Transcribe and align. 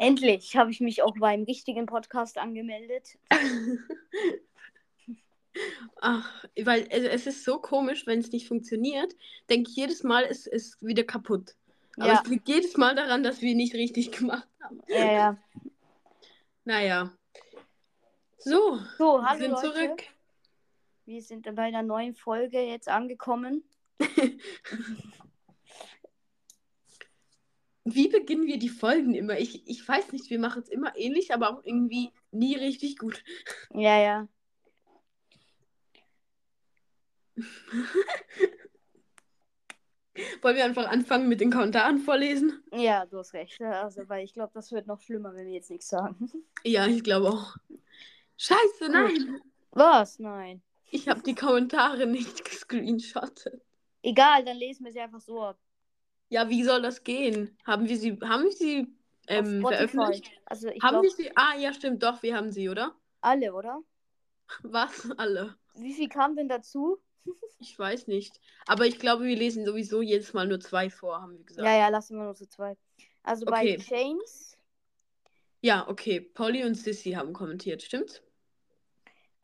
Endlich 0.00 0.56
habe 0.56 0.70
ich 0.70 0.80
mich 0.80 1.02
auch 1.02 1.14
beim 1.18 1.42
richtigen 1.42 1.84
Podcast 1.84 2.38
angemeldet. 2.38 3.18
Ach, 6.00 6.44
weil 6.64 6.88
also 6.90 7.06
es 7.08 7.26
ist 7.26 7.44
so 7.44 7.58
komisch, 7.58 8.06
wenn 8.06 8.20
es 8.20 8.32
nicht 8.32 8.48
funktioniert, 8.48 9.14
denke 9.50 9.68
ich 9.68 9.76
jedes 9.76 10.02
Mal, 10.02 10.24
es 10.24 10.46
ist 10.46 10.80
wieder 10.82 11.04
kaputt. 11.04 11.54
Aber 11.98 12.06
Ja. 12.06 12.20
es 12.24 12.30
liegt 12.30 12.48
jedes 12.48 12.78
Mal 12.78 12.94
daran, 12.94 13.22
dass 13.22 13.42
wir 13.42 13.54
nicht 13.54 13.74
richtig 13.74 14.10
gemacht 14.18 14.48
haben. 14.62 14.80
Ja, 14.88 15.12
ja. 15.12 15.38
Naja. 16.64 17.12
So, 18.38 18.78
So, 18.96 19.18
wir 19.18 19.24
hallo 19.28 19.38
sind 19.38 19.50
Leute. 19.50 19.66
zurück. 19.74 20.02
Wir 21.04 21.20
sind 21.20 21.54
bei 21.54 21.62
einer 21.64 21.82
neuen 21.82 22.14
Folge 22.14 22.58
jetzt 22.62 22.88
angekommen. 22.88 23.64
Wie 27.84 28.08
beginnen 28.08 28.46
wir 28.46 28.58
die 28.58 28.68
Folgen 28.68 29.14
immer? 29.14 29.38
Ich, 29.38 29.66
ich 29.66 29.86
weiß 29.86 30.12
nicht, 30.12 30.28
wir 30.30 30.38
machen 30.38 30.62
es 30.62 30.68
immer 30.68 30.96
ähnlich, 30.96 31.32
aber 31.32 31.50
auch 31.50 31.64
irgendwie 31.64 32.10
nie 32.30 32.54
richtig 32.56 32.98
gut. 32.98 33.24
Ja, 33.72 33.98
ja. 33.98 34.28
Wollen 40.42 40.56
wir 40.56 40.64
einfach 40.64 40.88
anfangen 40.88 41.28
mit 41.28 41.40
den 41.40 41.50
Kommentaren 41.50 41.98
vorlesen? 41.98 42.62
Ja, 42.72 43.06
du 43.06 43.18
hast 43.18 43.32
recht. 43.32 43.60
Also, 43.62 44.08
weil 44.08 44.24
ich 44.24 44.34
glaube, 44.34 44.52
das 44.54 44.72
wird 44.72 44.86
noch 44.86 45.00
schlimmer, 45.00 45.34
wenn 45.34 45.46
wir 45.46 45.54
jetzt 45.54 45.70
nichts 45.70 45.88
sagen. 45.88 46.30
Ja, 46.62 46.86
ich 46.86 47.02
glaube 47.02 47.30
auch. 47.30 47.56
Scheiße, 48.36 48.90
nein. 48.90 49.40
Was? 49.70 50.18
Nein. 50.18 50.60
Ich 50.90 51.08
habe 51.08 51.22
die 51.22 51.34
Kommentare 51.34 52.06
nicht 52.06 52.44
gescreenshottet. 52.50 53.62
Egal, 54.02 54.44
dann 54.44 54.58
lesen 54.58 54.84
wir 54.84 54.92
sie 54.92 55.00
einfach 55.00 55.20
so 55.20 55.42
ab. 55.42 55.58
Ja, 56.30 56.48
wie 56.48 56.64
soll 56.64 56.80
das 56.82 57.04
gehen? 57.04 57.58
Haben 57.66 57.88
wir 57.88 57.98
sie, 57.98 58.18
haben 58.22 58.44
wir 58.44 58.52
sie 58.52 58.88
ähm, 59.26 59.60
veröffentlicht? 59.66 60.32
Also, 60.46 60.68
ich 60.68 60.80
Haben 60.82 60.88
glaube, 60.88 61.02
wir 61.02 61.10
sie? 61.10 61.30
Ah, 61.36 61.56
ja, 61.58 61.72
stimmt, 61.74 62.02
doch, 62.02 62.22
wir 62.22 62.36
haben 62.36 62.52
sie, 62.52 62.68
oder? 62.70 62.94
alle, 63.22 63.52
oder? 63.54 63.82
Was? 64.62 65.10
Alle. 65.18 65.56
Wie 65.74 65.94
viel 65.94 66.08
kam 66.08 66.36
denn 66.36 66.48
dazu? 66.48 67.00
Ich 67.60 67.78
weiß 67.78 68.06
nicht. 68.08 68.40
Aber 68.66 68.86
ich 68.86 68.98
glaube, 68.98 69.24
wir 69.24 69.36
lesen 69.36 69.64
sowieso 69.64 70.02
jedes 70.02 70.32
Mal 70.32 70.46
nur 70.48 70.60
zwei 70.60 70.90
vor, 70.90 71.20
haben 71.22 71.38
wir 71.38 71.44
gesagt. 71.44 71.66
Ja, 71.66 71.76
ja, 71.76 71.88
lassen 71.88 72.16
wir 72.16 72.24
nur 72.24 72.34
zu 72.34 72.48
zweit. 72.48 72.78
Also 73.22 73.46
bei 73.46 73.64
Okay. 73.64 73.76
James, 73.76 74.56
Ja, 75.62 75.88
okay. 75.88 76.20
Polly 76.20 76.64
und 76.64 76.74
Sissy 76.74 77.12
haben 77.12 77.32
kommentiert, 77.32 77.82
stimmt's? 77.82 78.22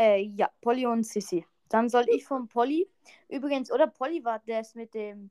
äh, 0.01 0.23
ja, 0.37 0.51
Polly 0.61 0.87
und 0.87 1.05
Sissy. 1.05 1.47
Dann 1.69 1.89
soll 1.89 2.07
ich 2.09 2.25
von 2.25 2.49
Polly. 2.49 2.89
Übrigens, 3.29 3.71
oder 3.73 3.87
Polly 3.87 4.25
war 4.25 4.43
das 4.47 4.75
mit 4.75 4.95
dem. 4.95 5.31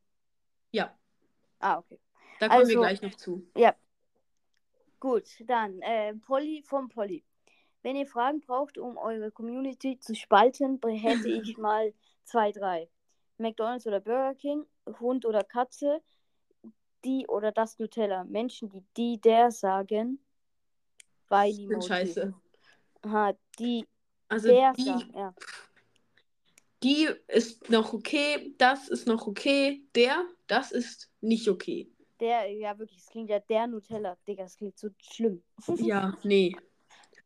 Ja, 1.61 1.73
Ah, 1.75 1.77
okay. 1.79 1.99
da 2.39 2.47
kommen 2.47 2.59
wir 2.61 2.67
Also- 2.67 2.79
gleich 2.79 3.01
noch 3.01 3.15
zu. 3.15 3.47
Gut, 4.99 5.25
dann 5.45 5.81
äh, 5.81 6.13
Polly 6.15 6.63
von 6.63 6.89
Polly. 6.89 7.23
Wenn 7.83 7.95
ihr 7.95 8.07
Fragen 8.07 8.41
braucht, 8.41 8.77
um 8.77 8.97
eure 8.97 9.29
Community 9.31 9.99
zu 9.99 10.15
spalten, 10.15 10.79
hätte 10.83 11.29
ich 11.29 11.57
mal 11.57 11.93
zwei, 12.23 12.51
drei. 12.51 12.89
McDonalds 13.37 13.85
oder 13.85 13.99
Burger 13.99 14.33
King, 14.35 14.65
Hund 14.99 15.25
oder 15.25 15.43
Katze, 15.43 16.01
die 17.03 17.27
oder 17.27 17.51
das 17.51 17.77
Nutella. 17.77 18.23
Menschen, 18.23 18.69
die 18.69 18.83
die, 18.97 19.21
der 19.21 19.51
sagen, 19.51 20.19
weil 21.27 21.53
bin 21.67 21.81
scheiße. 21.81 22.33
Aha, 23.03 23.33
die, 23.59 23.85
Also 24.29 24.47
der 24.47 24.73
die, 24.73 24.83
sagen, 24.85 25.13
ja. 25.13 25.35
die 26.81 27.09
ist 27.27 27.69
noch 27.69 27.93
okay, 27.93 28.55
das 28.57 28.87
ist 28.89 29.05
noch 29.05 29.27
okay, 29.27 29.85
der, 29.93 30.25
das 30.47 30.71
ist 30.71 31.11
nicht 31.25 31.49
okay. 31.49 31.89
Der, 32.19 32.49
ja 32.51 32.77
wirklich, 32.79 32.99
es 32.99 33.09
klingt 33.09 33.29
ja 33.29 33.39
der 33.39 33.67
Nutella. 33.67 34.17
Digga, 34.27 34.43
das 34.43 34.55
klingt 34.57 34.77
so 34.77 34.89
schlimm. 35.01 35.43
Ja, 35.85 36.17
nee. 36.23 36.55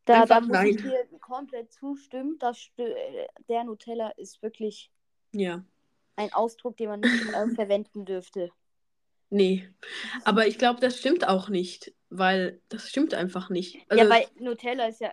Da, 0.06 0.26
da 0.26 0.40
Einfach 0.40 0.48
muss 0.48 0.64
ich 0.64 0.76
nein. 0.76 0.78
dir 0.78 1.08
komplett 1.20 1.72
zustimmen. 1.72 2.38
Das, 2.40 2.58
stö- 2.58 2.96
äh, 2.96 3.28
der 3.48 3.64
Nutella 3.64 4.10
ist 4.12 4.42
wirklich 4.42 4.92
Ja, 5.32 5.64
ein 6.18 6.32
Ausdruck, 6.34 6.78
den 6.78 6.90
man 6.90 7.00
nicht 7.00 7.34
äh, 7.34 7.48
verwenden 7.56 8.06
dürfte. 8.06 8.52
nee. 9.30 9.68
Aber 10.26 10.48
ich 10.48 10.58
glaube, 10.58 10.80
das 10.80 10.98
stimmt 11.00 11.28
auch 11.28 11.50
nicht, 11.50 11.94
weil 12.10 12.62
das 12.70 12.90
stimmt 12.90 13.14
einfach 13.14 13.50
nicht. 13.50 13.78
Also, 13.90 14.06
ja, 14.06 14.10
weil 14.10 14.28
Nutella 14.40 14.88
ist 14.88 15.02
ja, 15.02 15.12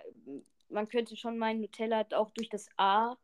man 0.68 0.88
könnte 0.88 1.16
schon 1.16 1.38
meinen, 1.38 1.60
Nutella 1.60 1.98
hat 1.98 2.14
auch 2.14 2.30
durch 2.30 2.48
das 2.48 2.68
A, 2.76 3.16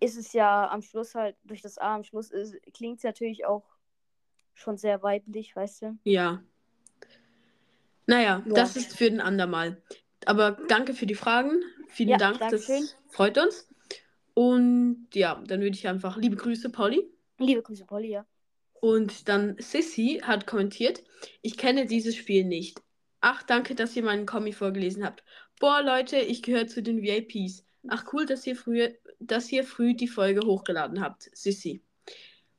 ist 0.00 0.16
es 0.16 0.32
ja 0.32 0.68
am 0.70 0.82
Schluss 0.82 1.14
halt, 1.14 1.36
durch 1.44 1.62
das 1.62 1.78
A 1.78 1.94
am 1.94 2.04
Schluss 2.04 2.30
klingt 2.72 2.98
es 2.98 3.04
natürlich 3.04 3.44
auch 3.46 3.64
schon 4.60 4.76
sehr 4.76 5.02
weiblich, 5.02 5.54
weißt 5.56 5.82
du? 5.82 5.98
Ja. 6.04 6.42
Naja, 8.06 8.42
Ja. 8.46 8.54
das 8.54 8.76
ist 8.76 8.96
für 8.96 9.06
ein 9.06 9.20
andermal. 9.20 9.82
Aber 10.26 10.52
danke 10.68 10.94
für 10.94 11.06
die 11.06 11.14
Fragen. 11.14 11.62
Vielen 11.88 12.10
Ja, 12.10 12.16
Dank, 12.18 12.38
Dankeschön. 12.38 12.80
das 12.82 12.96
freut 13.08 13.38
uns. 13.38 13.68
Und 14.34 15.08
ja, 15.14 15.42
dann 15.46 15.60
würde 15.60 15.76
ich 15.76 15.88
einfach 15.88 16.16
liebe 16.16 16.36
Grüße, 16.36 16.70
Polly. 16.70 17.02
Liebe 17.38 17.62
Grüße, 17.62 17.84
Polly, 17.84 18.10
ja. 18.10 18.26
Und 18.80 19.28
dann 19.28 19.56
Sissy 19.58 20.20
hat 20.22 20.46
kommentiert, 20.46 21.02
ich 21.42 21.56
kenne 21.58 21.86
dieses 21.86 22.16
Spiel 22.16 22.44
nicht. 22.44 22.80
Ach, 23.20 23.42
danke, 23.42 23.74
dass 23.74 23.94
ihr 23.96 24.02
meinen 24.02 24.24
Kommi 24.24 24.52
vorgelesen 24.52 25.04
habt. 25.04 25.22
Boah, 25.58 25.82
Leute, 25.82 26.16
ich 26.16 26.42
gehöre 26.42 26.66
zu 26.66 26.82
den 26.82 27.02
VIPs. 27.02 27.64
Ach, 27.88 28.04
cool, 28.12 28.24
dass 28.24 28.46
ihr 28.46 28.56
früher, 28.56 28.92
dass 29.18 29.52
ihr 29.52 29.64
früh 29.64 29.94
die 29.94 30.08
Folge 30.08 30.46
hochgeladen 30.46 31.02
habt. 31.02 31.28
Sissy. 31.34 31.82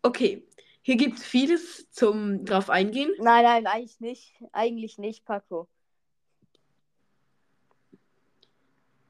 Okay, 0.03 0.47
hier 0.81 0.97
gibt 0.97 1.19
es 1.19 1.25
vieles 1.25 1.89
zum 1.91 2.45
drauf 2.45 2.69
eingehen. 2.69 3.11
Nein, 3.19 3.43
nein, 3.43 3.67
eigentlich 3.67 3.99
nicht. 3.99 4.43
Eigentlich 4.51 4.97
nicht, 4.97 5.25
Paco. 5.25 5.67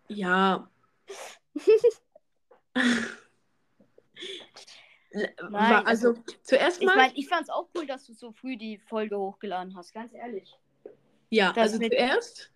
Ja. 0.08 0.70
Nein, 5.14 5.30
War, 5.50 5.86
also, 5.88 6.16
zuerst 6.42 6.82
Ich 6.82 6.86
mal, 6.86 6.96
meine, 6.96 7.14
ich 7.16 7.28
fand's 7.28 7.50
auch 7.50 7.68
cool, 7.76 7.86
dass 7.86 8.06
du 8.06 8.14
so 8.14 8.32
früh 8.32 8.56
die 8.56 8.78
Folge 8.78 9.18
hochgeladen 9.18 9.76
hast, 9.76 9.94
ganz 9.94 10.14
ehrlich. 10.14 10.58
ja, 11.30 11.52
das 11.52 11.74
also 11.74 11.80
zuerst, 11.80 12.52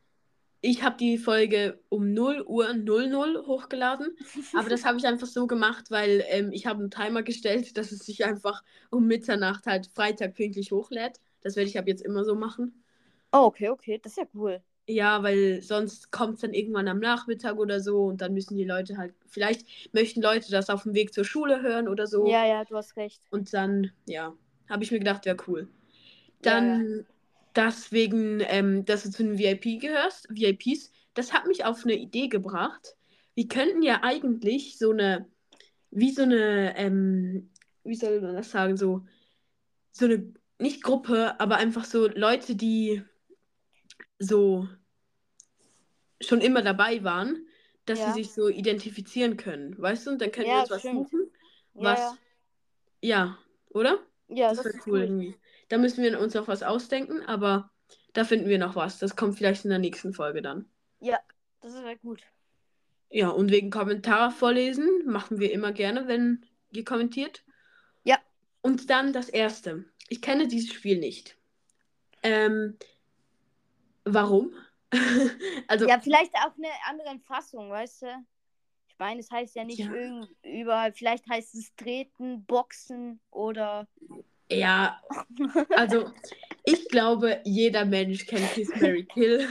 ich 0.66 0.84
habe 0.84 0.98
die 0.98 1.18
Folge 1.18 1.80
um 1.90 2.14
0 2.14 2.44
Uhr 2.48 2.74
00 2.74 3.46
hochgeladen, 3.46 4.18
aber 4.54 4.70
das 4.70 4.84
habe 4.84 4.98
ich 4.98 5.06
einfach 5.06 5.28
so 5.28 5.48
gemacht, 5.48 5.92
weil 5.92 6.24
ähm, 6.28 6.52
ich 6.52 6.66
habe 6.66 6.80
einen 6.80 6.92
Timer 6.92 7.24
gestellt, 7.24 7.78
dass 7.78 7.92
es 7.92 8.00
sich 8.00 8.26
einfach 8.26 8.64
um 8.90 9.06
Mitternacht 9.06 9.68
halt 9.68 9.88
Freitag 9.94 10.34
pünktlich 10.36 10.72
hochlädt. 10.72 11.20
Das 11.42 11.56
werde 11.56 11.70
ich 11.70 11.78
ab 11.78 11.88
jetzt 11.88 12.02
immer 12.02 12.24
so 12.24 12.36
machen. 12.36 12.84
Oh, 13.32 13.46
okay, 13.46 13.70
okay, 13.70 14.00
das 14.02 14.14
ist 14.14 14.18
ja 14.18 14.26
cool. 14.34 14.62
Ja, 14.88 15.24
weil 15.24 15.62
sonst 15.62 16.12
kommt 16.12 16.36
es 16.36 16.42
dann 16.42 16.54
irgendwann 16.54 16.88
am 16.88 17.00
Nachmittag 17.00 17.58
oder 17.58 17.80
so 17.80 18.06
und 18.06 18.22
dann 18.22 18.34
müssen 18.34 18.56
die 18.56 18.66
Leute 18.66 18.98
halt, 18.98 19.14
vielleicht 19.28 19.66
möchten 19.94 20.22
Leute 20.22 20.52
das 20.52 20.70
auf 20.70 20.84
dem 20.84 20.94
Weg 20.94 21.14
zur 21.14 21.26
Schule 21.26 21.62
hören 21.62 21.88
oder 21.88 22.06
so. 22.06 22.28
Ja, 22.28 22.46
ja, 22.46 22.64
du 22.66 22.76
hast 22.76 22.96
recht. 22.96 23.22
Und 23.32 23.54
dann, 23.54 23.92
ja, 24.06 24.34
habe 24.70 24.84
ich 24.84 24.92
mir 24.92 25.00
gedacht, 25.00 25.26
wäre 25.26 25.38
cool. 25.48 25.68
Ja, 26.44 26.52
Dann, 26.52 27.06
das 27.56 27.92
wegen, 27.92 28.42
ähm, 28.42 28.86
dass 28.86 29.04
du 29.04 29.12
zu 29.12 29.24
den 29.24 29.38
VIP 29.40 29.80
gehörst, 29.80 30.28
VIPs, 30.30 30.92
das 31.14 31.34
hat 31.34 31.48
mich 31.48 31.66
auf 31.66 31.84
eine 31.84 31.96
Idee 31.96 32.28
gebracht. 32.28 32.96
Wir 33.34 33.48
könnten 33.48 33.82
ja 33.82 34.04
eigentlich 34.04 34.78
so 34.78 34.92
eine, 34.92 35.28
wie 35.92 36.12
so 36.12 36.24
eine, 36.24 36.78
ähm, 36.78 37.52
wie 37.84 37.96
soll 37.96 38.22
man 38.22 38.36
das 38.36 38.52
sagen, 38.52 38.78
so, 38.78 39.06
so 39.92 40.06
eine, 40.06 40.34
nicht 40.60 40.84
Gruppe, 40.84 41.40
aber 41.40 41.58
einfach 41.58 41.86
so 41.86 42.08
Leute, 42.08 42.56
die 42.56 43.04
so 44.20 44.68
schon 46.22 46.42
immer 46.42 46.62
dabei 46.62 47.04
waren, 47.04 47.46
dass 47.86 48.00
Ja. 48.00 48.06
sie 48.14 48.24
sich 48.24 48.34
so 48.34 48.48
identifizieren 48.50 49.38
können, 49.38 49.80
weißt 49.80 50.08
du? 50.08 50.12
Und 50.12 50.22
dann 50.22 50.32
können 50.32 50.48
Ja, 50.48 50.56
wir 50.56 50.62
uns 50.62 50.72
was 50.72 50.80
stimmt. 50.82 51.10
suchen, 51.10 51.32
Ja, 51.76 51.84
was, 51.84 52.00
ja. 52.00 52.18
ja, 53.02 53.38
oder? 53.70 54.00
Ja, 54.28 54.50
das 54.50 54.58
das 54.58 54.66
wäre 54.66 54.78
ist 54.78 54.88
cool 54.88 55.00
cool. 55.00 55.04
irgendwie. 55.04 55.36
Da 55.70 55.78
müssen 55.78 56.04
wir 56.04 56.20
uns 56.20 56.34
noch 56.34 56.48
was 56.48 56.64
ausdenken, 56.64 57.22
aber 57.26 57.72
da 58.14 58.24
finden 58.24 58.48
wir 58.48 58.60
noch 58.60 58.76
was. 58.76 59.00
Das 59.00 59.16
kommt 59.16 59.38
vielleicht 59.38 59.66
in 59.66 59.70
der 59.70 59.80
nächsten 59.80 60.14
Folge 60.14 60.42
dann. 60.42 60.70
Das 61.66 61.74
ist 61.74 61.84
ja 61.84 61.96
gut. 61.96 62.22
Ja, 63.10 63.30
und 63.30 63.50
wegen 63.50 63.72
Kommentare 63.72 64.30
vorlesen 64.30 64.88
machen 65.06 65.40
wir 65.40 65.52
immer 65.52 65.72
gerne, 65.72 66.08
wenn 66.08 66.46
ihr 66.72 66.86
kommentiert. 66.86 67.44
Ja. 68.04 68.20
Und 68.62 68.92
dann 68.92 69.14
das 69.14 69.30
erste. 69.30 69.86
Ich 70.10 70.22
kenne 70.22 70.48
dieses 70.48 70.72
Spiel 70.72 71.00
nicht. 71.00 71.36
Ähm, 72.22 72.78
warum? 74.04 74.54
also, 75.68 75.88
Ja, 75.88 76.00
vielleicht 76.00 76.36
auch 76.36 76.54
eine 76.56 76.70
andere 76.88 77.20
Fassung, 77.20 77.72
weißt 77.72 78.04
du? 78.04 78.26
Ich 78.88 79.00
meine, 79.00 79.20
es 79.20 79.32
heißt 79.32 79.56
ja 79.56 79.64
nicht 79.64 79.80
Ja. 79.80 79.92
überall. 80.44 80.94
Vielleicht 80.94 81.28
heißt 81.28 81.56
es 81.56 81.76
Treten, 81.76 82.46
Boxen 82.46 83.20
oder. 83.32 83.88
Ja, 84.52 85.02
also 85.76 86.12
ich 86.64 86.88
glaube, 86.90 87.42
jeder 87.46 87.86
Mensch 87.86 88.26
kennt 88.26 88.52
Kiss 88.54 88.70
Mary 88.80 89.06
Kill. 89.06 89.48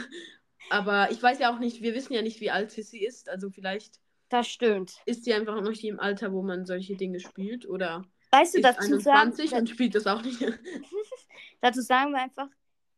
Aber 0.70 1.10
ich 1.10 1.22
weiß 1.22 1.38
ja 1.40 1.54
auch 1.54 1.58
nicht, 1.58 1.82
wir 1.82 1.94
wissen 1.94 2.14
ja 2.14 2.22
nicht, 2.22 2.40
wie 2.40 2.50
alt 2.50 2.70
Sissy 2.70 3.04
ist. 3.04 3.28
Also 3.28 3.50
vielleicht 3.50 4.00
Das 4.30 4.48
stimmt. 4.48 4.94
ist 5.04 5.24
sie 5.24 5.34
einfach 5.34 5.54
noch 5.54 5.68
nicht 5.68 5.84
im 5.84 6.00
Alter, 6.00 6.32
wo 6.32 6.42
man 6.42 6.64
solche 6.64 6.96
Dinge 6.96 7.20
spielt. 7.20 7.68
Oder 7.68 8.04
Weißt 8.30 8.54
du, 8.54 8.58
ist 8.58 8.64
dazu 8.64 8.98
sagen, 8.98 9.28
21 9.32 9.52
und 9.52 9.68
spielt 9.70 9.94
das 9.94 10.06
auch 10.06 10.22
nicht. 10.22 10.40
dazu 11.60 11.80
sagen 11.82 12.12
wir 12.12 12.22
einfach, 12.22 12.48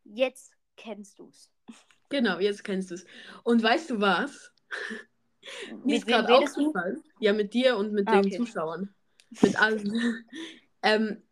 jetzt 0.05 0.53
kennst 0.77 1.19
du's. 1.19 1.51
Genau, 2.09 2.39
jetzt 2.39 2.63
kennst 2.63 2.91
du 2.91 2.95
es. 2.95 3.05
Und 3.43 3.63
weißt 3.63 3.91
du 3.91 4.01
was? 4.01 4.53
Mir 5.85 5.97
ist 5.97 6.07
gerade 6.07 6.29
du? 6.29 6.35
aufgefallen. 6.35 7.03
Ja, 7.21 7.33
mit 7.33 7.53
dir 7.53 7.77
und 7.77 7.93
mit 7.93 8.09
Ah, 8.09 8.13
den 8.21 8.27
okay. 8.27 8.37
Zuschauern. 8.37 8.95
Mit 9.43 9.61
allen. 9.61 10.25
ähm, 10.83 11.23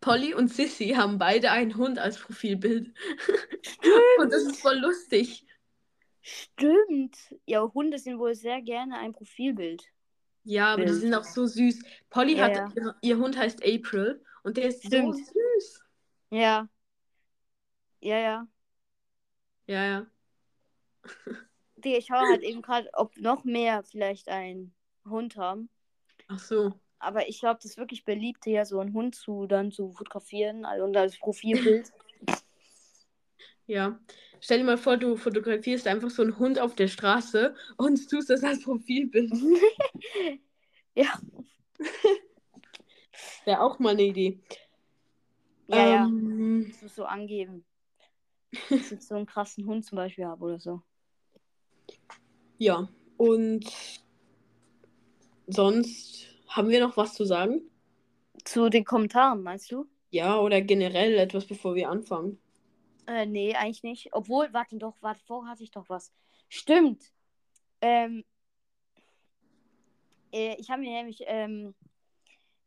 Polly 0.00 0.34
und 0.34 0.48
Sissy 0.48 0.90
haben 0.96 1.18
beide 1.18 1.50
einen 1.50 1.76
Hund 1.76 1.98
als 1.98 2.18
Profilbild. 2.18 2.94
und 4.18 4.32
das 4.32 4.42
ist 4.44 4.60
voll 4.60 4.78
lustig. 4.78 5.44
Stimmt. 6.22 7.16
Ja, 7.46 7.62
Hunde 7.72 7.98
sind 7.98 8.18
wohl 8.18 8.34
sehr 8.34 8.60
gerne 8.62 8.98
ein 8.98 9.12
Profilbild. 9.12 9.84
Ja, 10.44 10.74
aber 10.74 10.84
die 10.84 10.92
Bild. 10.92 11.00
sind 11.00 11.14
auch 11.14 11.24
so 11.24 11.46
süß. 11.46 11.82
Polly 12.10 12.36
Ja, 12.36 12.44
hat, 12.44 12.56
ja. 12.56 12.72
Ihr, 12.74 12.94
ihr 13.02 13.18
Hund 13.18 13.36
heißt 13.36 13.62
April 13.64 14.24
und 14.42 14.56
der 14.56 14.68
ist 14.68 14.84
Stimmt. 14.86 15.16
so 15.16 15.24
süß. 15.24 15.82
Ja. 16.30 16.68
Ja, 18.00 18.18
ja. 18.18 18.48
Ja, 19.66 19.84
ja. 19.84 20.06
Die, 21.76 21.94
ich 21.96 22.06
schaue 22.06 22.26
halt 22.26 22.42
eben 22.42 22.62
gerade, 22.62 22.88
ob 22.94 23.16
noch 23.18 23.44
mehr 23.44 23.82
vielleicht 23.84 24.28
einen 24.28 24.74
Hund 25.04 25.36
haben. 25.36 25.70
Ach 26.28 26.38
so. 26.38 26.78
Aber 26.98 27.28
ich 27.28 27.40
glaube, 27.40 27.60
das 27.62 27.72
ist 27.72 27.78
wirklich 27.78 28.04
beliebt, 28.04 28.44
hier 28.44 28.64
so 28.64 28.80
einen 28.80 28.92
Hund 28.92 29.14
zu 29.14 29.46
dann 29.46 29.70
zu 29.70 29.92
fotografieren 29.92 30.64
also 30.64 30.84
und 30.84 30.96
als 30.96 31.18
Profilbild. 31.18 31.92
Ja. 33.68 34.00
Stell 34.40 34.58
dir 34.58 34.64
mal 34.64 34.78
vor, 34.78 34.96
du 34.96 35.16
fotografierst 35.16 35.86
einfach 35.86 36.08
so 36.08 36.22
einen 36.22 36.38
Hund 36.38 36.58
auf 36.58 36.74
der 36.74 36.88
Straße 36.88 37.54
und 37.76 38.08
tust 38.08 38.30
das 38.30 38.42
als 38.42 38.62
Profilbild. 38.62 39.30
ja. 40.94 41.20
Wäre 43.44 43.60
auch 43.60 43.78
mal 43.78 43.90
eine 43.90 44.04
Idee. 44.04 44.40
Ja, 45.66 45.86
ja. 45.86 46.04
ähm, 46.06 46.66
Das 46.70 46.82
musst 46.82 46.96
du 46.98 47.04
angeben. 47.04 47.64
Dass 48.70 48.90
ich 48.90 49.02
so 49.02 49.16
einen 49.16 49.26
krassen 49.26 49.66
Hund 49.66 49.84
zum 49.84 49.96
Beispiel 49.96 50.24
habe 50.24 50.42
oder 50.42 50.58
so. 50.58 50.80
Ja. 52.56 52.88
Und 53.18 53.66
sonst 55.46 56.27
haben 56.48 56.68
wir 56.68 56.80
noch 56.80 56.96
was 56.96 57.14
zu 57.14 57.24
sagen? 57.24 57.62
Zu 58.44 58.68
den 58.68 58.84
Kommentaren, 58.84 59.42
meinst 59.42 59.70
du? 59.70 59.86
Ja, 60.10 60.38
oder 60.40 60.60
generell 60.62 61.18
etwas, 61.18 61.46
bevor 61.46 61.74
wir 61.74 61.90
anfangen. 61.90 62.38
Äh, 63.06 63.26
nee, 63.26 63.54
eigentlich 63.54 63.82
nicht. 63.82 64.08
Obwohl, 64.12 64.52
warte 64.52 64.76
doch, 64.76 64.96
warte, 65.00 65.20
vorher 65.26 65.52
hatte 65.52 65.62
ich 65.62 65.70
doch 65.70 65.88
was. 65.88 66.12
Stimmt. 66.48 67.12
Ähm, 67.80 68.24
äh, 70.32 70.56
ich 70.58 70.70
habe 70.70 70.80
mir 70.80 70.90
nämlich, 70.90 71.22
ähm, 71.26 71.74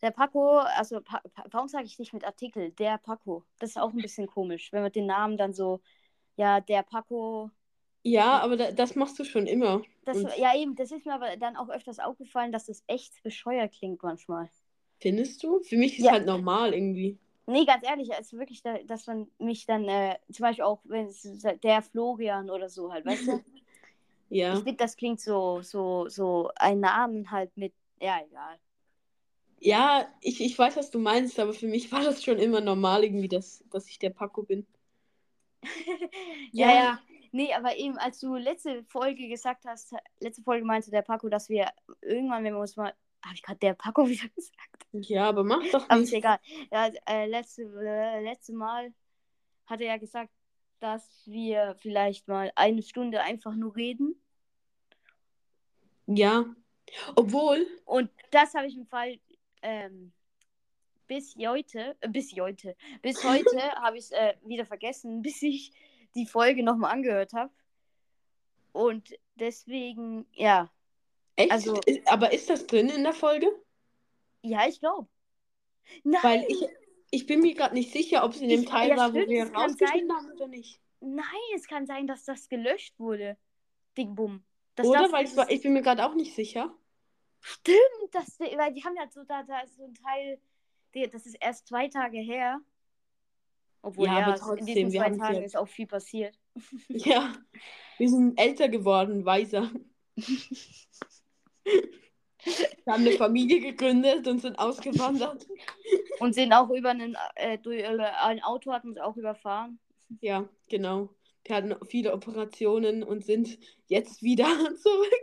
der 0.02 0.12
Paco, 0.12 0.58
also 0.60 1.02
pa 1.02 1.22
warum 1.52 1.68
sage 1.68 1.86
ich 1.86 2.00
nicht 2.00 2.14
mit 2.14 2.26
Artikel? 2.26 2.72
Der 2.72 2.98
Paco. 2.98 3.46
Das 3.60 3.72
ist 3.72 3.78
auch 3.78 3.92
ein 3.92 4.02
bisschen 4.02 4.28
komisch, 4.28 4.72
wenn 4.72 4.82
man 4.82 4.92
den 4.92 5.06
Namen 5.06 5.38
dann 5.38 5.54
so, 5.54 5.80
ja, 6.38 6.60
der 6.60 6.84
Paco. 6.84 7.52
Ja, 8.04 8.40
aber 8.40 8.58
da, 8.58 8.72
das 8.72 8.96
machst 8.96 9.20
du 9.20 9.24
schon 9.24 9.46
immer. 9.46 9.84
Das, 10.06 10.18
Und 10.18 10.30
ja, 10.38 10.56
eben, 10.56 10.76
das 10.76 10.92
ist 10.92 11.06
mir 11.06 11.14
aber 11.16 11.38
dann 11.38 11.56
auch 11.56 11.70
öfters 11.70 12.00
aufgefallen, 12.00 12.52
dass 12.52 12.66
das 12.68 12.84
echt 12.88 13.22
bescheuert 13.24 13.74
klingt 13.74 14.02
manchmal. 14.04 14.50
findest 15.00 15.44
du? 15.44 15.60
Für 15.64 15.76
mich 15.76 16.00
ist 16.00 16.06
Ja. 16.06 16.12
halt 16.12 16.26
normal 16.26 16.74
irgendwie. 16.74 17.18
Nee, 17.48 17.66
ganz 17.66 17.84
ehrlich, 17.86 18.14
also 18.14 18.38
wirklich, 18.38 18.62
da, 18.64 18.78
dass 18.84 19.08
man 19.08 19.30
mich 19.40 19.66
dann, 19.66 19.86
äh, 19.88 20.18
zum 20.32 20.44
Beispiel 20.44 20.64
auch, 20.64 20.82
wenn 20.86 21.08
es 21.08 21.24
der 21.64 21.82
Florian 21.82 22.50
oder 22.50 22.70
so 22.70 22.92
halt, 22.94 23.06
weißt 23.06 23.28
du? 23.28 23.44
Ja. 24.30 24.54
Ich 24.54 24.64
finde, 24.64 24.78
das 24.78 24.98
klingt 24.98 25.20
so, 25.22 25.62
so, 25.62 26.08
so 26.10 26.52
ein 26.56 26.80
Namen 26.80 27.32
halt 27.32 27.56
mit, 27.58 27.74
ja, 28.00 28.20
egal. 28.24 28.60
Ja, 29.62 30.08
ich, 30.22 30.42
ich 30.42 30.58
weiß, 30.60 30.76
was 30.76 30.92
du 30.92 31.00
meinst, 31.00 31.40
aber 31.40 31.54
für 31.54 31.68
mich 31.68 31.90
war 31.94 32.04
das 32.04 32.22
schon 32.24 32.38
immer 32.40 32.60
normal 32.62 33.04
irgendwie, 33.06 33.28
dass, 33.30 33.64
dass 33.70 33.88
ich 33.88 33.98
der 34.00 34.10
Paco 34.10 34.44
bin. 34.44 34.66
ja, 36.54 36.72
Ja. 36.74 37.00
Nee, 37.32 37.54
aber 37.54 37.78
eben, 37.78 37.98
als 37.98 38.20
du 38.20 38.36
letzte 38.36 38.84
Folge 38.86 39.28
gesagt 39.30 39.66
hast, 39.66 39.94
letzte 40.20 40.44
Folge 40.44 40.66
meinte 40.66 40.92
der 40.92 41.02
Paco, 41.02 41.30
dass 41.30 41.48
wir 41.50 41.72
irgendwann, 42.02 42.44
wenn 42.44 42.54
wir 42.54 42.60
uns 42.60 42.76
mal, 42.76 42.94
habe 43.24 43.36
ich 43.36 43.42
gerade 43.44 43.60
der 43.60 43.74
Paco 43.74 44.06
wieder 44.08 44.28
gesagt? 44.30 44.88
Ja, 44.92 45.30
aber 45.30 45.44
mach 45.44 45.64
doch 45.72 45.90
Aber 45.90 46.02
ist 46.02 46.12
nicht. 46.12 46.20
egal. 46.20 46.40
Ja, 46.72 46.90
äh, 47.08 47.26
letzte, 47.28 47.64
äh, 47.64 48.22
letzte 48.24 48.54
Mal 48.54 48.94
hat 49.66 49.80
er 49.80 49.88
ja 49.88 49.98
gesagt, 49.98 50.32
dass 50.80 51.24
wir 51.26 51.76
vielleicht 51.80 52.28
mal 52.28 52.52
eine 52.56 52.82
Stunde 52.82 53.22
einfach 53.22 53.56
nur 53.56 53.76
reden. 53.76 54.22
Ja. 56.08 56.46
Obwohl, 57.16 57.66
Und 57.86 58.10
das 58.32 58.54
habe 58.54 58.68
ich 58.68 58.76
im 58.76 58.88
Fall 58.88 59.20
ähm, 59.62 60.12
bis 61.08 61.36
heute, 61.38 61.96
äh, 62.02 62.10
bis 62.10 62.34
heute, 62.34 62.76
bis 63.02 63.24
heute 63.24 63.72
habe 63.76 63.98
ich 63.98 64.06
es 64.06 64.12
äh, 64.12 64.34
wieder 64.44 64.66
vergessen, 64.66 65.22
bis 65.22 65.42
ich 65.42 65.72
die 66.16 66.26
Folge 66.26 66.64
nochmal 66.64 66.92
angehört 66.92 67.34
habe. 67.34 67.52
Und 68.72 69.18
deswegen, 69.36 70.26
ja, 70.34 70.72
echt? 71.36 71.52
Also- 71.52 71.80
aber 72.06 72.32
ist 72.34 72.50
das 72.50 72.68
drin 72.68 72.90
in 72.90 73.04
der 73.04 73.14
Folge? 73.14 73.48
ja, 74.44 74.68
ich 74.68 74.80
glaube. 74.80 75.08
Weil 76.04 76.46
ich, 76.48 76.66
ich 77.12 77.26
bin 77.26 77.42
mir 77.42 77.54
gerade 77.54 77.74
nicht 77.76 77.92
sicher, 77.92 78.24
ob 78.24 78.32
es 78.34 78.42
in 78.42 78.50
dem 78.50 78.62
Ich- 78.62 78.70
Teil 78.70 78.90
ja, 78.90 78.98
war, 78.98 79.10
stimmt, 79.10 79.28
wo 79.28 79.32
wir 79.32 79.54
rausgeschnitten 79.54 80.08
sein. 80.08 80.18
haben 80.18 80.32
oder 80.32 80.48
nicht. 80.48 80.80
nein, 81.02 81.26
es 81.56 81.68
kann 81.68 81.86
sein, 81.86 82.08
dass 82.08 82.24
das 82.26 82.48
gelöscht 82.48 82.98
wurde. 83.00 83.38
Ding 83.98 84.16
Bum. 84.16 84.44
Das 84.76 84.88
Oder? 84.88 85.12
Weil 85.12 85.26
ich, 85.26 85.36
war- 85.36 85.50
ich 85.50 85.62
bin 85.62 85.74
mir 85.74 85.82
gerade 85.82 86.06
auch 86.06 86.14
nicht 86.16 86.34
sicher. 86.34 86.74
Stimmt, 87.42 87.78
das, 88.12 88.40
weil 88.40 88.74
die 88.74 88.84
haben 88.86 88.96
ja 88.96 89.10
so, 89.10 89.24
da, 89.24 89.44
da 89.44 89.62
ist 89.62 89.76
so 89.76 89.84
ein 89.84 89.96
Teil, 89.96 90.40
das 91.12 91.26
ist 91.26 91.36
erst 91.42 91.68
zwei 91.68 91.88
Tage 91.90 92.20
her. 92.20 92.62
Obwohl, 93.82 94.08
Ja, 94.08 94.20
ja, 94.20 94.34
es- 94.34 94.42
in 94.42 94.46
trotzdem, 94.48 94.66
diesen 94.66 94.92
zwei 94.92 95.10
Tagen 95.10 95.36
ja- 95.36 95.42
ist 95.42 95.58
auch 95.58 95.68
viel 95.68 95.88
passiert. 95.88 96.38
Ja. 96.90 97.34
Wir 97.98 98.10
sind 98.10 98.40
älter 98.40 98.68
geworden, 98.70 99.26
weiser. 99.26 99.70
Wir 101.64 102.94
haben 102.94 103.06
eine 103.06 103.12
Familie 103.12 103.60
gegründet 103.62 104.28
und 104.28 104.40
sind 104.40 104.58
ausgewandert. 104.58 105.48
Und 106.20 106.34
sind 106.34 106.52
auch 106.54 106.70
über 106.72 106.90
einen, 106.90 107.16
äh, 107.36 107.60
durch, 107.60 107.86
ein 107.86 108.42
Auto 108.42 108.72
hat 108.74 108.84
uns 108.84 108.98
auch 108.98 109.16
überfahren. 109.16 109.80
Ja, 110.22 110.50
genau. 110.68 111.10
Wir 111.46 111.56
hatten 111.56 111.76
viele 111.88 112.14
Operationen 112.14 113.04
und 113.04 113.24
sind 113.26 113.60
jetzt 113.88 114.24
wieder 114.24 114.48
zurück. 114.76 115.14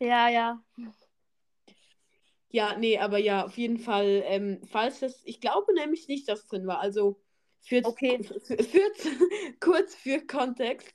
Ja, 0.00 0.28
ja. 0.28 0.62
Ja, 2.50 2.76
nee, 2.76 2.98
aber 2.98 3.18
ja, 3.18 3.44
auf 3.44 3.56
jeden 3.56 3.78
Fall, 3.78 4.22
ähm, 4.26 4.60
falls 4.66 5.00
das, 5.00 5.22
ich 5.24 5.40
glaube 5.40 5.72
nämlich 5.74 6.08
nicht, 6.08 6.28
dass 6.28 6.46
drin 6.46 6.66
war. 6.66 6.80
Also, 6.80 7.20
für, 7.60 7.82
Okay. 7.84 8.22
für, 8.44 8.62
für, 8.62 8.80
kurz 9.60 9.94
für 9.94 10.20
Kontext. 10.26 10.92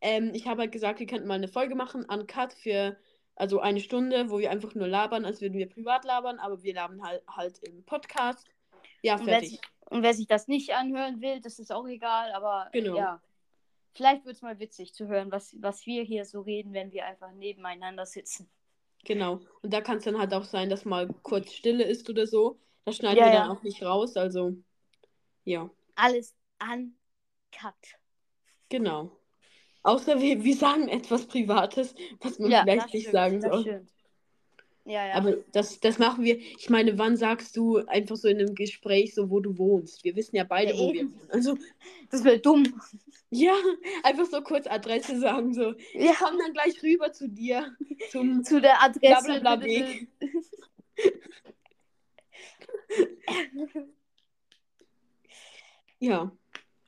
Ähm, 0.00 0.32
ich 0.34 0.46
habe 0.46 0.62
halt 0.62 0.72
gesagt, 0.72 1.00
wir 1.00 1.06
könnten 1.06 1.26
mal 1.26 1.34
eine 1.34 1.48
Folge 1.48 1.74
machen, 1.74 2.04
uncut 2.04 2.52
für, 2.52 2.96
also 3.36 3.60
eine 3.60 3.80
Stunde, 3.80 4.30
wo 4.30 4.38
wir 4.38 4.50
einfach 4.50 4.74
nur 4.74 4.86
labern, 4.86 5.24
als 5.24 5.40
würden 5.40 5.58
wir 5.58 5.68
privat 5.68 6.04
labern, 6.04 6.38
aber 6.38 6.62
wir 6.62 6.74
labern 6.74 7.02
halt, 7.02 7.22
halt 7.28 7.58
im 7.64 7.82
Podcast. 7.84 8.46
Ja, 9.02 9.14
Und 9.14 9.26
wer, 9.26 9.34
fertig. 9.34 9.50
sich, 9.50 9.60
und 9.90 10.02
wer 10.02 10.14
sich 10.14 10.26
das 10.26 10.46
nicht 10.46 10.74
anhören 10.74 11.20
will, 11.20 11.40
das 11.40 11.58
ist 11.58 11.72
auch 11.72 11.86
egal, 11.88 12.32
aber 12.32 12.68
Genau. 12.72 12.96
ja. 12.96 13.22
Vielleicht 13.94 14.24
wird 14.26 14.36
es 14.36 14.42
mal 14.42 14.58
witzig 14.60 14.94
zu 14.94 15.08
hören, 15.08 15.32
was, 15.32 15.56
was 15.60 15.86
wir 15.86 16.04
hier 16.04 16.24
so 16.24 16.42
reden, 16.42 16.72
wenn 16.72 16.92
wir 16.92 17.06
einfach 17.06 17.32
nebeneinander 17.32 18.06
sitzen. 18.06 18.48
Genau. 19.04 19.40
Und 19.62 19.72
da 19.72 19.80
kann 19.80 19.98
es 19.98 20.04
dann 20.04 20.18
halt 20.18 20.32
auch 20.34 20.44
sein, 20.44 20.68
dass 20.70 20.84
mal 20.84 21.08
kurz 21.22 21.52
Stille 21.52 21.84
ist 21.84 22.08
oder 22.10 22.26
so. 22.26 22.60
Das 22.84 22.96
schneiden 22.96 23.18
Ja, 23.18 23.24
wir 23.24 23.32
ja. 23.32 23.40
dann 23.40 23.48
auch 23.48 23.62
nicht 23.62 23.82
raus, 23.82 24.16
also 24.16 24.56
ja, 25.44 25.70
Alles 25.96 26.34
uncut. 26.60 27.98
genau. 28.70 29.12
Außer 29.84 30.20
wir, 30.20 30.44
wir 30.44 30.56
sagen 30.56 30.88
etwas 30.88 31.26
Privates, 31.28 31.94
was 32.20 32.38
man 32.40 32.50
Ja, 32.50 32.60
vielleicht 32.60 32.94
nicht 32.94 33.10
stimmt, 33.10 33.12
sagen 33.12 33.42
soll. 33.42 33.60
stimmt. 33.60 33.90
Ja, 34.88 35.06
ja. 35.06 35.14
Aber 35.16 35.34
das, 35.52 35.80
das 35.80 35.98
machen 35.98 36.24
wir. 36.24 36.38
Ich 36.38 36.70
meine, 36.70 36.96
wann 36.96 37.18
sagst 37.18 37.54
du 37.58 37.76
einfach 37.88 38.16
so 38.16 38.26
in 38.26 38.38
einem 38.40 38.54
Gespräch, 38.54 39.14
so 39.14 39.28
wo 39.28 39.38
du 39.40 39.58
wohnst? 39.58 40.02
Wir 40.02 40.16
wissen 40.16 40.34
ja 40.36 40.44
beide, 40.44 40.72
Ja, 40.72 40.78
wo 40.78 40.92
wir 40.94 41.02
wohnen. 41.02 41.20
Also, 41.28 41.58
das 42.10 42.24
wäre 42.24 42.38
dumm. 42.38 42.64
ja, 43.28 43.52
einfach 44.02 44.24
so 44.24 44.40
kurz 44.40 44.66
Adresse 44.66 45.20
sagen, 45.20 45.52
so. 45.52 45.74
Wir 45.92 46.06
Ja. 46.06 46.14
kommen 46.14 46.38
dann 46.38 46.54
gleich 46.54 46.82
rüber 46.82 47.12
zu 47.12 47.28
dir. 47.28 47.76
Zum 48.10 48.42
Zu 48.42 48.62
der 48.62 48.82
Adresse. 48.82 49.42
Weg. 49.62 50.08
Ja, 55.98 56.32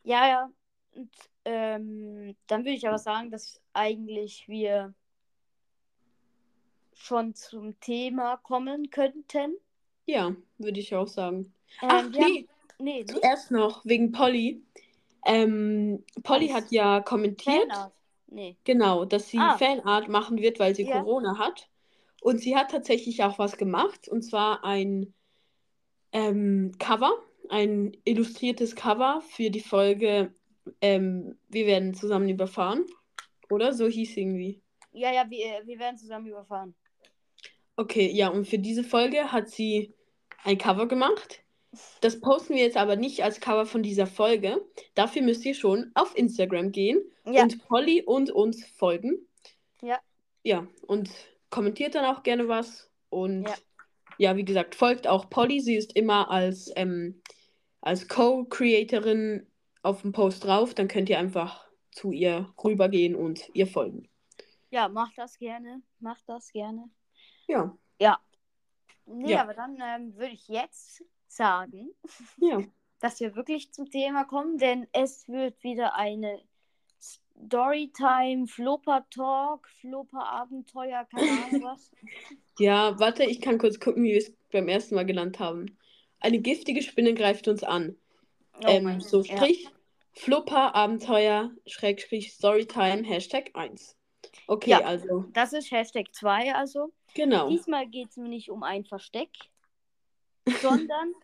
Ja, 0.05 0.29
ja. 0.29 0.51
Und, 0.95 1.11
ähm, 1.45 2.37
dann 2.47 2.61
würde 2.65 2.77
ich 2.77 2.89
aber 2.89 2.99
sagen, 2.99 3.31
dass 3.31 3.61
eigentlich 3.73 4.49
wir 4.49 4.95
schon 7.01 7.35
zum 7.35 7.79
Thema 7.81 8.37
kommen 8.39 8.91
könnten. 8.91 9.57
ja, 10.07 10.35
würde 10.59 10.81
ich 10.81 10.95
auch 10.95 11.07
sagen. 11.09 11.53
Ähm, 11.83 11.89
Ach, 11.91 12.13
wir 12.13 12.25
haben- 12.25 12.33
nee, 12.33 12.47
nee, 12.79 13.05
zuerst 13.05 13.51
noch 13.51 13.85
wegen 13.85 14.11
Polly. 14.13 14.63
Ähm, 15.25 16.05
Polly 16.23 16.49
Was? 16.49 16.55
hat 16.57 16.73
ja 16.73 17.01
kommentiert. 17.01 17.69
Fanart. 17.69 17.93
Nee. 18.27 18.57
Genau, 18.65 19.05
dass 19.05 19.29
sie 19.29 19.39
Ah. 19.39 19.57
Fanart 19.59 20.09
machen 20.09 20.39
wird, 20.39 20.59
weil 20.59 20.75
sie 20.75 20.85
Ja. 20.85 21.01
Corona 21.01 21.39
hat. 21.39 21.69
Und 22.23 22.39
sie 22.41 22.57
hat 22.57 22.71
tatsächlich 22.71 23.23
auch 23.25 23.39
was 23.39 23.57
gemacht, 23.57 24.09
und 24.09 24.23
zwar 24.23 24.63
ein 24.65 25.15
ähm, 26.13 26.73
Cover, 26.79 27.13
ein 27.49 27.97
illustriertes 28.05 28.75
Cover 28.77 29.23
für 29.31 29.51
die 29.51 29.61
Folge 29.61 30.35
ähm, 30.83 31.37
wir 31.49 31.67
werden 31.67 31.95
zusammen 31.95 32.29
überfahren. 32.29 32.85
Oder? 33.49 33.73
So 33.73 33.87
hieß 33.89 34.17
irgendwie. 34.17 34.61
Ja, 34.93 35.13
ja, 35.13 35.29
wir, 35.29 35.63
wir 35.67 35.79
werden 35.79 35.97
zusammen 35.97 36.27
überfahren. 36.27 36.75
Okay, 37.81 38.11
ja, 38.13 38.29
und 38.29 38.47
für 38.47 38.59
diese 38.59 38.85
Folge 38.85 39.33
hat 39.33 39.49
sie 39.49 39.95
ein 40.45 40.59
Cover 40.59 40.87
gemacht. 40.87 41.41
Das 42.03 42.21
posten 42.21 42.55
wir 42.55 42.63
jetzt 42.63 42.77
aber 42.77 42.95
nicht 42.97 43.25
als 43.25 43.41
Cover 43.41 43.65
von 43.65 43.83
dieser 43.83 44.07
Folge. 44.07 44.61
Dafür 44.95 45.23
müsst 45.23 45.47
ihr 45.47 45.55
schon 45.55 45.91
auf 45.95 46.15
Instagram 46.15 46.73
gehen 46.73 47.01
Ja. 47.25 47.43
und 47.43 47.67
Polly 47.69 48.03
und 48.03 48.31
uns 48.31 48.67
folgen. 48.67 49.27
Ja. 49.81 49.99
Ja, 50.45 50.67
und 50.89 51.09
kommentiert 51.49 51.95
dann 51.95 52.05
auch 52.05 52.23
gerne 52.23 52.49
was. 52.49 52.91
Und 53.09 53.45
ja, 53.45 53.55
Ja. 54.19 54.37
wie 54.37 54.45
gesagt, 54.45 54.75
folgt 54.75 55.07
auch 55.07 55.31
Polly. 55.31 55.61
Sie 55.61 55.75
ist 55.77 55.97
immer 55.97 56.31
als, 56.31 56.71
ähm, 56.77 57.23
als 57.81 58.09
Co-Creatorin 58.09 59.47
auf 59.83 60.03
dem 60.03 60.13
Post 60.13 60.45
drauf. 60.45 60.75
Dann 60.75 60.87
könnt 60.87 61.09
ihr 61.09 61.19
einfach 61.19 61.65
zu 61.93 62.13
ihr 62.13 62.53
rübergehen 62.63 63.15
und 63.15 63.49
ihr 63.55 63.67
folgen. 63.67 64.07
Ja, 64.71 64.87
macht 64.91 65.17
das 65.17 65.39
gerne. 65.39 65.81
Macht 65.99 66.29
das 66.29 66.53
gerne. 66.53 66.91
Ja, 67.51 68.19
Nee, 69.13 69.33
Ja. 69.33 69.43
aber 69.43 69.55
dann 69.55 69.77
ähm, 69.83 70.15
würde 70.17 70.33
ich 70.35 70.47
jetzt 70.47 71.03
sagen, 71.27 71.91
ja. 72.39 72.61
dass 73.01 73.19
wir 73.19 73.35
wirklich 73.35 73.73
zum 73.73 73.91
Thema 73.91 74.25
kommen, 74.25 74.57
denn 74.59 74.87
es 74.93 75.27
wird 75.29 75.61
wieder 75.65 75.97
eine 75.97 76.41
Storytime, 77.01 78.47
Flopper 78.47 79.05
Talk, 79.11 79.67
Flopper 79.81 80.25
Abenteuer, 80.27 81.07
keine 81.07 81.31
Ahnung 81.45 81.63
was. 81.65 81.91
Ja, 82.59 82.99
warte, 83.01 83.25
ich 83.25 83.41
kann 83.41 83.59
kurz 83.59 83.81
gucken, 83.81 84.05
wie 84.05 84.13
wir 84.13 84.19
es 84.19 84.33
beim 84.53 84.69
ersten 84.69 84.95
Mal 84.95 85.07
genannt 85.07 85.41
haben. 85.41 85.77
Eine 86.21 86.39
giftige 86.39 86.83
Spinne 86.83 87.15
greift 87.15 87.49
uns 87.49 87.65
an. 87.65 87.97
Oh 88.63 88.69
ähm, 88.69 89.01
so 89.01 89.19
Gott, 89.23 89.29
ja. 89.29 89.37
Strich, 89.39 89.69
Flupper, 90.13 90.75
Abenteuer, 90.75 91.51
Schrägstrich, 91.67 92.33
Storytime, 92.33 93.03
Hashtag 93.05 93.51
1. 93.55 93.97
Okay, 94.47 94.71
Ja. 94.71 94.81
also, 94.83 95.25
Das 95.33 95.53
ist 95.53 95.71
Hashtag 95.73 96.15
2 96.15 96.55
also. 96.55 96.93
Genau. 97.15 97.49
Diesmal 97.49 97.87
geht 97.87 98.11
es 98.11 98.17
mir 98.17 98.29
nicht 98.29 98.51
um 98.51 98.63
ein 98.63 98.85
Versteck, 98.85 99.31
sondern 100.63 101.15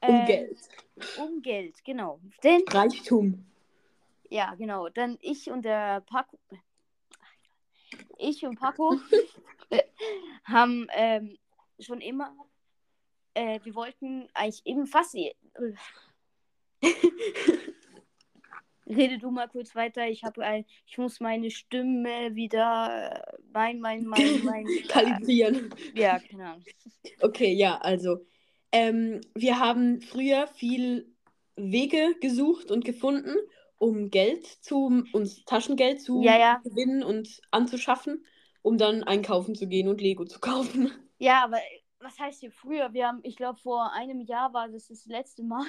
Um 0.00 0.14
ähm, 0.14 0.26
Geld. 0.26 0.58
Um 1.18 1.42
Geld, 1.42 1.84
genau. 1.84 2.20
Denn, 2.44 2.62
Reichtum. 2.68 3.44
ja, 4.30 4.54
genau. 4.54 4.88
Dann 4.88 5.18
ich 5.20 5.50
und 5.50 5.62
der 5.62 6.02
Paco. 6.02 6.38
Ich 8.18 8.44
und 8.44 8.58
Paco 8.58 8.96
haben 10.44 10.86
ähm, 10.92 11.36
schon 11.80 12.00
immer. 12.00 12.34
Äh, 13.34 13.60
wir 13.64 13.74
wollten 13.74 14.28
eigentlich 14.34 14.64
eben 14.66 14.86
fast. 14.86 15.16
Äh, 18.88 18.94
Rede 18.94 19.18
du 19.18 19.30
mal 19.30 19.48
kurz 19.48 19.74
weiter. 19.74 20.08
Ich 20.08 20.24
habe 20.24 20.44
ein, 20.44 20.64
ich 20.86 20.98
muss 20.98 21.20
meine 21.20 21.50
Stimme 21.50 22.34
wieder, 22.34 23.12
äh, 23.12 23.38
mein, 23.52 23.80
mein, 23.80 24.04
mein, 24.06 24.18
mein. 24.44 24.66
Kalibrieren. 24.88 25.74
ja, 25.94 26.18
keine 26.18 26.46
Ahnung. 26.50 26.64
Okay, 27.20 27.52
ja, 27.52 27.78
also. 27.78 28.26
Ähm, 28.70 29.20
wir 29.34 29.58
haben 29.60 30.02
früher 30.02 30.46
viel 30.46 31.14
Wege 31.56 32.14
gesucht 32.20 32.70
und 32.70 32.84
gefunden, 32.84 33.34
um 33.78 34.10
Geld 34.10 34.46
zu, 34.46 35.04
uns 35.12 35.44
Taschengeld 35.44 36.02
zu 36.02 36.22
Ja, 36.22 36.38
ja. 36.38 36.60
gewinnen 36.64 37.02
und 37.02 37.40
anzuschaffen, 37.50 38.24
um 38.62 38.76
dann 38.78 39.02
einkaufen 39.04 39.54
zu 39.54 39.68
gehen 39.68 39.88
und 39.88 40.00
Lego 40.00 40.24
zu 40.24 40.40
kaufen. 40.40 40.92
Ja, 41.18 41.44
aber 41.44 41.58
äh, 41.58 41.82
was 42.00 42.18
heißt 42.18 42.40
hier 42.40 42.52
früher? 42.52 42.92
Wir 42.92 43.08
haben, 43.08 43.20
ich 43.22 43.36
glaube, 43.36 43.58
vor 43.60 43.92
einem 43.92 44.20
Jahr 44.20 44.52
war 44.52 44.68
das 44.68 44.88
das 44.88 45.06
letzte 45.06 45.42
Mal. 45.42 45.66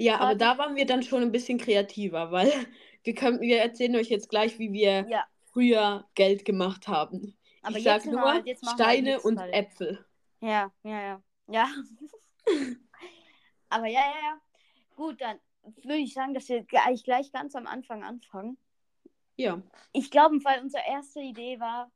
Ja, 0.00 0.18
aber 0.18 0.34
da 0.34 0.56
waren 0.56 0.76
wir 0.76 0.86
dann 0.86 1.02
schon 1.02 1.22
ein 1.22 1.30
bisschen 1.30 1.58
kreativer, 1.58 2.32
weil 2.32 2.50
wir 3.04 3.14
können, 3.14 3.40
wir 3.40 3.58
erzählen 3.60 3.96
euch 3.96 4.08
jetzt 4.08 4.30
gleich, 4.30 4.58
wie 4.58 4.72
wir 4.72 5.06
Ja, 5.08 5.26
früher 5.52 6.08
Geld 6.14 6.44
gemacht 6.46 6.88
haben. 6.88 7.36
aber 7.62 7.76
ich 7.76 7.84
sag 7.84 8.06
nur 8.06 8.22
halt 8.22 8.48
Steine 8.74 9.20
und 9.20 9.38
halt. 9.38 9.52
Äpfel. 9.52 10.04
Ja, 10.40 10.72
ja, 10.84 11.02
ja. 11.02 11.22
Ja. 11.48 11.68
Aber 13.68 13.86
ja, 13.86 14.00
ja, 14.00 14.16
ja. 14.22 14.40
Gut, 14.96 15.20
dann 15.20 15.38
würde 15.82 15.98
ich 15.98 16.14
sagen, 16.14 16.32
dass 16.32 16.48
wir 16.48 16.62
gleich, 16.64 17.04
gleich 17.04 17.30
ganz 17.30 17.54
am 17.54 17.66
Anfang 17.66 18.02
anfangen. 18.02 18.56
Ja. 19.36 19.60
Ich 19.92 20.10
glaube, 20.10 20.36
weil 20.44 20.62
unsere 20.62 20.82
erste 20.88 21.20
Idee 21.20 21.60
war 21.60 21.90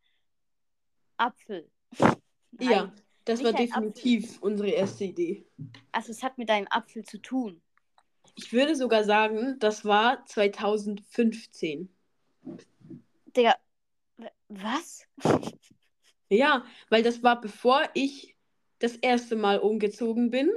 Apfel. 1.17 1.71
Ja, 1.99 2.11
Nein, 2.85 2.93
das 3.25 3.41
nicht 3.41 3.53
war 3.53 3.59
definitiv 3.59 4.41
unsere 4.43 4.71
erste 4.71 5.05
Idee. 5.05 5.47
Also 5.93 6.11
es 6.11 6.23
hat 6.23 6.37
mit 6.37 6.51
einem 6.51 6.67
Apfel 6.71 7.05
zu 7.05 7.19
tun. 7.19 7.63
Ich 8.35 8.53
würde 8.53 8.75
sogar 8.75 9.05
sagen, 9.05 9.57
das 9.59 9.85
war 9.85 10.25
2015. 10.27 11.89
Digga, 13.37 13.57
was? 14.49 15.07
Ja, 16.31 16.65
weil 16.89 17.03
das 17.03 17.23
war 17.23 17.41
bevor 17.41 17.83
ich 17.93 18.35
das 18.79 18.97
erste 18.97 19.37
Mal 19.37 19.59
umgezogen 19.59 20.31
bin. 20.31 20.51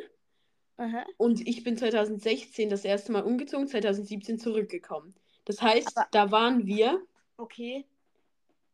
Aha. 0.77 1.05
Und 1.17 1.45
ich 1.47 1.63
bin 1.63 1.77
2016 1.77 2.69
das 2.69 2.85
erste 2.85 3.11
Mal 3.11 3.23
umgezogen, 3.23 3.67
2017 3.67 4.39
zurückgekommen. 4.39 5.13
Das 5.45 5.61
heißt, 5.61 5.97
Aber- 5.97 6.07
da 6.11 6.31
waren 6.31 6.65
wir 6.65 7.05
Okay, 7.35 7.85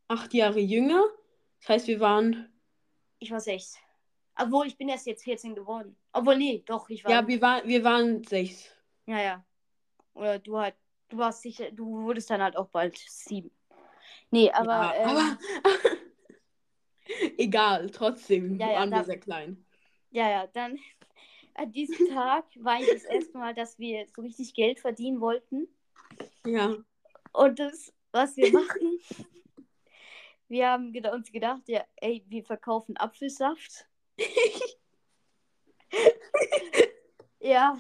acht 0.07 0.33
Jahre 0.33 0.59
jünger. 0.59 1.03
Das 1.59 1.69
heißt, 1.69 1.88
wir 1.88 2.00
waren 2.00 2.50
ich 3.19 3.31
war 3.31 3.39
sechs. 3.39 3.77
Obwohl, 4.38 4.67
ich 4.67 4.77
bin 4.77 4.89
erst 4.89 5.07
jetzt 5.07 5.23
14 5.23 5.55
geworden. 5.55 5.95
Obwohl, 6.12 6.38
nee, 6.38 6.63
doch, 6.65 6.89
ich 6.89 7.03
war. 7.03 7.12
Ja, 7.12 7.27
wir, 7.27 7.41
war, 7.41 7.65
wir 7.65 7.83
waren 7.83 8.23
sechs. 8.23 8.69
Ja, 9.05 9.22
ja. 9.22 9.45
Oder 10.13 10.39
du 10.39 10.57
halt, 10.57 10.75
du 11.10 11.17
warst 11.17 11.41
sicher, 11.41 11.72
du 11.72 11.86
wurdest 12.03 12.29
dann 12.29 12.41
halt 12.41 12.55
auch 12.55 12.69
bald 12.69 12.98
sieben. 12.98 13.51
Nee, 14.31 14.51
aber, 14.51 14.67
ja, 14.67 14.93
ähm, 14.95 15.10
aber 15.10 15.38
egal, 17.38 17.89
trotzdem 17.89 18.60
Ja, 18.60 18.72
ja, 18.72 18.79
waren 18.79 18.91
wir 18.91 19.03
sehr 19.03 19.19
klein. 19.19 19.65
Ja, 20.12 20.29
ja, 20.29 20.48
dann 20.48 20.79
an 21.55 21.72
diesem 21.72 22.10
Tag 22.10 22.45
war 22.57 22.81
ich 22.81 22.89
das 22.89 23.03
erste 23.03 23.38
Mal, 23.38 23.53
dass 23.53 23.77
wir 23.79 24.07
so 24.15 24.22
richtig 24.22 24.53
Geld 24.53 24.79
verdienen 24.79 25.22
wollten. 25.22 25.67
Ja, 26.45 26.75
Und 27.31 27.60
das, 27.60 27.93
was 28.12 28.36
wir 28.38 28.51
machen, 28.51 29.00
wir 30.48 30.69
haben 30.69 30.95
uns 31.12 31.31
gedacht, 31.31 31.63
ja, 31.67 31.83
ey, 31.95 32.24
wir 32.27 32.43
verkaufen 32.43 32.95
Apfelsaft. 32.98 33.88
ja, 37.39 37.77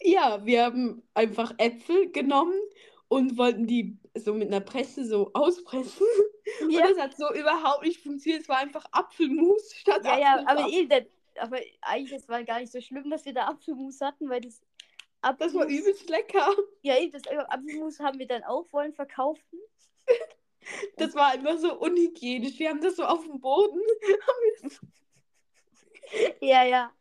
ja, 0.00 0.44
wir 0.44 0.64
haben 0.64 1.02
einfach 1.14 1.52
Äpfel 1.58 2.10
genommen 2.12 2.58
und 3.08 3.36
wollten 3.38 3.66
die 3.66 3.98
so 4.14 4.34
mit 4.34 4.48
einer 4.48 4.60
Presse 4.60 5.04
so 5.04 5.30
auspressen. 5.34 6.06
ja, 6.68 6.84
Und 6.84 6.90
das 6.90 6.98
hat 6.98 7.16
so 7.16 7.32
überhaupt 7.34 7.84
nicht 7.84 8.00
funktioniert. 8.02 8.42
Es 8.42 8.48
war 8.48 8.58
einfach 8.58 8.84
Apfelmus 8.92 9.74
statt 9.74 10.04
ja, 10.04 10.18
ja, 10.18 10.44
aber, 10.46 10.68
eh, 10.68 10.86
das, 10.86 11.04
aber 11.38 11.58
eigentlich 11.80 12.10
das 12.10 12.28
war 12.28 12.42
gar 12.44 12.60
nicht 12.60 12.72
so 12.72 12.80
schlimm, 12.80 13.10
dass 13.10 13.24
wir 13.24 13.34
da 13.34 13.46
Apfelmus 13.46 14.00
hatten, 14.00 14.28
weil 14.28 14.40
das 14.40 14.60
Das 15.22 15.54
war 15.54 15.62
Apfelmus, 15.62 15.66
übelst 15.66 16.08
lecker. 16.08 16.54
ja, 16.82 16.98
eben, 16.98 17.12
das 17.12 17.22
Apfelmus 17.26 17.98
haben 18.00 18.18
wir 18.18 18.26
dann 18.26 18.44
auch 18.44 18.66
wollen 18.72 18.92
verkaufen. 18.92 19.58
Das 20.96 21.14
war 21.14 21.28
einfach 21.28 21.56
so 21.56 21.78
unhygienisch. 21.78 22.58
Wir 22.58 22.68
haben 22.68 22.82
das 22.82 22.96
so 22.96 23.04
auf 23.04 23.24
dem 23.24 23.40
Boden. 23.40 23.80
Ja, 26.40 26.64
ja. 26.64 26.92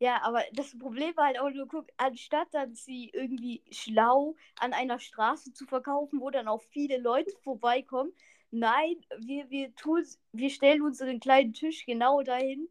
Ja, 0.00 0.22
aber 0.22 0.42
das 0.52 0.78
Problem 0.78 1.16
war 1.16 1.26
halt 1.26 1.40
auch 1.40 1.50
nur, 1.50 1.66
guck, 1.66 1.86
anstatt 1.96 2.48
dann 2.52 2.74
sie 2.74 3.10
irgendwie 3.12 3.62
schlau 3.70 4.36
an 4.60 4.72
einer 4.72 4.98
Straße 5.00 5.52
zu 5.52 5.66
verkaufen, 5.66 6.20
wo 6.20 6.30
dann 6.30 6.46
auch 6.46 6.62
viele 6.62 6.98
Leute 6.98 7.32
vorbeikommen, 7.42 8.12
nein, 8.50 8.96
wir, 9.18 9.50
wir 9.50 9.74
tun, 9.74 10.04
wir 10.32 10.50
stellen 10.50 10.82
unseren 10.82 11.18
kleinen 11.20 11.52
Tisch 11.52 11.84
genau 11.84 12.22
dahin. 12.22 12.68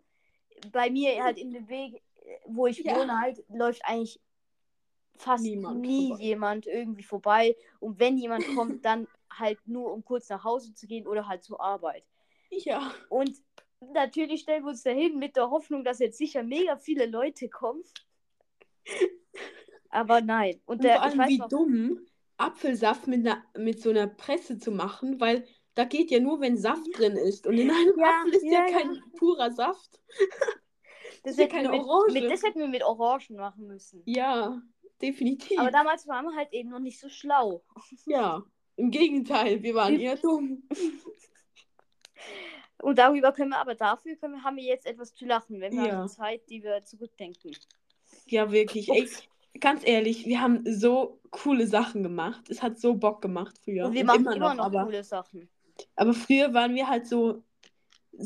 Bei 0.71 0.89
mir 0.89 1.21
halt 1.23 1.37
in 1.37 1.51
dem 1.51 1.67
Weg, 1.67 2.01
wo 2.45 2.67
ich 2.67 2.83
Ja. 2.85 2.95
wohne, 2.95 3.19
halt, 3.19 3.43
läuft 3.49 3.83
eigentlich 3.85 4.19
fast 5.17 5.43
Niemand 5.43 5.81
nie 5.81 6.07
vorbei. 6.07 6.23
jemand 6.23 6.67
irgendwie 6.67 7.03
vorbei. 7.03 7.55
Und 7.79 7.99
wenn 7.99 8.17
jemand 8.17 8.47
kommt, 8.55 8.85
dann 8.85 9.07
halt 9.31 9.59
nur, 9.67 9.91
um 9.93 10.03
kurz 10.03 10.29
nach 10.29 10.43
Hause 10.43 10.73
zu 10.73 10.87
gehen 10.87 11.07
oder 11.07 11.27
halt 11.27 11.43
zur 11.43 11.59
Arbeit. 11.61 12.03
Ja. 12.49 12.93
Und 13.09 13.35
natürlich 13.81 14.41
stellen 14.41 14.63
wir 14.63 14.69
uns 14.69 14.83
dahin 14.83 15.17
mit 15.17 15.35
der 15.35 15.49
Hoffnung, 15.49 15.83
dass 15.83 15.99
jetzt 15.99 16.17
sicher 16.17 16.43
mega 16.43 16.77
viele 16.77 17.05
Leute 17.05 17.49
kommen. 17.49 17.83
Aber 19.89 20.21
nein. 20.21 20.61
Und 20.65 20.77
Und 20.77 20.83
der, 20.83 20.97
vor 20.99 21.07
ich 21.07 21.19
allem, 21.19 21.29
wie 21.29 21.37
noch, 21.37 21.49
dumm, 21.49 22.07
Apfelsaft 22.37 23.07
mit, 23.07 23.25
einer, 23.25 23.43
mit 23.57 23.81
so 23.81 23.89
einer 23.89 24.07
Presse 24.07 24.57
zu 24.57 24.71
machen, 24.71 25.19
weil 25.19 25.47
da 25.75 25.83
geht 25.83 26.11
ja 26.11 26.19
nur, 26.19 26.41
wenn 26.41 26.57
Saft 26.57 26.87
drin 26.97 27.13
ist. 27.17 27.45
Und 27.45 27.57
in 27.57 27.69
einem 27.69 27.99
Ja, 27.99 28.21
Apfel 28.21 28.33
ist 28.35 28.43
ja, 28.43 28.51
ja, 28.51 28.67
ja. 28.67 28.79
kein 28.79 29.03
purer 29.15 29.51
Saft. 29.51 30.01
das 31.23 31.33
ist 31.33 31.39
ja 31.39 31.47
keine 31.47 31.69
mit, 31.69 31.79
Orange. 31.81 32.13
mit, 32.13 32.31
das 32.31 32.43
hätten 32.43 32.59
wir 32.59 32.67
mit 32.67 32.83
Orangen 32.83 33.37
machen 33.37 33.67
müssen. 33.67 34.01
Ja, 34.05 34.61
definitiv. 35.01 35.59
Aber 35.59 35.71
damals 35.71 36.07
waren 36.07 36.25
wir 36.25 36.35
halt 36.35 36.51
eben 36.51 36.69
noch 36.69 36.79
nicht 36.79 36.99
so 36.99 37.09
schlau. 37.09 37.63
ja, 38.05 38.43
im 38.75 38.91
Gegenteil, 38.91 39.61
wir 39.61 39.75
waren 39.75 39.99
eher 39.99 40.17
dumm. 40.17 40.67
Und 42.81 42.99
darüber 42.99 43.31
können 43.31 43.49
wir, 43.49 43.57
aber 43.59 43.75
dafür 43.75 44.15
können 44.15 44.35
wir, 44.35 44.43
haben 44.43 44.57
wir 44.57 44.63
jetzt 44.63 44.85
etwas 44.85 45.13
zu 45.13 45.25
lachen, 45.25 45.59
wenn 45.59 45.73
wir 45.73 45.85
Ja. 45.87 46.01
an 46.01 46.07
die 46.07 46.13
Zeit, 46.13 46.49
die 46.49 46.63
wir 46.63 46.83
zurückdenken. 46.83 47.55
Ja, 48.27 48.51
wirklich. 48.51 48.89
Ey, 48.89 49.09
ganz 49.59 49.81
ehrlich, 49.85 50.25
wir 50.25 50.41
haben 50.41 50.63
so 50.65 51.19
coole 51.31 51.67
Sachen 51.67 52.03
gemacht. 52.03 52.49
Es 52.49 52.61
hat 52.61 52.79
so 52.79 52.93
Bock 52.95 53.21
gemacht 53.21 53.57
früher. 53.63 53.85
Und 53.87 53.93
wir 53.93 54.05
machen 54.05 54.21
immer 54.21 54.35
immer 54.35 54.49
noch, 54.49 54.55
noch 54.55 54.65
aber, 54.65 54.83
coole 54.85 55.03
Sachen. 55.03 55.49
aber 55.95 56.13
früher 56.13 56.53
waren 56.53 56.75
wir 56.75 56.87
halt 56.87 57.07
so, 57.07 57.43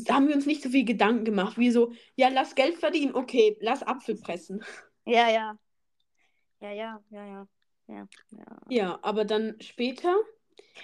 haben 0.08 0.28
wir 0.28 0.34
uns 0.34 0.46
nicht 0.46 0.62
so 0.62 0.68
viel 0.70 0.84
Gedanken 0.84 1.24
gemacht. 1.24 1.58
Wie 1.58 1.70
so, 1.70 1.92
ja, 2.16 2.28
lass 2.28 2.54
Geld 2.54 2.76
verdienen, 2.76 3.14
okay, 3.14 3.56
lass 3.60 3.82
Apfel 3.82 4.16
pressen. 4.16 4.62
Ja, 5.04 5.28
ja. 5.30 5.58
Ja, 6.60 6.70
ja, 6.70 7.02
ja, 7.10 7.26
ja. 7.26 7.48
Ja, 7.88 8.06
ja. 8.30 8.44
Ja, 8.68 8.98
aber 9.02 9.24
dann 9.24 9.60
später 9.60 10.14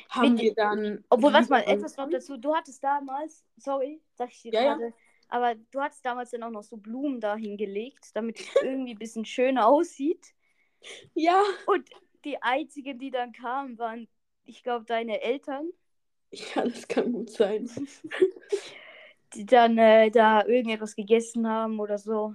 haben 0.08 0.34
Mit- 0.34 0.42
wir 0.42 0.54
dann. 0.54 1.04
Obwohl, 1.10 1.32
was 1.32 1.48
mal, 1.48 1.60
etwas 1.62 1.96
noch 1.96 2.10
dazu. 2.10 2.36
Du 2.36 2.54
hattest 2.54 2.82
damals, 2.82 3.44
sorry, 3.56 4.00
sag 4.14 4.30
ich 4.30 4.42
dir 4.42 4.52
Ja, 4.52 4.62
ja. 4.62 4.74
gerade, 4.74 4.92
aber 5.28 5.54
du 5.70 5.80
hattest 5.80 6.04
damals 6.04 6.30
dann 6.30 6.42
auch 6.42 6.50
noch 6.50 6.62
so 6.62 6.76
Blumen 6.76 7.20
da 7.20 7.36
hingelegt, 7.36 8.10
damit 8.14 8.40
es 8.40 8.48
irgendwie 8.62 8.94
ein 8.94 8.98
bisschen 8.98 9.24
schöner 9.24 9.66
aussieht. 9.66 10.34
Ja, 11.14 11.42
Und 11.66 11.88
die 12.24 12.42
einzigen, 12.42 12.98
die 12.98 13.10
dann 13.12 13.32
kamen, 13.32 13.78
waren, 13.78 14.08
ich 14.44 14.62
glaube, 14.64 14.84
deine 14.86 15.20
Eltern, 15.20 15.70
ja, 16.32 16.64
das 16.64 16.86
kann 16.88 17.12
gut 17.12 17.30
sein. 17.30 17.68
die 19.34 19.46
dann 19.46 19.78
äh, 19.78 20.10
da 20.10 20.44
irgendetwas 20.44 20.94
gegessen 20.96 21.46
haben 21.48 21.80
oder 21.80 21.98
so. 21.98 22.34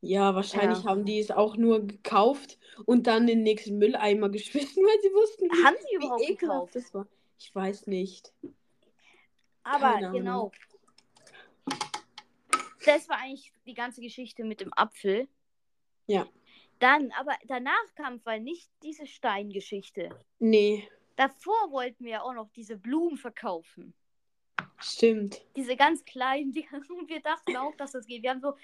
Ja, 0.00 0.34
wahrscheinlich 0.34 0.78
Ja. 0.84 0.90
haben 0.90 1.04
die 1.04 1.18
es 1.18 1.30
auch 1.30 1.56
nur 1.56 1.84
gekauft 1.86 2.58
und 2.86 3.06
dann 3.08 3.22
in 3.22 3.38
den 3.38 3.42
nächsten 3.42 3.78
Mülleimer 3.78 4.28
geschmissen, 4.30 4.84
weil 4.84 5.00
sie 5.02 5.08
wussten, 5.12 5.44
wie, 5.50 5.64
Haben 5.64 5.76
sie 5.80 5.88
wie 5.90 5.94
überhaupt 5.96 6.22
ekelhaft 6.22 6.40
gekauft? 6.72 6.76
das 6.76 6.94
war. 6.94 7.06
Ich 7.38 7.54
weiß 7.54 7.86
nicht. 7.88 8.32
Aber 9.64 9.80
Keine 9.94 10.08
Ahnung. 10.08 10.12
genau. 10.12 10.52
Das 12.84 13.08
war 13.08 13.18
eigentlich 13.18 13.52
die 13.66 13.74
ganze 13.74 14.00
Geschichte 14.00 14.44
mit 14.44 14.60
dem 14.60 14.72
Apfel. 14.74 15.28
Ja. 16.06 16.26
Dann, 16.78 17.10
aber 17.18 17.32
danach 17.46 17.94
kam 17.96 18.20
weil 18.24 18.40
nicht 18.40 18.70
diese 18.82 19.06
Steingeschichte. 19.06 20.10
Nee, 20.38 20.88
Davor 21.16 21.72
wollten 21.72 22.04
wir 22.04 22.12
ja 22.12 22.22
auch 22.22 22.32
noch 22.32 22.48
diese 22.54 22.76
Blumen 22.76 23.16
verkaufen. 23.16 23.92
stimmt. 24.78 25.44
Diese 25.56 25.74
ganz 25.74 26.04
kleinen 26.04 26.52
Dinger. 26.52 26.80
Und 26.88 27.08
wir 27.08 27.20
dachten 27.20 27.56
auch, 27.56 27.74
dass 27.76 27.90
das 27.92 28.06
geht. 28.06 28.22
Wir 28.22 28.30
haben 28.30 28.40
so 28.40 28.54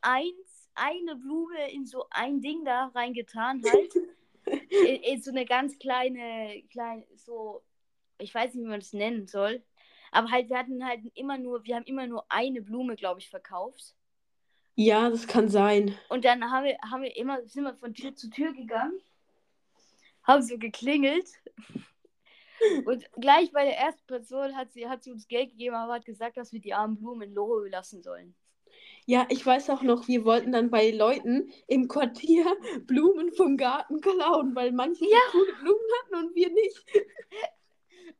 eins, 0.00 0.43
eine 0.74 1.16
Blume 1.16 1.70
in 1.72 1.86
so 1.86 2.06
ein 2.10 2.40
Ding 2.40 2.64
da 2.64 2.86
reingetan 2.94 3.62
halt. 3.64 3.94
in, 4.70 5.02
in 5.02 5.22
so 5.22 5.30
eine 5.30 5.44
ganz 5.44 5.78
kleine, 5.78 6.62
kleine, 6.70 7.06
so, 7.16 7.62
ich 8.18 8.34
weiß 8.34 8.54
nicht, 8.54 8.64
wie 8.64 8.68
man 8.68 8.80
das 8.80 8.92
nennen 8.92 9.26
soll. 9.26 9.62
Aber 10.12 10.30
halt, 10.30 10.48
wir 10.48 10.58
hatten 10.58 10.84
halt 10.86 11.00
immer 11.14 11.38
nur, 11.38 11.64
wir 11.64 11.76
haben 11.76 11.84
immer 11.84 12.06
nur 12.06 12.24
eine 12.28 12.62
Blume, 12.62 12.94
glaube 12.96 13.20
ich, 13.20 13.28
verkauft. 13.28 13.94
Ja, 14.76 15.10
das 15.10 15.26
kann 15.26 15.48
sein. 15.48 15.96
Und 16.08 16.24
dann 16.24 16.50
haben 16.50 16.64
wir, 16.64 16.78
haben 16.88 17.02
wir 17.02 17.16
immer, 17.16 17.44
sind 17.46 17.64
wir 17.64 17.74
von 17.74 17.94
Tür 17.94 18.14
zu 18.14 18.28
Tür 18.30 18.52
gegangen, 18.52 19.00
haben 20.22 20.42
so 20.42 20.58
geklingelt. 20.58 21.28
Und 22.86 23.04
gleich 23.20 23.52
bei 23.52 23.64
der 23.64 23.76
ersten 23.76 24.06
Person 24.06 24.56
hat 24.56 24.72
sie, 24.72 24.88
hat 24.88 25.02
sie 25.02 25.10
uns 25.10 25.28
Geld 25.28 25.50
gegeben, 25.50 25.74
aber 25.74 25.94
hat 25.94 26.04
gesagt, 26.06 26.36
dass 26.36 26.52
wir 26.52 26.60
die 26.60 26.72
armen 26.72 26.96
Blumen 26.96 27.28
in 27.28 27.34
Lohe 27.34 27.68
lassen 27.68 28.02
sollen. 28.02 28.34
Ja, 29.06 29.26
ich 29.28 29.44
weiß 29.44 29.68
auch 29.70 29.82
noch, 29.82 30.08
wir 30.08 30.24
wollten 30.24 30.52
dann 30.52 30.70
bei 30.70 30.90
Leuten 30.90 31.50
im 31.66 31.88
Quartier 31.88 32.44
Blumen 32.86 33.32
vom 33.32 33.56
Garten 33.56 34.00
klauen, 34.00 34.54
weil 34.54 34.72
manche 34.72 35.04
Ja. 35.04 35.18
coole 35.30 35.52
Blumen 35.54 35.90
hatten 36.02 36.26
und 36.26 36.34
wir 36.34 36.50
nicht. 36.50 36.84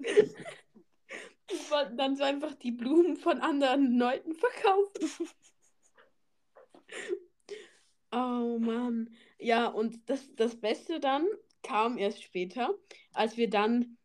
Wir 1.47 1.59
wollten 1.71 1.97
dann 1.99 2.17
so 2.17 2.25
einfach 2.25 2.55
die 2.55 2.73
Blumen 2.73 3.17
von 3.17 3.41
anderen 3.41 3.99
Leuten 3.99 4.35
verkaufen. 4.35 5.29
Oh 8.13 8.59
Mann. 8.61 9.11
Ja, 9.39 9.67
und 9.67 10.09
das, 10.09 10.33
das 10.37 10.61
Beste 10.61 11.01
dann 11.01 11.27
kam 11.63 11.99
erst 11.99 12.23
später, 12.23 12.73
als 13.13 13.37
wir 13.37 13.51
dann 13.51 13.99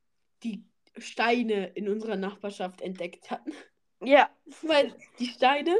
die 0.43 0.65
Steine 0.97 1.67
in 1.75 1.87
unserer 1.87 2.15
Nachbarschaft 2.15 2.81
entdeckt 2.81 3.29
hatten. 3.29 3.53
Ja. 4.01 4.29
Weil 4.61 4.95
die 5.19 5.27
Steine, 5.27 5.75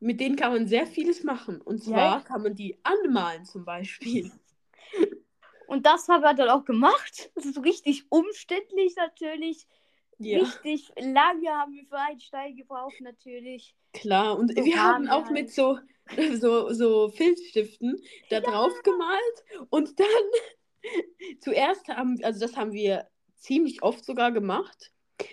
mit 0.00 0.20
denen 0.20 0.36
kann 0.36 0.52
man 0.52 0.66
sehr 0.68 0.86
vieles 0.86 1.24
machen. 1.24 1.60
Und 1.60 1.84
Ja, 1.86 1.90
zwar 1.90 2.18
ja. 2.18 2.20
kann 2.22 2.42
man 2.42 2.54
die 2.54 2.78
anmalen 2.84 3.44
zum 3.44 3.64
Beispiel. 3.64 4.32
Und 5.66 5.86
das 5.86 6.08
haben 6.08 6.22
wir 6.22 6.34
dann 6.34 6.48
auch 6.50 6.64
gemacht. 6.64 7.30
Das 7.34 7.44
ist 7.44 7.62
richtig 7.64 8.06
umständlich 8.10 8.94
natürlich. 8.96 9.66
Ja, 10.18 10.38
Richtig 10.38 10.92
lange 10.98 11.48
haben 11.50 11.72
wir 11.74 11.84
für 11.86 11.98
einen 11.98 12.20
Stein 12.20 12.56
gebraucht 12.56 13.00
natürlich. 13.00 13.76
klar. 13.92 14.38
Und 14.38 14.52
So 14.54 14.64
wir 14.64 14.82
haben 14.82 15.08
auch 15.08 15.24
halt. 15.24 15.32
mit 15.32 15.52
so, 15.52 15.78
so, 16.40 16.72
so 16.72 17.08
Filzstiften 17.10 18.00
da 18.30 18.40
drauf 18.40 18.82
gemalt. 18.82 19.44
Und 19.70 19.98
dann 20.00 20.06
zuerst 21.40 21.88
haben, 21.88 22.18
also 22.22 22.40
das 22.40 22.56
haben 22.56 22.72
wir 22.72 23.08
ziemlich 23.36 23.82
oft 23.82 24.04
sogar 24.04 24.32
gemacht. 24.32 24.92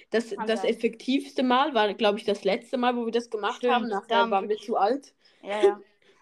Das, 0.10 0.30
Kann 0.30 0.48
das 0.48 0.62
sein. 0.62 0.70
effektivste 0.70 1.44
Mal 1.44 1.74
war, 1.74 1.94
glaube 1.94 2.18
ich, 2.18 2.24
das 2.24 2.44
letzte 2.44 2.78
Mal, 2.78 2.96
wo 2.96 3.06
wir 3.06 3.12
das 3.12 3.30
gemacht 3.30 3.58
Stimmt, 3.58 3.74
haben. 3.74 3.90
da 3.90 4.00
Nachher 4.00 4.32
waren 4.32 4.50
wir 4.50 4.58
zu 4.58 4.78
alt. 4.78 5.14
Ja, 5.42 5.64
ja. 5.64 5.82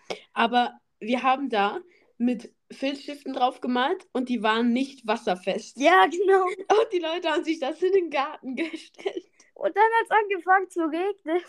Aber 0.33 0.79
wir 0.99 1.23
haben 1.23 1.49
da 1.49 1.79
mit 2.17 2.53
Filzstiften 2.71 3.33
drauf 3.33 3.61
gemalt 3.61 4.07
und 4.13 4.29
die 4.29 4.43
waren 4.43 4.71
nicht 4.71 5.05
wasserfest. 5.07 5.77
Ja, 5.77 6.05
genau. 6.05 6.43
Und 6.81 6.93
die 6.93 6.99
Leute 6.99 7.29
haben 7.29 7.43
sich 7.43 7.59
das 7.59 7.81
in 7.81 7.91
den 7.91 8.09
Garten 8.09 8.55
gestellt. 8.55 9.25
Und 9.55 9.75
dann 9.75 9.83
hat 9.83 10.05
es 10.05 10.11
angefangen 10.11 10.69
zu 10.69 10.81
regnen. 10.81 11.41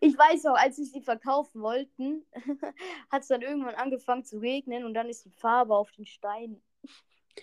Ich 0.00 0.16
weiß 0.16 0.46
auch, 0.46 0.56
als 0.56 0.78
wir 0.78 0.84
sie 0.84 1.00
verkaufen 1.00 1.60
wollten, 1.60 2.24
hat 3.10 3.22
es 3.22 3.28
dann 3.28 3.42
irgendwann 3.42 3.74
angefangen 3.74 4.24
zu 4.24 4.38
regnen 4.38 4.84
und 4.84 4.94
dann 4.94 5.08
ist 5.08 5.24
die 5.24 5.30
Farbe 5.30 5.74
auf 5.74 5.90
den 5.92 6.06
Stein 6.06 6.62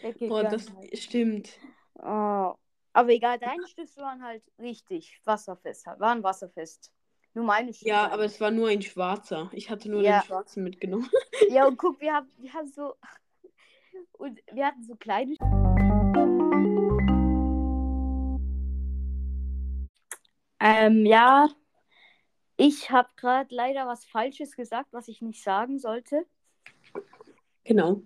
weggegangen. 0.01 0.29
Boah, 0.29 0.43
das 0.43 0.71
stimmt. 0.93 1.57
oh. 1.95 2.53
Aber 2.93 3.09
egal, 3.09 3.39
deine 3.39 3.67
Stifte 3.67 4.01
waren 4.01 4.23
halt 4.23 4.43
richtig 4.59 5.19
wasserfest, 5.25 5.87
waren 5.97 6.21
wasserfest. 6.23 6.91
Nur 7.33 7.45
meine 7.45 7.73
Stifte. 7.73 7.89
Ja, 7.89 8.11
aber 8.11 8.25
es 8.25 8.39
war 8.39 8.51
nur 8.51 8.69
ein 8.69 8.83
schwarzer. 8.83 9.49
Ich 9.51 9.71
hatte 9.71 9.89
nur 9.89 10.01
Ja. 10.03 10.19
den 10.19 10.27
schwarzen 10.27 10.63
mitgenommen. 10.63 11.09
Ja, 11.49 11.65
und 11.65 11.77
guck, 11.77 11.99
wir 11.99 12.13
haben, 12.13 12.29
wir 12.37 12.53
haben 12.53 12.67
so. 12.67 12.95
Und 14.13 14.39
wir 14.51 14.65
hatten 14.65 14.83
so 14.83 14.95
kleine. 14.95 15.35
Ähm, 20.59 21.05
ja. 21.05 21.49
Ich 22.57 22.89
habe 22.91 23.09
gerade 23.17 23.53
leider 23.53 23.87
was 23.87 24.05
Falsches 24.05 24.55
gesagt, 24.55 24.93
was 24.93 25.07
ich 25.07 25.21
nicht 25.21 25.43
sagen 25.43 25.79
sollte. 25.79 26.25
Genau. 27.63 28.01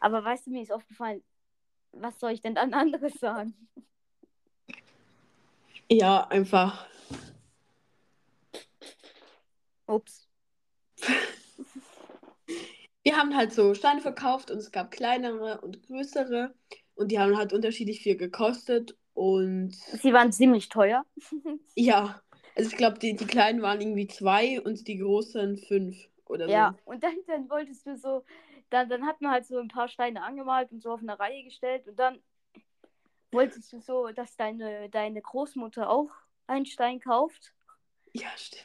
Aber 0.00 0.22
weißt 0.24 0.46
du, 0.46 0.50
mir 0.50 0.62
ist 0.62 0.72
aufgefallen, 0.72 1.22
was 1.92 2.18
soll 2.20 2.32
ich 2.32 2.40
denn 2.40 2.54
dann 2.54 2.74
anderes 2.74 3.14
sagen? 3.14 3.54
Ja, 5.90 6.26
einfach. 6.28 6.86
Ups. 9.86 10.28
Wir 13.02 13.16
haben 13.16 13.34
halt 13.34 13.52
so 13.54 13.72
Steine 13.72 14.02
verkauft 14.02 14.50
und 14.50 14.58
es 14.58 14.70
gab 14.70 14.90
kleinere 14.90 15.62
und 15.62 15.82
größere. 15.86 16.54
Und 16.94 17.10
die 17.10 17.18
haben 17.18 17.38
halt 17.38 17.54
unterschiedlich 17.54 18.00
viel 18.00 18.16
gekostet. 18.16 18.98
Und 19.14 19.74
Sie 19.74 20.12
waren 20.12 20.30
ziemlich 20.30 20.68
teuer. 20.68 21.06
ja, 21.74 22.20
also 22.54 22.70
ich 22.70 22.76
glaube, 22.76 22.98
die, 22.98 23.16
die 23.16 23.26
kleinen 23.26 23.62
waren 23.62 23.80
irgendwie 23.80 24.08
zwei 24.08 24.60
und 24.60 24.86
die 24.86 24.98
großen 24.98 25.56
fünf 25.56 25.96
oder 26.26 26.46
so. 26.46 26.52
Ja, 26.52 26.74
und 26.84 27.02
dann, 27.02 27.14
dann 27.26 27.48
wolltest 27.48 27.86
du 27.86 27.96
so, 27.96 28.24
dann, 28.68 28.88
dann 28.88 29.06
hat 29.06 29.20
man 29.20 29.32
halt 29.32 29.46
so 29.46 29.58
ein 29.58 29.68
paar 29.68 29.88
Steine 29.88 30.22
angemalt 30.22 30.70
und 30.70 30.82
so 30.82 30.92
auf 30.92 31.00
eine 31.00 31.18
Reihe 31.18 31.44
gestellt 31.44 31.88
und 31.88 31.98
dann 31.98 32.18
wolltest 33.32 33.72
du 33.72 33.80
so, 33.80 34.08
dass 34.08 34.36
deine, 34.36 34.88
deine 34.90 35.20
Großmutter 35.20 35.88
auch 35.88 36.10
einen 36.46 36.66
Stein 36.66 37.00
kauft. 37.00 37.52
Ja, 38.12 38.28
stimmt. 38.36 38.64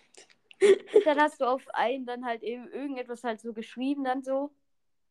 Und 0.94 1.06
dann 1.06 1.20
hast 1.20 1.42
du 1.42 1.46
auf 1.46 1.68
einen 1.74 2.06
dann 2.06 2.26
halt 2.26 2.44
eben 2.44 2.68
irgendetwas 2.70 3.24
halt 3.24 3.42
so 3.42 3.54
geschrieben, 3.54 4.04
dann 4.04 4.24
so. 4.24 4.52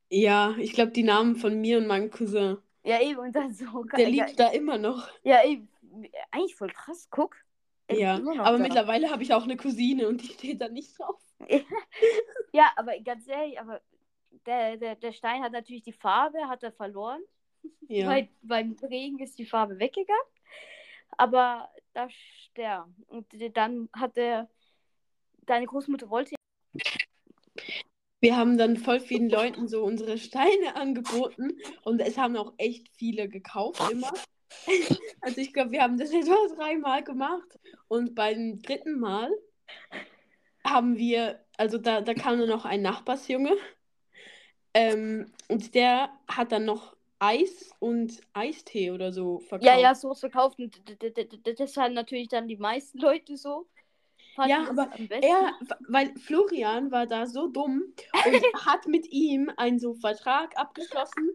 Ja, 0.08 0.54
ich 0.58 0.72
glaube, 0.72 0.92
die 0.92 1.02
Namen 1.02 1.36
von 1.36 1.60
mir 1.60 1.78
und 1.78 1.86
meinem 1.86 2.10
Cousin. 2.10 2.58
Ja, 2.84 3.00
eben, 3.00 3.20
und 3.20 3.36
dann 3.36 3.52
so. 3.52 3.84
Der 3.84 4.10
liegt 4.10 4.38
da 4.40 4.48
immer 4.48 4.78
noch. 4.78 5.08
Ja, 5.22 5.44
eben. 5.44 5.68
Eigentlich 6.30 6.56
voll 6.56 6.70
krass, 6.70 7.08
guck. 7.10 7.36
Er 7.86 7.98
Ja, 7.98 8.14
aber 8.16 8.56
da. 8.56 8.58
mittlerweile 8.58 9.10
habe 9.10 9.22
ich 9.22 9.34
auch 9.34 9.44
eine 9.44 9.56
Cousine 9.56 10.08
und 10.08 10.22
die 10.22 10.28
steht 10.28 10.60
da 10.60 10.68
nicht 10.68 10.98
drauf. 10.98 11.20
Ja, 12.54 12.70
aber 12.76 12.98
ganz 13.00 13.26
ehrlich, 13.28 13.58
aber 13.58 13.80
der, 14.44 14.76
der, 14.76 14.94
der 14.94 15.12
Stein 15.12 15.42
hat 15.42 15.52
natürlich 15.52 15.82
die 15.82 15.92
Farbe, 15.92 16.38
hat 16.48 16.62
er 16.62 16.70
verloren. 16.70 17.22
Ja. 17.88 18.08
Weil 18.08 18.28
beim 18.42 18.76
Regen 18.82 19.18
ist 19.18 19.38
die 19.38 19.46
Farbe 19.46 19.78
weggegangen. 19.78 20.22
Aber 21.16 21.68
das 21.92 22.12
der. 22.56 22.88
Und 23.06 23.26
dann 23.54 23.88
hat 23.92 24.16
der. 24.16 24.48
Deine 25.44 25.66
Großmutter 25.66 26.08
wollte. 26.08 26.36
Wir 28.20 28.36
haben 28.36 28.56
dann 28.56 28.76
voll 28.76 29.00
vielen 29.00 29.28
Leuten 29.28 29.66
so 29.66 29.82
unsere 29.82 30.16
Steine 30.16 30.76
angeboten 30.76 31.58
und 31.82 32.00
es 32.00 32.16
haben 32.16 32.36
auch 32.36 32.52
echt 32.58 32.88
viele 32.96 33.28
gekauft 33.28 33.82
immer. 33.90 34.12
Also 35.22 35.40
ich 35.40 35.54
glaube, 35.54 35.72
wir 35.72 35.82
haben 35.82 35.98
das 35.98 36.12
etwa 36.12 36.36
dreimal 36.54 37.02
gemacht 37.02 37.58
und 37.88 38.14
beim 38.14 38.60
dritten 38.60 39.00
Mal 39.00 39.30
haben 40.64 40.98
wir, 40.98 41.44
also 41.56 41.78
da, 41.78 42.02
da 42.02 42.12
kam 42.14 42.36
nur 42.36 42.46
noch 42.46 42.64
ein 42.64 42.82
Nachbarsjunge 42.82 43.56
Ähm, 44.74 45.32
und 45.48 45.74
der 45.74 46.10
hat 46.28 46.52
dann 46.52 46.64
noch 46.64 46.96
Eis 47.22 47.72
und 47.78 48.20
Eistee 48.32 48.90
oder 48.90 49.12
so 49.12 49.38
verkauft. 49.38 49.64
Ja, 49.64 49.78
ja, 49.78 49.94
sowas 49.94 50.18
verkauft. 50.18 50.58
Und 50.58 50.82
das 51.44 51.76
haben 51.76 51.94
natürlich 51.94 52.26
dann 52.28 52.48
die 52.48 52.56
meisten 52.56 52.98
Leute 52.98 53.36
so. 53.36 53.68
Ja, 54.44 54.66
aber. 54.68 54.90
Er, 55.10 55.52
weil 55.88 56.12
Florian 56.16 56.90
war 56.90 57.06
da 57.06 57.26
so 57.26 57.46
dumm 57.46 57.84
und 58.12 58.42
hat 58.66 58.88
mit 58.88 59.06
ihm 59.12 59.52
einen 59.56 59.78
so 59.78 59.94
Vertrag 59.94 60.56
abgeschlossen, 60.56 61.30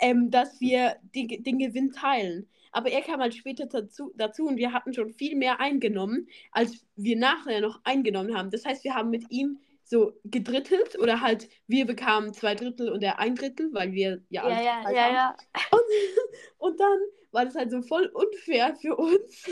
ähm, 0.00 0.32
dass 0.32 0.60
wir 0.60 0.96
die, 1.14 1.40
den 1.40 1.58
Gewinn 1.58 1.92
teilen. 1.92 2.48
Aber 2.72 2.90
er 2.90 3.02
kam 3.02 3.20
halt 3.20 3.34
später 3.34 3.66
dazu, 3.66 4.12
dazu 4.16 4.46
und 4.46 4.56
wir 4.56 4.72
hatten 4.72 4.94
schon 4.94 5.12
viel 5.12 5.36
mehr 5.36 5.60
eingenommen, 5.60 6.28
als 6.50 6.84
wir 6.96 7.16
nachher 7.16 7.60
noch 7.60 7.80
eingenommen 7.84 8.36
haben. 8.36 8.50
Das 8.50 8.64
heißt, 8.64 8.82
wir 8.82 8.94
haben 8.94 9.10
mit 9.10 9.30
ihm 9.30 9.60
so 9.90 10.12
gedrittelt 10.22 10.96
oder 11.00 11.20
halt 11.20 11.48
wir 11.66 11.84
bekamen 11.84 12.32
zwei 12.32 12.54
Drittel 12.54 12.90
und 12.90 13.02
er 13.02 13.18
ein 13.18 13.34
Drittel, 13.34 13.74
weil 13.74 13.92
wir 13.92 14.24
ja 14.28 14.44
alles 14.44 14.58
ja, 14.58 14.82
ja, 14.84 14.90
ja, 14.92 15.12
ja. 15.12 15.36
Und 16.58 16.78
dann 16.78 16.98
war 17.32 17.44
das 17.44 17.56
halt 17.56 17.72
so 17.72 17.82
voll 17.82 18.06
unfair 18.06 18.76
für 18.76 18.94
uns. 18.94 19.50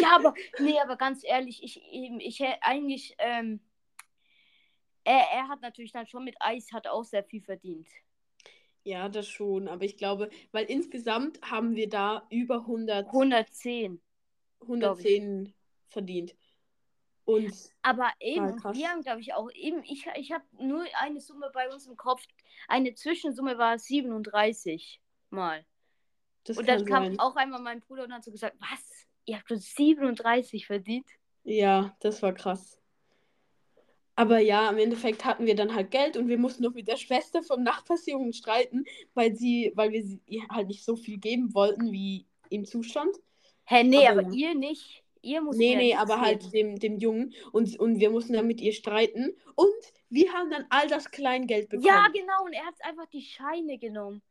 Ja, 0.00 0.16
aber, 0.16 0.34
nee, 0.58 0.78
aber 0.80 0.96
ganz 0.96 1.22
ehrlich, 1.24 1.62
ich, 1.62 1.80
ich, 1.92 2.10
ich 2.18 2.40
hätte 2.40 2.62
eigentlich, 2.62 3.14
ähm, 3.18 3.60
er, 5.04 5.20
er 5.32 5.48
hat 5.48 5.62
natürlich 5.62 5.92
dann 5.92 6.06
schon 6.06 6.24
mit 6.24 6.34
Eis, 6.40 6.72
hat 6.72 6.88
auch 6.88 7.04
sehr 7.04 7.22
viel 7.22 7.40
verdient. 7.40 7.88
Ja, 8.82 9.08
das 9.08 9.28
schon, 9.28 9.68
aber 9.68 9.84
ich 9.84 9.96
glaube, 9.96 10.28
weil 10.50 10.64
insgesamt 10.64 11.40
haben 11.42 11.76
wir 11.76 11.88
da 11.88 12.26
über 12.30 12.56
100, 12.56 13.06
110. 13.06 14.00
110 14.62 15.54
verdient. 15.86 16.34
Und 17.28 17.52
Aber 17.82 18.10
eben, 18.20 18.56
wir 18.72 18.88
haben, 18.88 19.02
glaube 19.02 19.20
ich, 19.20 19.34
auch 19.34 19.50
eben, 19.52 19.82
ich, 19.84 20.06
ich 20.16 20.32
habe 20.32 20.44
nur 20.58 20.86
eine 20.98 21.20
Summe 21.20 21.50
bei 21.52 21.68
uns 21.70 21.86
im 21.86 21.94
Kopf, 21.94 22.22
eine 22.68 22.94
Zwischensumme 22.94 23.58
war 23.58 23.78
37 23.78 24.98
mal. 25.28 25.62
das 26.44 26.56
Und 26.56 26.66
dann 26.66 26.86
kam 26.86 27.04
sein. 27.04 27.18
auch 27.18 27.36
einmal 27.36 27.60
mein 27.60 27.80
Bruder 27.80 28.04
und 28.04 28.14
hat 28.14 28.24
so 28.24 28.30
gesagt, 28.30 28.56
was? 28.60 29.06
Ihr 29.26 29.36
habt 29.36 29.46
schon 29.46 29.58
37 29.58 30.66
verdient? 30.66 31.04
Ja, 31.44 31.94
das 32.00 32.22
war 32.22 32.32
krass. 32.32 32.80
Aber 34.16 34.38
ja, 34.38 34.70
im 34.70 34.78
Endeffekt 34.78 35.26
hatten 35.26 35.44
wir 35.44 35.54
dann 35.54 35.74
halt 35.74 35.90
Geld 35.90 36.16
und 36.16 36.28
wir 36.28 36.38
mussten 36.38 36.62
noch 36.62 36.72
mit 36.72 36.88
der 36.88 36.96
Schwester 36.96 37.42
vom 37.42 37.62
Nachbarsjungen 37.62 38.32
streiten, 38.32 38.86
weil 39.12 39.36
sie, 39.36 39.70
weil 39.74 39.92
wir 39.92 40.02
sie 40.02 40.22
ihr 40.24 40.48
halt 40.48 40.68
nicht 40.68 40.82
so 40.82 40.96
viel 40.96 41.18
geben 41.18 41.52
wollten, 41.52 41.92
wie 41.92 42.24
ihm 42.48 42.64
zustand. 42.64 43.14
Hä, 43.64 43.84
nee, 43.84 44.06
Aber 44.06 44.22
aber, 44.22 44.32
ja. 44.32 44.48
ihr 44.48 44.54
nicht. 44.54 45.04
Ihr 45.28 45.42
musst 45.42 45.58
Nee, 45.58 45.76
nee, 45.76 45.94
aber 45.94 46.20
halt 46.20 46.52
dem, 46.54 46.78
dem 46.78 46.96
Jungen. 46.98 47.34
Und, 47.52 47.78
und 47.78 48.00
wir 48.00 48.08
mussten 48.10 48.32
dann 48.32 48.46
mit 48.46 48.60
ihr 48.62 48.72
streiten. 48.72 49.36
Und 49.54 49.68
wir 50.08 50.32
haben 50.32 50.50
dann 50.50 50.64
all 50.70 50.88
das 50.88 51.10
Kleingeld 51.10 51.68
bekommen. 51.68 51.86
Ja, 51.86 52.08
genau, 52.08 52.44
und 52.46 52.54
er 52.54 52.64
hat 52.64 52.74
einfach 52.82 53.06
die 53.06 53.20
Scheine 53.22 53.78
genommen. 53.78 54.22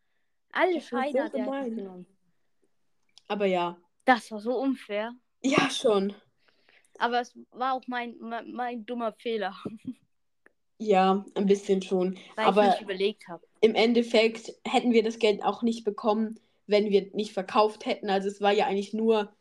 Alle 0.51 0.75
Das 0.75 0.88
Scheine 0.88 1.12
so 1.12 1.19
hat 1.19 1.33
er 1.36 1.69
genommen. 1.69 2.07
Aber 3.27 3.45
ja. 3.45 3.77
Das 4.05 4.31
war 4.31 4.39
so 4.39 4.57
unfair. 4.57 5.13
Ja, 5.43 5.69
schon. 5.69 6.13
Aber 6.97 7.21
es 7.21 7.38
war 7.51 7.73
auch 7.73 7.83
mein, 7.88 8.15
mein, 8.19 8.51
mein 8.51 8.86
dummer 8.86 9.13
Fehler, 9.13 9.53
Ja, 10.79 11.23
ein 11.36 11.45
bisschen 11.45 11.81
schon. 11.81 12.17
weil 12.36 12.45
Aber 12.45 12.63
ich 12.63 12.71
nicht 12.71 12.81
überlegt 12.81 13.27
habe. 13.27 13.45
im 13.62 13.75
Endeffekt 13.75 14.51
hätten 14.65 14.93
wir 14.93 15.03
das 15.03 15.19
Geld 15.19 15.43
auch 15.43 15.62
nicht 15.62 15.83
bekommen, 15.83 16.39
wenn 16.65 16.89
wir 16.89 17.10
nicht 17.13 17.33
verkauft 17.33 17.86
hätten. 17.86 18.10
Also 18.10 18.27
es 18.29 18.41
war 18.41 18.51
ja 18.51 18.65
eigentlich 18.65 18.93
nur 18.93 19.31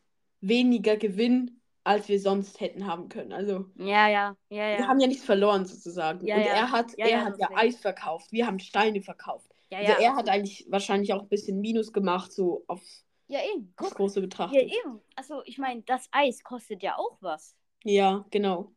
weniger 0.48 0.96
Gewinn, 0.96 1.60
als 1.84 2.08
wir 2.08 2.20
sonst 2.20 2.60
hätten 2.60 2.86
haben 2.86 3.08
können. 3.08 3.32
Also 3.32 3.66
Ja, 3.76 4.08
ja, 4.08 4.36
ja, 4.50 4.78
wir 4.78 4.80
ja. 4.80 4.88
haben 4.88 5.00
ja 5.00 5.06
nichts 5.06 5.24
verloren 5.24 5.66
sozusagen. 5.66 6.26
Ja, 6.26 6.36
Und 6.36 6.42
ja. 6.44 6.48
er 6.52 6.70
hat, 6.70 6.92
Ja, 6.96 7.06
er 7.06 7.08
ja, 7.08 7.24
hat 7.24 7.38
das 7.38 7.38
ja 7.38 7.50
Eis 7.54 7.76
verkauft. 7.80 8.32
Wir 8.32 8.46
haben 8.46 8.58
Steine 8.58 9.02
verkauft. 9.02 9.50
Ja, 9.70 9.78
Also 9.78 9.92
ja. 9.92 9.98
er 9.98 10.16
hat 10.16 10.28
eigentlich 10.28 10.66
wahrscheinlich 10.68 11.12
auch 11.12 11.22
ein 11.22 11.28
bisschen 11.28 11.60
Minus 11.60 11.92
gemacht, 11.92 12.32
so 12.32 12.64
auf 12.68 12.82
ja, 13.28 13.40
eben. 13.44 13.74
das 13.78 13.90
Guck. 13.90 13.94
große 13.94 14.20
Ja, 14.20 14.26
betrachtet. 14.26 14.62
eben. 14.62 15.00
Also, 15.16 15.42
ich 15.44 15.58
meine, 15.58 15.82
das 15.82 16.08
Eis 16.12 16.42
kostet 16.44 16.82
ja 16.82 16.96
auch 16.96 17.18
was. 17.20 17.56
Ja, 17.84 18.26
genau. 18.30 18.74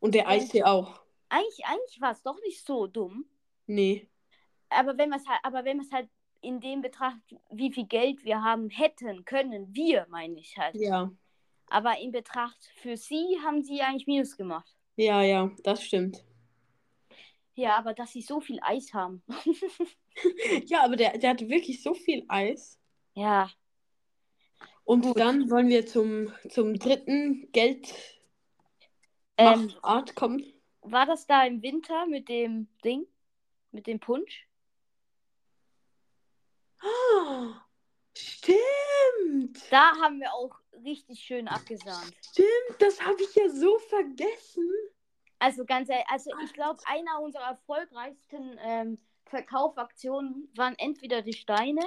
Und 0.00 0.14
der 0.14 0.28
Ja. 0.28 0.28
Eistee 0.28 0.64
auch. 0.64 1.02
Eigentlich, 1.28 1.64
eigentlich 1.66 2.00
war 2.00 2.12
es 2.12 2.22
doch 2.22 2.40
nicht 2.42 2.64
so 2.64 2.86
dumm. 2.86 3.26
Nee. 3.66 4.08
Aber 4.68 4.98
wenn 4.98 5.08
man 5.10 5.20
es 5.20 5.26
halt, 5.28 5.40
aber 5.42 5.64
wenn 5.64 5.76
man 5.78 5.86
es 5.86 5.92
halt 5.92 6.08
in 6.44 6.60
dem 6.60 6.82
Betracht, 6.82 7.18
wie 7.50 7.72
viel 7.72 7.86
Geld 7.86 8.24
wir 8.24 8.42
haben 8.42 8.70
hätten 8.70 9.24
können, 9.24 9.74
wir, 9.74 10.06
meine 10.10 10.38
ich 10.38 10.56
halt. 10.58 10.76
Ja. 10.76 11.10
Aber 11.68 11.98
in 11.98 12.12
Betracht 12.12 12.70
für 12.76 12.96
sie 12.96 13.38
haben 13.44 13.62
sie 13.62 13.80
eigentlich 13.82 14.06
Minus 14.06 14.36
gemacht. 14.36 14.76
Ja, 14.96 15.22
ja, 15.22 15.50
das 15.64 15.82
stimmt. 15.82 16.24
Ja, 17.56 17.76
aber 17.78 17.94
dass 17.94 18.12
sie 18.12 18.22
so 18.22 18.40
viel 18.40 18.58
Eis 18.62 18.92
haben. 18.94 19.22
Ja, 20.66 20.84
aber 20.84 20.94
der, 20.94 21.18
der 21.18 21.30
hatte 21.30 21.48
wirklich 21.48 21.82
so 21.82 21.92
viel 21.94 22.24
Eis. 22.28 22.78
ja. 23.14 23.50
Und 24.84 25.02
Gut. 25.02 25.18
dann 25.18 25.50
wollen 25.50 25.68
wir 25.70 25.86
zum, 25.86 26.30
zum 26.50 26.78
dritten 26.78 27.48
Geldmachart 27.52 27.96
Ähm, 29.38 30.14
kommen. 30.14 30.44
war 30.82 31.06
das 31.06 31.26
da 31.26 31.44
im 31.44 31.62
Winter 31.62 32.06
mit 32.06 32.28
dem 32.28 32.68
Ding? 32.84 33.06
Mit 33.72 33.86
dem 33.86 33.98
Punsch? 33.98 34.46
Stimmt. 38.16 39.60
Da 39.70 39.92
haben 40.00 40.20
wir 40.20 40.32
auch 40.32 40.58
richtig 40.84 41.20
schön 41.20 41.48
abgesahnt. 41.48 42.14
Stimmt, 42.30 42.48
das 42.78 43.00
habe 43.00 43.22
ich 43.22 43.34
ja 43.34 43.48
so 43.48 43.78
vergessen. 43.78 44.70
Also 45.38 45.64
ganz 45.64 45.88
ehrlich, 45.88 46.06
also 46.08 46.30
ich 46.44 46.52
glaube, 46.52 46.80
einer 46.86 47.20
unserer 47.20 47.48
erfolgreichsten 47.50 48.58
ähm, 48.62 48.98
Verkaufaktionen 49.26 50.48
waren 50.54 50.74
entweder 50.78 51.22
die 51.22 51.32
Steine 51.32 51.82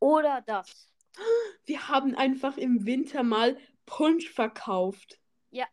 oder 0.00 0.42
das. 0.46 0.90
Wir 1.64 1.88
haben 1.88 2.14
einfach 2.14 2.56
im 2.56 2.86
Winter 2.86 3.22
mal 3.22 3.58
Punsch 3.86 4.30
verkauft. 4.30 5.18
Ja. 5.50 5.66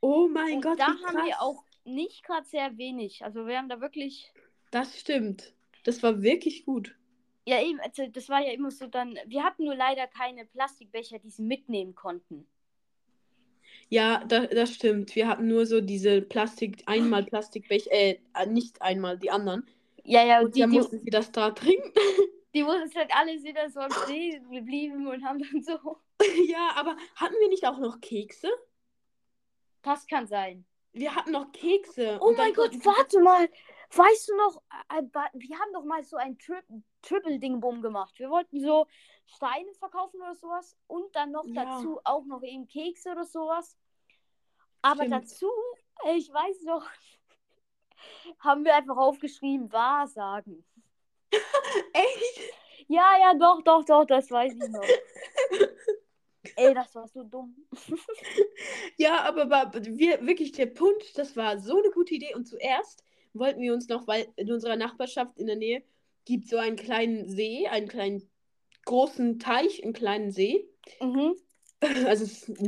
Oh 0.00 0.28
mein 0.28 0.56
Und 0.56 0.62
Gott, 0.62 0.78
da 0.78 0.86
haben 0.86 1.24
wir 1.24 1.32
krass. 1.32 1.40
auch 1.40 1.64
nicht 1.84 2.24
gerade 2.24 2.46
sehr 2.46 2.76
wenig. 2.78 3.24
Also 3.24 3.46
wir 3.46 3.58
haben 3.58 3.68
da 3.68 3.80
wirklich. 3.80 4.32
Das 4.70 4.98
stimmt. 4.98 5.54
Das 5.84 6.02
war 6.02 6.22
wirklich 6.22 6.64
gut. 6.64 6.94
Ja, 7.46 7.60
eben, 7.62 7.78
also 7.80 8.06
das 8.06 8.28
war 8.28 8.40
ja 8.40 8.52
immer 8.52 8.70
so 8.70 8.86
dann. 8.86 9.18
Wir 9.26 9.44
hatten 9.44 9.64
nur 9.64 9.74
leider 9.74 10.06
keine 10.06 10.46
Plastikbecher, 10.46 11.18
die 11.18 11.30
sie 11.30 11.42
mitnehmen 11.42 11.94
konnten. 11.94 12.46
Ja, 13.90 14.24
da, 14.24 14.46
das 14.46 14.74
stimmt. 14.74 15.14
Wir 15.14 15.28
hatten 15.28 15.46
nur 15.46 15.66
so 15.66 15.80
diese 15.80 16.22
Plastik, 16.22 16.82
einmal 16.86 17.24
Plastikbecher, 17.24 17.90
äh, 17.92 18.18
nicht 18.48 18.80
einmal, 18.80 19.18
die 19.18 19.30
anderen. 19.30 19.66
Ja, 20.04 20.24
ja, 20.24 20.38
Und 20.38 20.46
und 20.46 20.56
die, 20.56 20.60
dann 20.60 20.70
die, 20.70 20.76
mussten 20.78 20.98
sie 21.00 21.10
das 21.10 21.32
da 21.32 21.50
trinken. 21.50 21.92
die 22.54 22.64
wussten 22.64 22.98
halt 22.98 23.10
alle 23.14 23.32
wieder 23.42 23.68
so 23.68 23.80
am 23.80 23.92
Stehen 24.04 24.50
geblieben 24.50 25.06
und 25.06 25.24
haben 25.24 25.38
dann 25.40 25.62
so. 25.62 25.98
ja, 26.46 26.70
aber 26.76 26.96
hatten 27.16 27.34
wir 27.40 27.48
nicht 27.48 27.66
auch 27.66 27.78
noch 27.78 28.00
Kekse? 28.00 28.48
Das 29.82 30.06
kann 30.06 30.26
sein. 30.26 30.64
Wir 30.92 31.14
hatten 31.14 31.32
noch 31.32 31.52
Kekse. 31.52 32.18
Oh 32.20 32.32
mein 32.36 32.54
Gott, 32.54 32.72
warte 32.84 33.20
mal. 33.20 33.48
Weißt 33.96 34.28
du 34.28 34.36
noch, 34.36 34.62
äh, 34.90 35.02
äh, 35.02 35.30
wir 35.34 35.58
haben 35.58 35.72
doch 35.72 35.84
mal 35.84 36.02
so 36.02 36.16
ein 36.16 36.38
Tri 36.38 36.56
Triple-Ding-Bum 37.02 37.82
gemacht. 37.82 38.18
Wir 38.18 38.30
wollten 38.30 38.60
so 38.60 38.86
Steine 39.26 39.72
verkaufen 39.74 40.20
oder 40.20 40.34
sowas 40.34 40.76
und 40.86 41.14
dann 41.14 41.32
noch 41.32 41.44
Ja. 41.46 41.64
dazu 41.64 42.00
auch 42.04 42.24
noch 42.24 42.42
eben 42.42 42.66
Kekse 42.66 43.12
oder 43.12 43.24
sowas. 43.24 43.76
Aber 44.82 45.04
Stimmt. 45.04 45.12
dazu, 45.12 45.50
ich 46.16 46.32
weiß 46.32 46.62
noch, 46.62 46.88
haben 48.40 48.64
wir 48.64 48.74
einfach 48.74 48.96
aufgeschrieben, 48.96 49.70
Wahrsagen. 49.70 50.64
Echt? 51.92 52.54
Ja, 52.88 53.16
ja, 53.20 53.34
doch, 53.34 53.62
doch, 53.62 53.84
doch, 53.84 54.04
das 54.04 54.30
weiß 54.30 54.54
ich 54.54 54.68
noch. 54.70 54.84
Ey, 56.56 56.74
das 56.74 56.94
war 56.94 57.08
so 57.08 57.22
dumm. 57.22 57.56
Ja, 58.96 59.22
aber 59.22 59.48
war, 59.50 59.72
wir, 59.74 60.26
wirklich 60.26 60.52
der 60.52 60.66
Punsch, 60.66 61.12
das 61.14 61.36
war 61.36 61.58
so 61.58 61.78
eine 61.78 61.90
gute 61.90 62.14
Idee. 62.14 62.34
Und 62.34 62.46
zuerst 62.46 63.03
wollten 63.34 63.60
wir 63.60 63.74
uns 63.74 63.88
noch, 63.88 64.06
weil 64.06 64.26
in 64.36 64.50
unserer 64.52 64.76
Nachbarschaft 64.76 65.38
in 65.38 65.46
der 65.46 65.56
Nähe 65.56 65.82
gibt 66.24 66.48
so 66.48 66.56
einen 66.56 66.76
kleinen 66.76 67.28
See, 67.28 67.66
einen 67.68 67.88
kleinen 67.88 68.28
großen 68.84 69.38
Teich, 69.38 69.82
einen 69.84 69.92
kleinen 69.92 70.30
See. 70.32 70.68
Mhm. 71.00 71.34
Also 72.06 72.24
es 72.24 72.48
ist 72.48 72.60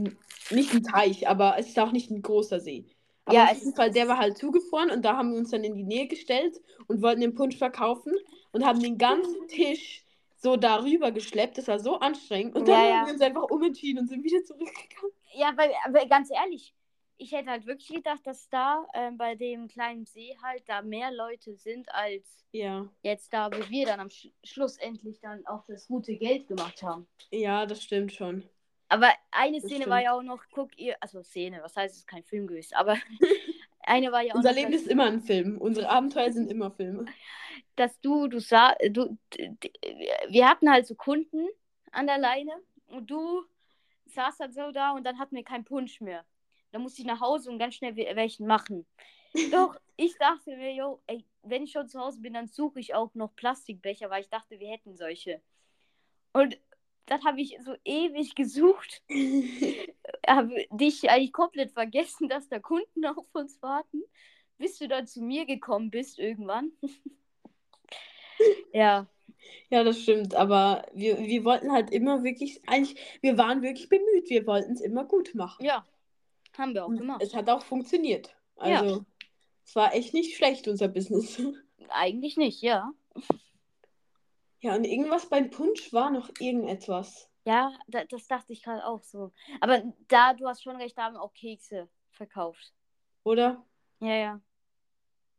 nicht 0.50 0.72
ein 0.74 0.82
Teich, 0.82 1.28
aber 1.28 1.56
es 1.58 1.68
ist 1.68 1.78
auch 1.78 1.92
nicht 1.92 2.10
ein 2.10 2.22
großer 2.22 2.60
See. 2.60 2.86
Aber 3.24 3.34
Ja, 3.34 3.44
auf 3.44 3.54
jeden 3.58 3.74
Fall, 3.74 3.90
der 3.90 4.08
war 4.08 4.18
halt 4.18 4.38
zugefroren 4.38 4.90
und 4.90 5.04
da 5.04 5.16
haben 5.16 5.32
wir 5.32 5.38
uns 5.38 5.50
dann 5.50 5.64
in 5.64 5.74
die 5.74 5.84
Nähe 5.84 6.06
gestellt 6.06 6.60
und 6.86 7.02
wollten 7.02 7.20
den 7.22 7.34
Punsch 7.34 7.56
verkaufen 7.56 8.12
und 8.52 8.64
haben 8.64 8.80
den 8.80 8.98
ganzen 8.98 9.48
Tisch 9.48 10.04
so 10.36 10.56
darüber 10.56 11.10
geschleppt. 11.12 11.58
Das 11.58 11.66
war 11.68 11.80
so 11.80 11.98
anstrengend. 11.98 12.54
Und 12.56 12.68
dann 12.68 12.74
Ja, 12.74 12.90
haben 12.90 13.00
ja. 13.00 13.06
wir 13.06 13.12
uns 13.14 13.22
einfach 13.22 13.50
umentschieden 13.50 14.02
und 14.02 14.08
sind 14.08 14.22
wieder 14.22 14.44
zurückgegangen. 14.44 15.12
Ja, 15.34 15.52
weil, 15.56 15.72
aber 15.84 16.06
ganz 16.06 16.30
ehrlich, 16.30 16.74
ich 17.18 17.32
hätte 17.32 17.50
halt 17.50 17.66
wirklich 17.66 17.88
gedacht, 17.88 18.26
dass 18.26 18.48
da 18.48 18.86
ähm, 18.94 19.16
bei 19.18 19.34
dem 19.34 19.68
kleinen 19.68 20.06
See 20.06 20.36
halt 20.42 20.68
da 20.68 20.82
mehr 20.82 21.10
Leute 21.12 21.56
sind, 21.56 21.88
als 21.92 22.44
Ja, 22.52 22.88
jetzt 23.02 23.32
da, 23.32 23.50
wo 23.52 23.68
wir 23.70 23.86
dann 23.86 24.00
am 24.00 24.10
Sch 24.10 24.28
Schluss 24.44 24.76
endlich 24.78 25.20
dann 25.20 25.46
auch 25.46 25.64
das 25.66 25.86
gute 25.88 26.16
Geld 26.16 26.48
gemacht 26.48 26.82
haben. 26.82 27.08
ja, 27.30 27.66
das 27.66 27.82
stimmt 27.82 28.12
schon. 28.12 28.48
Aber 28.88 29.12
eine 29.32 29.60
Das 29.60 29.70
Szene 29.70 29.88
war 29.88 30.00
stimmt. 30.00 30.04
ja 30.04 30.12
auch 30.12 30.22
noch, 30.22 30.42
guck 30.52 30.76
ihr, 30.78 30.96
also 31.00 31.22
Szene, 31.22 31.60
was 31.62 31.76
heißt, 31.76 31.94
es 31.94 32.00
ist 32.00 32.06
kein 32.06 32.24
Film 32.24 32.46
gewesen, 32.46 32.74
aber 32.74 32.96
eine 33.80 34.12
war 34.12 34.22
ja 34.22 34.36
auch 34.36 34.36
Unser 34.38 34.50
noch, 34.50 34.56
Leben 34.56 34.72
ist 34.72 34.86
immer 34.86 35.04
ein 35.06 35.20
Film. 35.20 35.58
Unsere 35.58 35.88
Abenteuer 35.88 36.32
sind 36.32 36.50
immer 36.50 36.70
Filme. 36.70 37.06
dass 37.76 38.00
du, 38.00 38.28
du 38.28 38.38
sah, 38.40 38.74
du, 38.90 39.18
wir 40.28 40.48
hatten 40.48 40.70
halt 40.70 40.86
so 40.86 40.94
Kunden 40.94 41.46
an 41.92 42.06
der 42.06 42.18
Leine 42.18 42.52
und 42.88 43.10
du 43.10 43.44
saßt 44.06 44.40
dann 44.40 44.52
so 44.52 44.70
da 44.72 44.92
und 44.92 45.04
dann 45.04 45.18
hatten 45.18 45.36
wir 45.36 45.44
keinen 45.44 45.64
Punsch 45.64 46.00
mehr. 46.00 46.24
Dann 46.76 46.82
musste 46.82 47.00
ich 47.00 47.06
nach 47.06 47.22
Hause 47.22 47.50
und 47.50 47.58
ganz 47.58 47.76
schnell 47.76 47.96
we- 47.96 48.14
welchen 48.16 48.46
machen. 48.46 48.86
Doch, 49.50 49.74
ich 49.96 50.14
dachte 50.18 50.54
mir, 50.58 50.74
yo, 50.74 51.00
ey, 51.06 51.24
wenn 51.42 51.62
ich 51.62 51.72
schon 51.72 51.88
zu 51.88 51.98
Hause 51.98 52.20
bin, 52.20 52.34
dann 52.34 52.48
suche 52.48 52.80
ich 52.80 52.94
auch 52.94 53.14
noch 53.14 53.34
Plastikbecher, 53.34 54.10
weil 54.10 54.20
ich 54.20 54.28
dachte, 54.28 54.60
wir 54.60 54.68
hätten 54.68 54.94
solche. 54.94 55.40
Und 56.34 56.58
dann 57.06 57.24
habe 57.24 57.40
ich 57.40 57.56
so 57.64 57.74
ewig 57.86 58.34
gesucht, 58.34 59.02
habe 60.28 60.66
dich 60.70 61.08
eigentlich 61.08 61.32
komplett 61.32 61.72
vergessen, 61.72 62.28
dass 62.28 62.46
da 62.50 62.58
Kunden 62.58 63.06
auf 63.06 63.24
uns 63.32 63.62
warten, 63.62 64.02
bis 64.58 64.76
du 64.76 64.86
dann 64.86 65.06
zu 65.06 65.22
mir 65.22 65.46
gekommen 65.46 65.90
bist 65.90 66.18
irgendwann. 66.18 66.72
ja, 68.72 69.06
Ja, 69.70 69.84
das 69.84 70.00
stimmt, 70.02 70.34
aber 70.34 70.86
wir, 70.94 71.18
wir 71.18 71.44
wollten 71.44 71.72
halt 71.72 71.90
immer 71.90 72.22
wirklich, 72.24 72.62
eigentlich, 72.68 72.96
wir 73.22 73.38
waren 73.38 73.62
wirklich 73.62 73.88
bemüht, 73.88 74.30
wir 74.30 74.46
wollten 74.46 74.72
es 74.72 74.80
immer 74.80 75.04
gut 75.04 75.34
machen. 75.34 75.64
ja, 75.64 75.84
haben 76.58 76.74
wir 76.74 76.84
auch 76.84 76.94
gemacht. 76.94 77.22
es 77.22 77.34
hat 77.34 77.48
auch 77.48 77.62
funktioniert. 77.62 78.34
Ja. 78.62 78.80
Also, 78.80 79.04
es 79.64 79.74
war 79.76 79.94
echt 79.94 80.14
nicht 80.14 80.36
schlecht, 80.36 80.68
unser 80.68 80.88
Business. 80.88 81.40
Eigentlich 81.90 82.36
nicht, 82.36 82.62
ja. 82.62 82.90
Ja, 84.60 84.74
und 84.74 84.84
irgendwas 84.84 85.28
beim 85.28 85.50
Punsch 85.50 85.92
war 85.92 86.10
noch 86.10 86.30
irgendetwas. 86.40 87.28
Ja, 87.44 87.72
da, 87.86 88.04
das 88.04 88.26
dachte 88.26 88.52
ich 88.52 88.62
gerade 88.62 88.84
auch 88.84 89.02
so. 89.02 89.32
Aber 89.60 89.82
da, 90.08 90.34
du 90.34 90.46
hast 90.48 90.62
schon 90.62 90.76
recht, 90.76 90.96
da 90.98 91.04
haben 91.04 91.16
auch 91.16 91.32
Kekse 91.34 91.88
verkauft. 92.10 92.72
Oder? 93.22 93.64
Ja, 94.00 94.14
ja. 94.14 94.40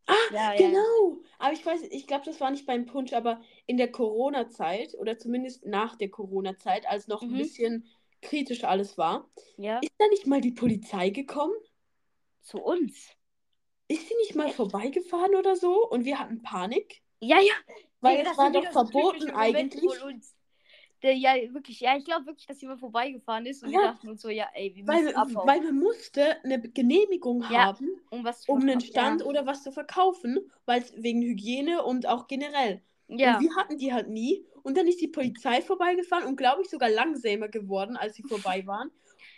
Ah, 0.05 0.13
Ja, 0.31 0.53
ja, 0.53 0.61
ja. 0.61 0.67
genau. 0.69 1.19
Aber 1.39 1.51
ich 1.53 1.65
weiß, 1.65 1.81
ich 1.89 2.07
glaube, 2.07 2.23
das 2.25 2.39
war 2.39 2.49
nicht 2.51 2.65
beim 2.65 2.85
Punsch, 2.85 3.11
aber 3.11 3.41
in 3.65 3.75
der 3.75 3.91
Corona-Zeit 3.91 4.95
oder 4.97 5.17
zumindest 5.17 5.65
nach 5.65 5.95
der 5.97 6.09
Corona-Zeit, 6.09 6.87
als 6.87 7.07
noch 7.07 7.21
ein 7.23 7.31
Mhm. 7.31 7.37
bisschen 7.37 7.87
kritisch 8.21 8.63
alles 8.63 8.97
war, 8.97 9.29
Ja, 9.57 9.79
ist 9.81 9.93
da 9.97 10.07
nicht 10.09 10.27
mal 10.27 10.41
die 10.41 10.51
Polizei 10.51 11.09
gekommen? 11.09 11.53
zu 12.41 12.59
uns. 12.59 13.09
Ist 13.89 14.07
sie 14.07 14.15
nicht 14.15 14.35
mal 14.35 14.49
vorbeigefahren 14.51 15.35
oder 15.35 15.55
so? 15.55 15.87
Und 15.87 16.05
wir 16.05 16.19
hatten 16.19 16.41
Panik? 16.41 17.01
Ja, 17.19 17.39
ja. 17.39 17.53
Weil 18.01 18.17
Digga, 18.17 18.31
es 18.31 18.37
war 18.37 18.51
doch 18.51 18.71
verboten 18.71 19.29
eigentlich. 19.31 19.91
ja, 21.01 21.35
wirklich, 21.53 21.79
ja, 21.79 21.95
ich 21.95 22.05
glaube 22.05 22.25
wirklich, 22.25 22.45
dass 22.47 22.61
jemand 22.61 22.79
vorbeigefahren 22.79 23.45
ist 23.45 23.63
und 23.63 23.71
wir 23.71 23.79
Ja. 23.79 23.91
dachten 23.93 24.09
uns 24.09 24.21
so, 24.21 24.29
ja, 24.29 24.47
ey, 24.53 24.75
wir 24.75 24.83
Weil, 24.85 25.03
müssen 25.03 25.15
abhauen. 25.15 25.47
weil 25.47 25.61
man 25.61 25.79
musste 25.79 26.43
eine 26.43 26.61
Genehmigung 26.61 27.49
Ja, 27.49 27.67
haben, 27.67 27.89
um 28.09 28.23
was 28.23 28.47
um 28.49 28.61
einen. 28.61 28.79
Stand 28.81 29.23
oder 29.25 29.45
was 29.45 29.63
zu 29.63 29.71
verkaufen, 29.71 30.51
weil 30.65 30.81
es 30.81 30.93
wegen 30.95 31.21
Hygiene 31.21 31.83
und 31.83 32.07
auch 32.07 32.27
generell. 32.27 32.81
Ja, 33.09 33.37
Und 33.37 33.43
wir 33.43 33.55
hatten 33.55 33.77
die 33.77 33.93
halt 33.93 34.09
nie. 34.09 34.45
Und 34.63 34.77
dann 34.77 34.87
ist 34.87 34.99
die 35.01 35.07
Polizei 35.07 35.61
vorbeigefahren 35.61 36.25
und 36.25 36.35
glaube 36.35 36.61
ich 36.61 36.69
sogar 36.69 36.89
langsamer 36.89 37.47
geworden, 37.47 37.95
als 37.95 38.15
sie 38.15 38.23
vorbei 38.23 38.65
waren. 38.67 38.91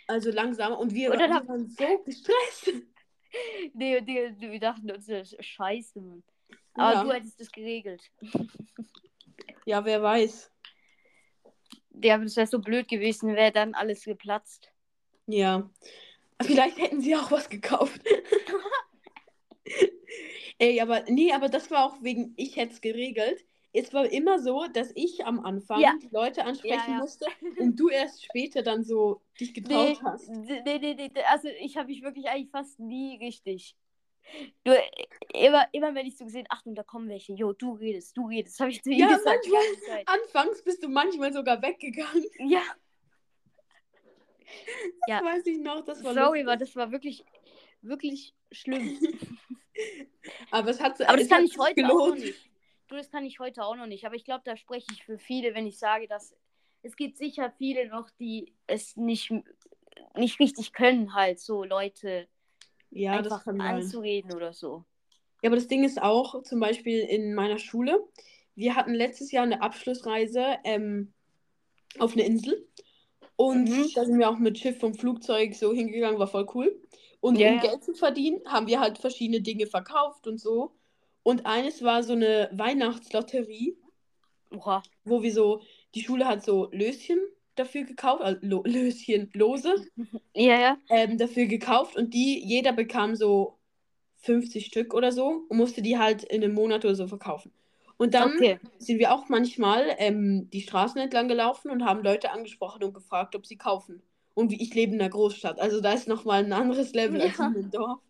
Also 0.08 0.30
langsamer. 0.30 0.78
Und 0.78 0.92
wir, 0.92 1.12
Und 1.12 1.20
dann 1.20 1.30
wir 1.30 1.36
hab- 1.36 1.48
waren 1.48 1.68
so 1.68 1.98
gestresst. 2.04 2.72
nee, 3.74 4.00
nee, 4.00 4.34
wir 4.38 4.58
dachten 4.60 4.90
uns, 4.90 5.06
das 5.06 5.32
ist 5.32 5.44
scheiße, 5.44 6.00
Mann. 6.00 6.22
Aber 6.74 6.92
Ja. 6.94 7.04
du 7.04 7.12
hättest 7.12 7.40
das 7.40 7.50
geregelt. 7.52 8.02
Ja, 9.66 9.84
wer 9.84 10.02
weiß. 10.02 10.50
Ja, 12.02 12.16
das 12.18 12.34
wäre 12.36 12.46
so 12.46 12.58
blöd 12.60 12.88
gewesen, 12.88 13.36
wäre 13.36 13.52
dann 13.52 13.74
alles 13.74 14.04
geplatzt. 14.04 14.72
Ja. 15.26 15.70
Vielleicht 16.42 16.78
hätten 16.78 17.00
sie 17.02 17.14
auch 17.14 17.30
was 17.30 17.48
gekauft. 17.50 18.00
Ey, 20.58 20.80
aber 20.80 21.02
nee, 21.08 21.32
aber 21.32 21.48
das 21.48 21.70
war 21.70 21.84
auch 21.84 22.02
wegen, 22.02 22.34
ich 22.36 22.56
hätte 22.56 22.74
es 22.74 22.80
geregelt. 22.80 23.44
Es 23.72 23.92
war 23.94 24.10
immer 24.10 24.40
so, 24.40 24.66
dass 24.72 24.90
ich 24.94 25.24
am 25.24 25.40
Anfang 25.40 25.80
Ja. 25.80 25.94
die 26.02 26.08
Leute 26.10 26.44
ansprechen 26.44 26.74
Ja, 26.90 26.92
ja. 26.94 26.98
musste 26.98 27.26
und 27.58 27.78
du 27.78 27.88
erst 27.88 28.24
später 28.24 28.62
dann 28.62 28.82
so 28.82 29.22
dich 29.38 29.54
getraut 29.54 29.72
Nee, 29.72 29.98
hast. 30.02 30.28
nee, 30.28 30.60
nee, 30.64 30.94
nee, 30.94 31.10
also 31.30 31.48
ich 31.60 31.76
habe 31.76 31.88
mich 31.88 32.02
wirklich 32.02 32.28
eigentlich 32.28 32.50
fast 32.50 32.80
nie 32.80 33.16
richtig. 33.18 33.76
Nur 34.64 34.76
immer, 35.32 35.66
immer 35.72 35.94
wenn 35.94 36.06
ich 36.06 36.16
so 36.16 36.24
gesehen, 36.24 36.46
Achtung, 36.50 36.74
da 36.74 36.82
kommen 36.82 37.08
welche, 37.08 37.32
jo, 37.32 37.52
du 37.52 37.72
redest, 37.72 38.16
du 38.16 38.26
redest, 38.26 38.58
habe 38.60 38.70
ich 38.70 38.82
zu 38.82 38.90
ihm 38.90 38.98
Ja, 38.98 39.16
gesagt. 39.16 39.46
manchmal-. 39.48 40.04
Anfangs 40.06 40.62
bist 40.62 40.82
du 40.82 40.88
manchmal 40.88 41.32
sogar 41.32 41.62
weggegangen. 41.62 42.24
Ja, 42.38 42.62
Das 45.06 45.08
Ja. 45.08 45.24
weiß 45.24 45.46
ich 45.46 45.58
noch, 45.58 45.84
das 45.84 46.02
war 46.02 46.14
sorry, 46.14 46.44
war 46.44 46.56
das 46.56 46.74
war 46.76 46.90
wirklich, 46.92 47.24
wirklich 47.82 48.34
schlimm. 48.50 48.98
Aber 50.50 50.70
es 50.70 50.80
hat 50.80 51.00
Aber 51.02 51.16
das 51.16 51.28
kann 51.28 51.44
ich 51.44 51.52
sich 51.52 51.58
heute 51.58 51.86
auch 51.86 52.06
gelohnt. 52.06 52.20
nicht. 52.20 52.49
Du, 52.90 52.96
das 52.96 53.08
kann 53.08 53.24
ich 53.24 53.38
heute 53.38 53.64
auch 53.64 53.76
noch 53.76 53.86
nicht. 53.86 54.04
Aber 54.04 54.16
ich 54.16 54.24
glaube, 54.24 54.42
da 54.44 54.56
spreche 54.56 54.86
ich 54.92 55.04
für 55.04 55.16
viele, 55.16 55.54
wenn 55.54 55.66
ich 55.66 55.78
sage, 55.78 56.08
dass 56.08 56.34
es 56.82 56.96
gibt 56.96 57.18
sicher 57.18 57.52
viele 57.56 57.86
noch, 57.88 58.10
die 58.18 58.52
es 58.66 58.96
nicht, 58.96 59.32
nicht 60.16 60.40
richtig 60.40 60.72
können, 60.72 61.14
halt 61.14 61.38
so 61.38 61.62
Leute 61.62 62.26
Ja, 62.90 63.18
einfach 63.18 63.44
kann 63.44 63.58
sein. 63.58 63.76
anzureden 63.76 64.32
oder 64.32 64.52
so. 64.52 64.84
Ja, 65.42 65.48
aber 65.50 65.56
das 65.56 65.68
Ding 65.68 65.84
ist 65.84 66.02
auch, 66.02 66.42
zum 66.42 66.58
Beispiel 66.58 67.00
in 67.00 67.34
meiner 67.34 67.58
Schule, 67.58 68.04
wir 68.56 68.74
hatten 68.74 68.92
letztes 68.92 69.30
Jahr 69.30 69.44
eine 69.44 69.62
Abschlussreise 69.62 70.58
ähm, 70.64 71.12
auf 72.00 72.14
eine 72.14 72.24
Insel. 72.26 72.66
Und 73.36 73.66
Mhm. 73.66 73.90
da 73.94 74.04
sind 74.04 74.18
wir 74.18 74.28
auch 74.28 74.38
mit 74.38 74.58
Schiff 74.58 74.82
und 74.82 74.98
Flugzeug 74.98 75.54
so 75.54 75.72
hingegangen, 75.72 76.18
war 76.18 76.26
voll 76.26 76.46
cool. 76.54 76.82
Und 77.20 77.36
Ja, 77.36 77.52
um. 77.52 77.60
Geld 77.60 77.84
zu 77.84 77.94
verdienen, 77.94 78.40
haben 78.46 78.66
wir 78.66 78.80
halt 78.80 78.98
verschiedene 78.98 79.40
Dinge 79.40 79.66
verkauft 79.66 80.26
und 80.26 80.38
so. 80.38 80.74
Und 81.22 81.46
eines 81.46 81.82
war 81.82 82.02
so 82.02 82.12
eine 82.14 82.48
Weihnachtslotterie, 82.52 83.76
Oha. 84.50 84.82
wo 85.04 85.22
wir 85.22 85.32
so, 85.32 85.62
die 85.94 86.02
Schule 86.02 86.26
hat 86.26 86.44
so 86.44 86.70
Löschen 86.72 87.18
dafür 87.56 87.84
gekauft, 87.84 88.22
also 88.22 88.38
Lo 88.42 88.62
Löschen, 88.66 89.30
Lose 89.34 89.74
Ja, 90.34 90.58
ja. 90.58 90.78
ähm, 90.88 91.18
dafür 91.18 91.46
gekauft 91.46 91.96
und 91.96 92.14
die, 92.14 92.42
jeder 92.44 92.72
bekam 92.72 93.14
so 93.16 93.58
50 94.18 94.66
Stück 94.66 94.94
oder 94.94 95.12
so 95.12 95.44
und 95.48 95.56
musste 95.56 95.82
die 95.82 95.98
halt 95.98 96.24
in 96.24 96.42
einem 96.44 96.54
Monat 96.54 96.84
oder 96.84 96.94
so 96.94 97.06
verkaufen. 97.06 97.52
Und 97.96 98.14
dann 98.14 98.32
Okay. 98.34 98.58
sind 98.78 98.98
wir 98.98 99.12
auch 99.12 99.28
manchmal 99.28 99.94
ähm, 99.98 100.48
die 100.50 100.62
Straßen 100.62 101.00
entlang 101.00 101.28
gelaufen 101.28 101.70
und 101.70 101.84
haben 101.84 102.02
Leute 102.02 102.30
angesprochen 102.30 102.82
und 102.84 102.94
gefragt, 102.94 103.34
ob 103.36 103.46
sie 103.46 103.56
kaufen. 103.58 104.02
Und 104.34 104.50
wie 104.50 104.62
ich 104.62 104.74
lebe 104.74 104.94
in 104.94 105.00
einer 105.00 105.10
Großstadt, 105.10 105.60
also 105.60 105.80
da 105.80 105.92
ist 105.92 106.08
nochmal 106.08 106.44
ein 106.44 106.52
anderes 106.52 106.92
Level 106.94 107.20
als 107.20 107.38
Ja. 107.38 107.46
in 107.46 107.56
einem 107.56 107.70
Dorf. 107.70 108.00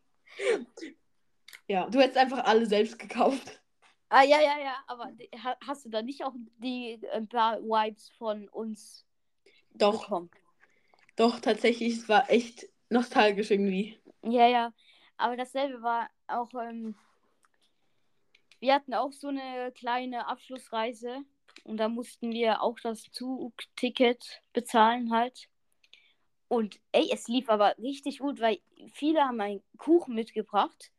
Ja, 1.70 1.88
du 1.88 2.00
hättest 2.00 2.18
einfach 2.18 2.44
alle 2.46 2.66
selbst 2.66 2.98
gekauft. 2.98 3.62
Ah, 4.08 4.24
ja, 4.24 4.40
ja, 4.40 4.58
ja. 4.58 4.74
Aber 4.88 5.08
hast 5.64 5.84
du 5.84 5.88
da 5.88 6.02
nicht 6.02 6.24
auch 6.24 6.34
die 6.58 7.00
ein 7.12 7.28
paar 7.28 7.62
Vibes 7.62 8.10
von 8.18 8.48
uns 8.48 9.06
Doch, 9.74 10.02
bekommen? 10.02 10.30
doch, 11.14 11.38
tatsächlich, 11.38 11.94
es 11.94 12.08
war 12.08 12.28
echt 12.28 12.66
nostalgisch 12.88 13.52
irgendwie. 13.52 13.96
Ja, 14.24 14.48
ja. 14.48 14.72
Aber 15.16 15.36
dasselbe 15.36 15.80
war 15.80 16.10
auch, 16.26 16.52
ähm, 16.60 16.96
wir 18.58 18.74
hatten 18.74 18.92
auch 18.92 19.12
so 19.12 19.28
eine 19.28 19.70
kleine 19.70 20.26
Abschlussreise 20.26 21.18
und 21.62 21.76
da 21.76 21.88
mussten 21.88 22.32
wir 22.32 22.62
auch 22.62 22.80
das 22.80 23.04
Zugticket 23.12 24.42
bezahlen 24.52 25.12
halt. 25.12 25.46
Und 26.48 26.80
ey, 26.90 27.10
es 27.12 27.28
lief 27.28 27.48
aber 27.48 27.78
richtig 27.78 28.18
gut, 28.18 28.40
weil 28.40 28.58
viele 28.92 29.20
haben 29.20 29.40
einen 29.40 29.62
Kuchen 29.78 30.16
mitgebracht 30.16 30.90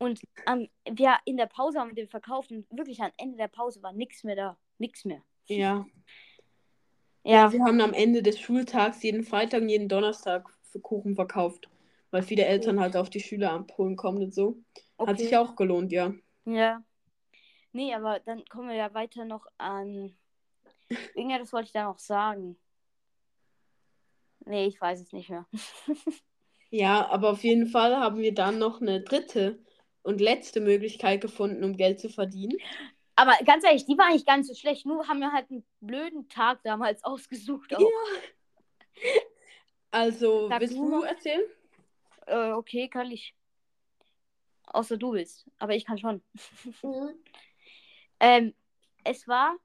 und 0.00 0.22
ähm, 0.46 0.68
wir 0.90 1.16
in 1.26 1.36
der 1.36 1.46
Pause 1.46 1.78
haben 1.78 1.90
wir 1.90 1.94
den 1.94 2.08
verkauft 2.08 2.50
und 2.50 2.66
wirklich 2.70 3.00
am 3.02 3.12
Ende 3.18 3.36
der 3.36 3.48
Pause 3.48 3.82
war 3.82 3.92
nichts 3.92 4.24
mehr 4.24 4.34
da. 4.34 4.56
Nichts 4.78 5.04
mehr. 5.04 5.22
Ja. 5.46 5.86
Ja, 7.22 7.52
Wir 7.52 7.62
haben 7.62 7.82
am 7.82 7.92
Ende 7.92 8.22
des 8.22 8.40
Schultags 8.40 9.02
jeden 9.02 9.24
Freitag 9.24 9.60
und 9.60 9.68
jeden 9.68 9.88
Donnerstag 9.88 10.48
für 10.62 10.80
Kuchen 10.80 11.14
verkauft. 11.14 11.68
Weil 12.10 12.22
viele 12.22 12.46
Eltern 12.46 12.80
halt 12.80 12.96
auf 12.96 13.10
die 13.10 13.20
Schüler 13.20 13.52
abholen 13.52 13.94
kommen 13.94 14.22
und 14.22 14.34
so. 14.34 14.56
Hat 14.98 15.18
sich 15.18 15.28
okay. 15.28 15.36
auch 15.36 15.54
gelohnt, 15.54 15.92
ja. 15.92 16.14
Ja. 16.46 16.82
Nee, 17.72 17.94
aber 17.94 18.20
dann 18.20 18.42
kommen 18.46 18.70
wir 18.70 18.76
ja 18.76 18.94
weiter 18.94 19.26
noch 19.26 19.46
an. 19.58 20.16
Irgendwas 21.14 21.52
wollte 21.52 21.66
ich 21.66 21.72
da 21.72 21.84
noch 21.84 21.98
sagen. 21.98 22.56
Nee, 24.46 24.66
ich 24.66 24.80
weiß 24.80 25.00
es 25.00 25.12
nicht 25.12 25.28
mehr. 25.28 25.46
Ja, 26.72 27.08
aber 27.10 27.30
auf 27.30 27.42
jeden 27.42 27.66
Fall 27.66 27.96
haben 27.96 28.18
wir 28.18 28.32
dann 28.32 28.60
noch 28.60 28.80
eine 28.80 29.00
dritte 29.00 29.58
und 30.02 30.20
letzte 30.20 30.60
Möglichkeit 30.60 31.20
gefunden, 31.20 31.64
um 31.64 31.76
Geld 31.76 32.00
zu 32.00 32.08
verdienen. 32.08 32.56
Aber 33.16 33.32
ganz 33.44 33.64
ehrlich, 33.64 33.84
die 33.84 33.98
war 33.98 34.06
eigentlich 34.06 34.24
ganz 34.24 34.48
so 34.48 34.54
schlecht. 34.54 34.86
Nur 34.86 35.06
haben 35.08 35.20
wir 35.20 35.32
halt 35.32 35.50
einen 35.50 35.64
blöden 35.80 36.28
Tag 36.28 36.62
damals 36.62 37.04
ausgesucht. 37.04 37.74
Auch. 37.74 37.80
Ja. 37.80 37.86
Also, 39.90 40.48
Sag 40.48 40.60
willst 40.60 40.76
du 40.76 40.90
du 40.90 41.02
erzählen? 41.02 41.42
Äh, 42.26 42.52
okay, 42.52 42.88
kann 42.88 43.10
ich. 43.10 43.34
Außer 44.66 44.96
du 44.96 45.12
willst. 45.12 45.50
Aber 45.58 45.74
ich 45.74 45.84
kann 45.84 45.98
schon. 45.98 46.22
Ähm, 48.22 48.52
es 49.02 49.26
war, 49.26 49.56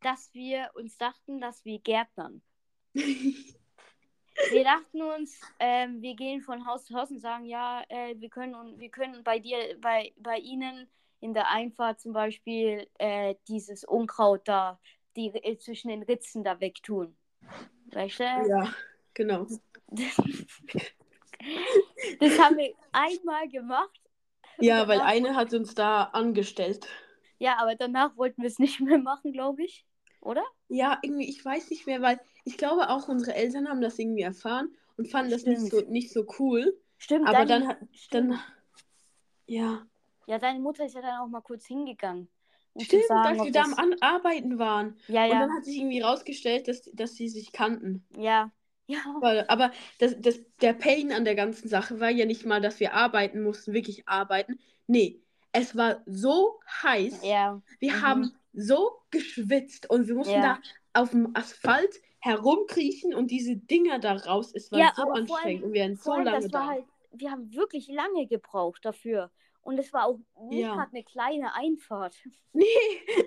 dass 0.00 0.32
wir 0.32 0.70
uns 0.74 0.96
dachten, 0.96 1.40
dass 1.40 1.64
wir 1.64 1.80
Gärtnern. 1.80 2.40
Wir 4.50 4.64
dachten 4.64 5.02
uns, 5.02 5.40
ähm, 5.58 6.02
wir 6.02 6.14
gehen 6.14 6.40
von 6.40 6.66
Haus 6.66 6.86
zu 6.86 6.94
Haus 6.94 7.10
und 7.10 7.20
sagen, 7.20 7.44
ja, 7.44 7.82
äh, 7.88 8.14
wir 8.18 8.28
können 8.28 8.54
und 8.54 8.80
wir 8.80 8.90
können 8.90 9.22
bei 9.22 9.38
dir, 9.38 9.58
bei, 9.80 10.12
bei 10.16 10.38
Ihnen 10.38 10.88
in 11.20 11.34
der 11.34 11.50
Einfahrt 11.50 12.00
zum 12.00 12.12
Beispiel 12.12 12.86
äh, 12.98 13.34
dieses 13.48 13.84
Unkraut 13.84 14.46
da, 14.46 14.78
die 15.16 15.28
äh, 15.28 15.58
zwischen 15.58 15.88
den 15.88 16.02
Ritzen 16.02 16.44
da 16.44 16.60
wegtun. 16.60 17.16
Weißt 17.92 18.20
du? 18.20 18.24
Ja, 18.24 18.74
genau. 19.14 19.46
Das 19.88 20.18
haben 22.38 22.56
wir 22.56 22.74
einmal 22.92 23.48
gemacht. 23.48 24.00
Ja, 24.58 24.86
weil 24.88 25.00
eine 25.00 25.34
hat 25.34 25.52
uns 25.54 25.74
da 25.74 26.04
angestellt. 26.04 26.86
Ja, 27.38 27.58
aber 27.58 27.74
danach 27.74 28.16
wollten 28.16 28.42
wir 28.42 28.48
es 28.48 28.58
nicht 28.58 28.80
mehr 28.80 28.98
machen, 28.98 29.32
glaube 29.32 29.64
ich. 29.64 29.84
Oder? 30.20 30.44
Ja, 30.68 30.98
irgendwie, 31.02 31.28
ich 31.28 31.44
weiß 31.44 31.70
nicht 31.70 31.86
mehr, 31.86 32.00
weil 32.00 32.20
ich 32.44 32.56
glaube 32.58 32.88
auch 32.90 33.08
unsere 33.08 33.34
Eltern 33.34 33.68
haben 33.68 33.80
das 33.80 33.98
irgendwie 33.98 34.22
erfahren 34.22 34.68
und 34.96 35.08
fanden 35.10 35.30
das 35.30 35.44
nicht 35.44 35.60
so, 35.70 35.80
nicht 35.88 36.12
so 36.12 36.26
cool. 36.38 36.78
Stimmt. 36.98 37.26
Aber 37.28 37.44
deine- 37.44 37.48
dann 37.48 37.68
hat, 37.68 37.78
dann, 38.10 38.38
ja, 39.46 39.86
Ja, 40.26 40.38
deine 40.38 40.58
Mutter 40.60 40.86
ist 40.86 40.94
ja 40.94 41.02
dann 41.02 41.20
auch 41.20 41.28
mal 41.28 41.42
kurz 41.42 41.66
hingegangen. 41.66 42.28
Um 42.72 42.82
stimmt, 42.82 43.04
sagen, 43.06 43.36
dass 43.36 43.38
ob 43.40 43.44
wir 43.46 43.52
da 43.52 43.62
am 43.76 43.94
Arbeiten 44.00 44.58
waren. 44.58 44.96
Ja, 45.06 45.24
Und 45.24 45.30
ja. 45.32 45.38
dann 45.40 45.52
hat 45.54 45.64
sich 45.64 45.76
irgendwie 45.76 46.00
rausgestellt, 46.00 46.66
dass, 46.66 46.82
dass 46.94 47.14
sie 47.14 47.28
sich 47.28 47.52
kannten. 47.52 48.06
Ja. 48.16 48.50
Ja. 48.86 48.98
Weil, 49.20 49.44
aber 49.48 49.70
das, 49.98 50.16
das, 50.20 50.40
der 50.62 50.72
Pain 50.72 51.12
an 51.12 51.24
der 51.24 51.34
ganzen 51.34 51.68
Sache 51.68 52.00
war 52.00 52.10
ja 52.10 52.24
nicht 52.26 52.44
mal, 52.46 52.60
dass 52.60 52.80
wir 52.80 52.94
arbeiten 52.94 53.42
mussten, 53.42 53.72
wirklich 53.74 54.08
arbeiten. 54.08 54.58
Nee, 54.86 55.20
es 55.52 55.76
war 55.76 56.02
so 56.06 56.58
heiß. 56.82 57.20
Ja. 57.22 57.62
Wir 57.78 57.92
Mhm. 57.92 58.02
haben 58.02 58.32
so 58.54 58.92
geschwitzt 59.10 59.88
und 59.90 60.08
wir 60.08 60.14
mussten 60.14 60.34
Ja. 60.34 60.58
da 60.92 61.00
auf 61.00 61.10
dem 61.10 61.30
Asphalt 61.34 61.94
herumkriechen 62.24 63.14
und 63.14 63.30
diese 63.30 63.54
Dinger 63.54 63.98
da 63.98 64.14
raus. 64.14 64.52
Es 64.54 64.72
war 64.72 64.78
Ja, 64.78 64.92
so 64.96 65.02
anstrengend 65.10 65.44
allem- 65.44 65.62
und 65.64 65.72
wir 65.74 65.82
waren 65.82 65.96
so 65.96 66.12
allem, 66.12 66.24
lange 66.24 66.40
das 66.40 66.52
war 66.54 66.60
da. 66.62 66.68
halt, 66.68 66.84
wir 67.12 67.30
haben 67.30 67.52
wirklich 67.54 67.86
lange 67.88 68.26
gebraucht 68.26 68.82
dafür. 68.84 69.30
Und 69.60 69.78
es 69.78 69.92
war 69.92 70.06
auch 70.06 70.18
nicht 70.50 70.60
Ja. 70.62 70.74
gerade 70.74 70.90
eine 70.92 71.04
kleine 71.04 71.54
Einfahrt. 71.54 72.16
Nee, 72.54 72.64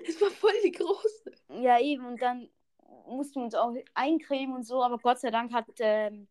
es 0.08 0.20
war 0.22 0.30
voll 0.30 0.54
die 0.64 0.72
große. 0.72 1.32
Ja, 1.60 1.78
eben. 1.78 2.06
Und 2.06 2.20
dann 2.22 2.48
mussten 3.06 3.40
wir 3.40 3.44
uns 3.44 3.54
auch 3.54 3.74
eincremen 3.94 4.56
und 4.56 4.64
so. 4.64 4.82
Aber 4.82 4.98
Gott 4.98 5.18
sei 5.20 5.30
Dank 5.30 5.52
hat 5.52 5.66
ähm, 5.80 6.26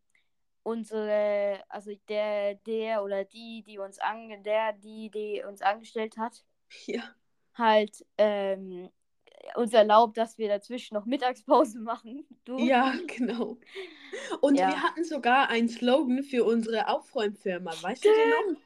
unsere, 0.64 1.62
also 1.68 1.92
der, 2.08 2.56
der 2.56 3.02
oder 3.04 3.24
die, 3.24 3.62
die 3.62 3.78
uns 3.78 3.98
ange, 4.00 4.42
der, 4.42 4.72
die, 4.74 5.10
die 5.10 5.42
uns 5.48 5.62
angestellt 5.62 6.18
hat, 6.18 6.44
Ja, 6.86 7.02
halt 7.54 8.04
ähm, 8.18 8.90
uns 9.56 9.72
erlaubt, 9.72 10.16
dass 10.16 10.38
wir 10.38 10.48
dazwischen 10.48 10.94
noch 10.94 11.06
Mittagspause 11.06 11.80
machen. 11.80 12.26
Du? 12.44 12.58
ja, 12.58 12.94
genau. 13.06 13.58
Und 14.40 14.56
Ja. 14.56 14.68
wir 14.68 14.82
hatten 14.82 15.04
sogar 15.04 15.48
einen 15.50 15.68
Slogan 15.68 16.22
für 16.22 16.44
unsere 16.44 16.88
Aufräumfirma. 16.88 17.72
Weißt 17.82 18.04
du 18.04 18.08
den 18.08 18.54
noch? 18.54 18.60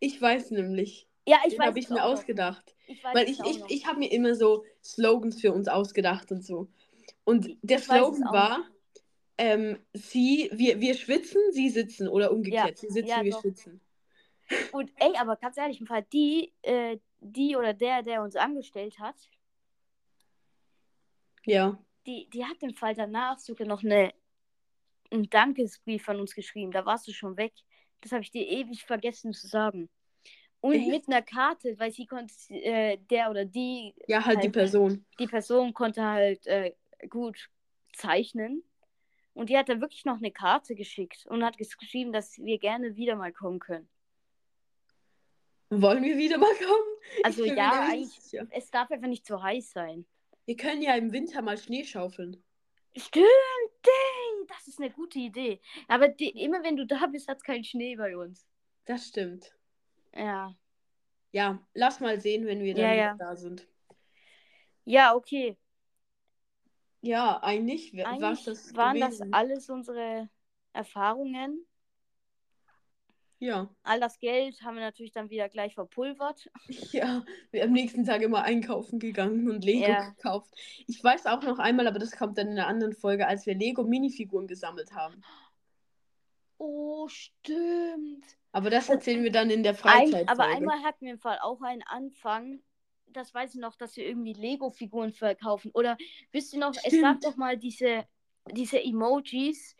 Ich 0.00 0.20
weiß 0.20 0.50
nämlich. 0.52 1.06
Ja, 1.26 1.38
ich 1.44 1.50
den 1.52 1.60
weiß 1.60 1.66
habe 1.68 1.78
ich 1.78 1.88
mir 1.90 2.04
auch 2.04 2.12
ausgedacht. 2.12 2.74
Ich 2.86 3.02
weiß 3.04 3.14
Weil 3.14 3.28
ich, 3.28 3.38
ich, 3.40 3.58
noch. 3.60 3.70
ich 3.70 3.86
habe 3.86 3.98
mir 3.98 4.10
immer 4.10 4.34
so 4.34 4.64
Slogans 4.82 5.40
für 5.40 5.52
uns 5.52 5.68
ausgedacht 5.68 6.32
und 6.32 6.44
so. 6.44 6.68
Und 7.24 7.56
der 7.62 7.78
Ich 7.78 7.84
Slogan 7.84 8.24
war, 8.32 8.64
ähm, 9.36 9.78
sie, 9.92 10.50
wir, 10.52 10.80
wir 10.80 10.94
schwitzen, 10.94 11.40
sie 11.52 11.68
sitzen. 11.68 12.08
Oder 12.08 12.32
umgekehrt, 12.32 12.78
sie 12.78 12.88
sitzen, 12.88 13.08
ja, 13.08 13.22
wir 13.24 13.32
doch. 13.32 13.40
schwitzen. 13.42 13.80
Und 14.72 14.90
ey, 14.96 15.12
aber 15.18 15.36
ganz 15.36 15.56
ehrlich, 15.58 15.80
im 15.80 15.86
Fall 15.86 16.04
die, 16.12 16.52
äh, 16.62 16.98
die 17.20 17.54
oder 17.56 17.74
der, 17.74 18.02
der 18.02 18.22
uns 18.22 18.34
angestellt 18.34 18.98
hat, 18.98 19.16
Ja. 21.46 21.78
die, 22.06 22.28
die 22.30 22.44
hat 22.44 22.62
im 22.62 22.74
Fall 22.74 22.94
danach 22.94 23.38
sogar 23.38 23.66
noch 23.66 23.82
eine, 23.82 24.12
einen 25.10 25.28
Dankesbrief 25.30 26.04
von 26.04 26.20
uns 26.20 26.34
geschrieben. 26.34 26.70
Da 26.72 26.84
warst 26.86 27.06
du 27.08 27.12
schon 27.12 27.36
weg. 27.36 27.52
Das 28.00 28.12
habe 28.12 28.22
ich 28.22 28.30
dir 28.30 28.46
ewig 28.46 28.84
vergessen 28.84 29.32
zu 29.32 29.46
sagen. 29.46 29.88
Und 30.60 30.74
Echt? 30.74 30.88
mit 30.88 31.08
einer 31.08 31.22
Karte, 31.22 31.78
weil 31.78 31.92
sie 31.92 32.06
konnte, 32.06 32.34
äh, 32.50 32.96
der 33.10 33.30
oder 33.30 33.44
die, 33.44 33.94
Ja, 34.08 34.24
halt 34.24 34.38
die 34.38 34.46
Halt. 34.48 34.52
Person. 34.52 35.06
die 35.18 35.26
Person 35.26 35.72
konnte 35.72 36.02
halt 36.04 36.46
äh, 36.46 36.74
gut 37.08 37.48
zeichnen. 37.94 38.64
Und 39.34 39.50
die 39.50 39.56
hat 39.56 39.68
da 39.68 39.80
wirklich 39.80 40.04
noch 40.04 40.16
eine 40.16 40.32
Karte 40.32 40.74
geschickt 40.74 41.24
und 41.26 41.44
hat 41.44 41.58
geschrieben, 41.58 42.12
dass 42.12 42.38
wir 42.38 42.58
gerne 42.58 42.96
wieder 42.96 43.14
mal 43.14 43.32
kommen 43.32 43.60
können. 43.60 43.88
Wollen 45.70 46.02
wir 46.02 46.16
wieder 46.16 46.38
mal 46.38 46.54
kommen? 46.56 47.22
Also 47.22 47.44
ja, 47.44 47.86
eigentlich, 47.88 48.36
es 48.50 48.70
darf 48.70 48.90
einfach 48.90 49.06
nicht 49.06 49.24
zu 49.26 49.40
heiß 49.42 49.70
sein. 49.70 50.06
Wir 50.48 50.56
können 50.56 50.80
ja 50.80 50.94
im 50.94 51.12
Winter 51.12 51.42
mal 51.42 51.58
Schnee 51.58 51.84
schaufeln. 51.84 52.42
Stimmt, 52.96 53.26
dang, 53.82 54.46
das 54.48 54.66
ist 54.66 54.80
eine 54.80 54.90
gute 54.90 55.18
Idee. 55.18 55.60
Aber 55.88 56.08
die, 56.08 56.30
immer 56.30 56.64
wenn 56.64 56.74
du 56.74 56.86
da 56.86 57.06
bist, 57.06 57.28
hat 57.28 57.36
es 57.36 57.42
keinen 57.42 57.64
Schnee 57.64 57.96
bei 57.96 58.16
uns. 58.16 58.46
Das 58.86 59.08
stimmt. 59.08 59.54
Ja. 60.14 60.56
Ja, 61.32 61.62
lass 61.74 62.00
mal 62.00 62.18
sehen, 62.18 62.46
wenn 62.46 62.62
wir 62.62 62.72
dann 62.72 62.82
Ja, 62.82 62.94
ja. 62.94 63.14
da 63.18 63.36
sind. 63.36 63.68
Ja, 64.86 65.14
okay. 65.14 65.58
Ja, 67.02 67.42
eigentlich, 67.42 67.94
war 67.94 68.06
Eigentlich 68.06 68.44
das 68.44 68.74
waren 68.74 68.98
das 69.00 69.18
gewesen. 69.18 69.34
alles 69.34 69.68
unsere 69.68 70.30
Erfahrungen. 70.72 71.67
Ja. 73.40 73.70
All 73.84 74.00
das 74.00 74.18
Geld 74.18 74.60
haben 74.62 74.74
wir 74.74 74.82
natürlich 74.82 75.12
dann 75.12 75.30
wieder 75.30 75.48
gleich 75.48 75.74
verpulvert. 75.74 76.50
Ja, 76.92 77.24
wir 77.52 77.64
am 77.64 77.72
nächsten 77.72 78.04
Tag 78.04 78.22
immer 78.22 78.42
einkaufen 78.42 78.98
gegangen 78.98 79.48
und 79.48 79.64
Lego 79.64 79.88
Ja. 79.90 80.10
gekauft. 80.10 80.52
Ich 80.86 81.02
weiß 81.02 81.26
auch 81.26 81.42
noch 81.42 81.58
einmal, 81.58 81.86
aber 81.86 81.98
das 81.98 82.12
kommt 82.12 82.36
dann 82.38 82.48
in 82.48 82.58
einer 82.58 82.66
anderen 82.66 82.94
Folge, 82.94 83.26
als 83.28 83.46
wir 83.46 83.54
Lego 83.54 83.84
Minifiguren 83.84 84.46
gesammelt 84.48 84.92
haben. 84.92 85.22
Oh, 86.58 87.06
stimmt. 87.08 88.24
Aber 88.52 88.70
das 88.70 88.88
erzählen 88.88 89.22
wir 89.22 89.30
dann 89.30 89.50
in 89.50 89.62
der 89.62 89.72
Ein, 89.72 89.76
Freizeit. 89.78 90.28
aber 90.28 90.44
einmal 90.46 90.82
hatten 90.82 91.04
wir 91.04 91.12
im 91.12 91.18
Fall 91.18 91.38
auch 91.40 91.62
einen 91.62 91.82
Anfang. 91.82 92.60
Das 93.06 93.32
weiß 93.32 93.54
ich 93.54 93.60
noch, 93.60 93.76
dass 93.76 93.96
wir 93.96 94.04
irgendwie 94.06 94.32
Lego-Figuren 94.32 95.12
verkaufen. 95.12 95.70
Oder 95.74 95.96
wisst 96.32 96.52
ihr 96.54 96.60
noch, 96.60 96.74
es 96.74 97.00
gab 97.00 97.18
Stimmt. 97.18 97.24
doch 97.24 97.36
mal 97.36 97.56
diese, 97.56 98.04
diese 98.52 98.82
Emojis, 98.82 99.76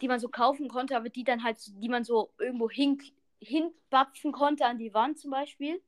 die 0.00 0.08
man 0.08 0.20
so 0.20 0.28
kaufen 0.28 0.68
konnte, 0.68 0.96
aber 0.96 1.08
die 1.08 1.24
dann 1.24 1.42
halt, 1.44 1.58
die 1.82 1.88
man 1.88 2.04
so 2.04 2.30
irgendwo 2.38 2.70
hin, 2.70 2.98
hinbapfen 3.40 4.32
konnte 4.32 4.66
an 4.66 4.78
die 4.78 4.94
Wand 4.94 5.18
zum 5.18 5.30
Beispiel. 5.30 5.80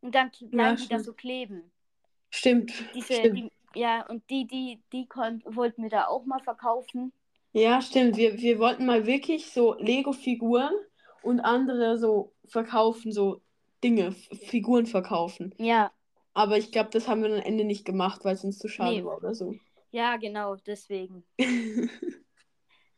Und 0.00 0.14
dann 0.14 0.30
bleiben 0.40 0.76
die 0.76 0.88
da 0.88 1.00
so 1.00 1.12
kleben. 1.12 1.70
Stimmt. 2.30 2.72
Diese, 2.94 3.14
stimmt. 3.14 3.36
die, 3.36 3.80
ja, 3.80 4.06
und 4.06 4.28
die, 4.30 4.46
die, 4.46 4.82
die 4.92 5.08
wollten 5.08 5.82
wir 5.82 5.90
da 5.90 6.06
auch 6.06 6.24
mal 6.26 6.40
verkaufen. 6.40 7.12
Ja, 7.52 7.80
stimmt. 7.80 8.16
Wir, 8.16 8.38
wir 8.38 8.58
wollten 8.58 8.86
mal 8.86 9.06
wirklich 9.06 9.50
so 9.50 9.74
Lego-Figuren 9.78 10.72
und 11.22 11.40
andere 11.40 11.98
so 11.98 12.32
verkaufen, 12.46 13.12
so 13.12 13.40
Dinge, 13.82 14.12
Figuren 14.12 14.86
verkaufen. 14.86 15.54
Ja, 15.58 15.92
Aber 16.34 16.58
ich 16.58 16.70
glaube, 16.72 16.90
das 16.90 17.08
haben 17.08 17.22
wir 17.22 17.30
am 17.34 17.40
Ende 17.40 17.64
nicht 17.64 17.84
gemacht, 17.84 18.24
weil 18.24 18.34
es 18.34 18.44
uns 18.44 18.58
zu 18.58 18.68
schade 18.68 18.96
Nee. 18.96 19.04
war 19.04 19.16
oder 19.16 19.34
so. 19.34 19.54
ja, 19.90 20.16
genau, 20.16 20.56
deswegen. 20.56 21.24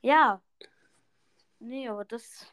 Ja. 0.02 0.40
Nee, 1.60 1.88
aber 1.88 2.04
das. 2.04 2.46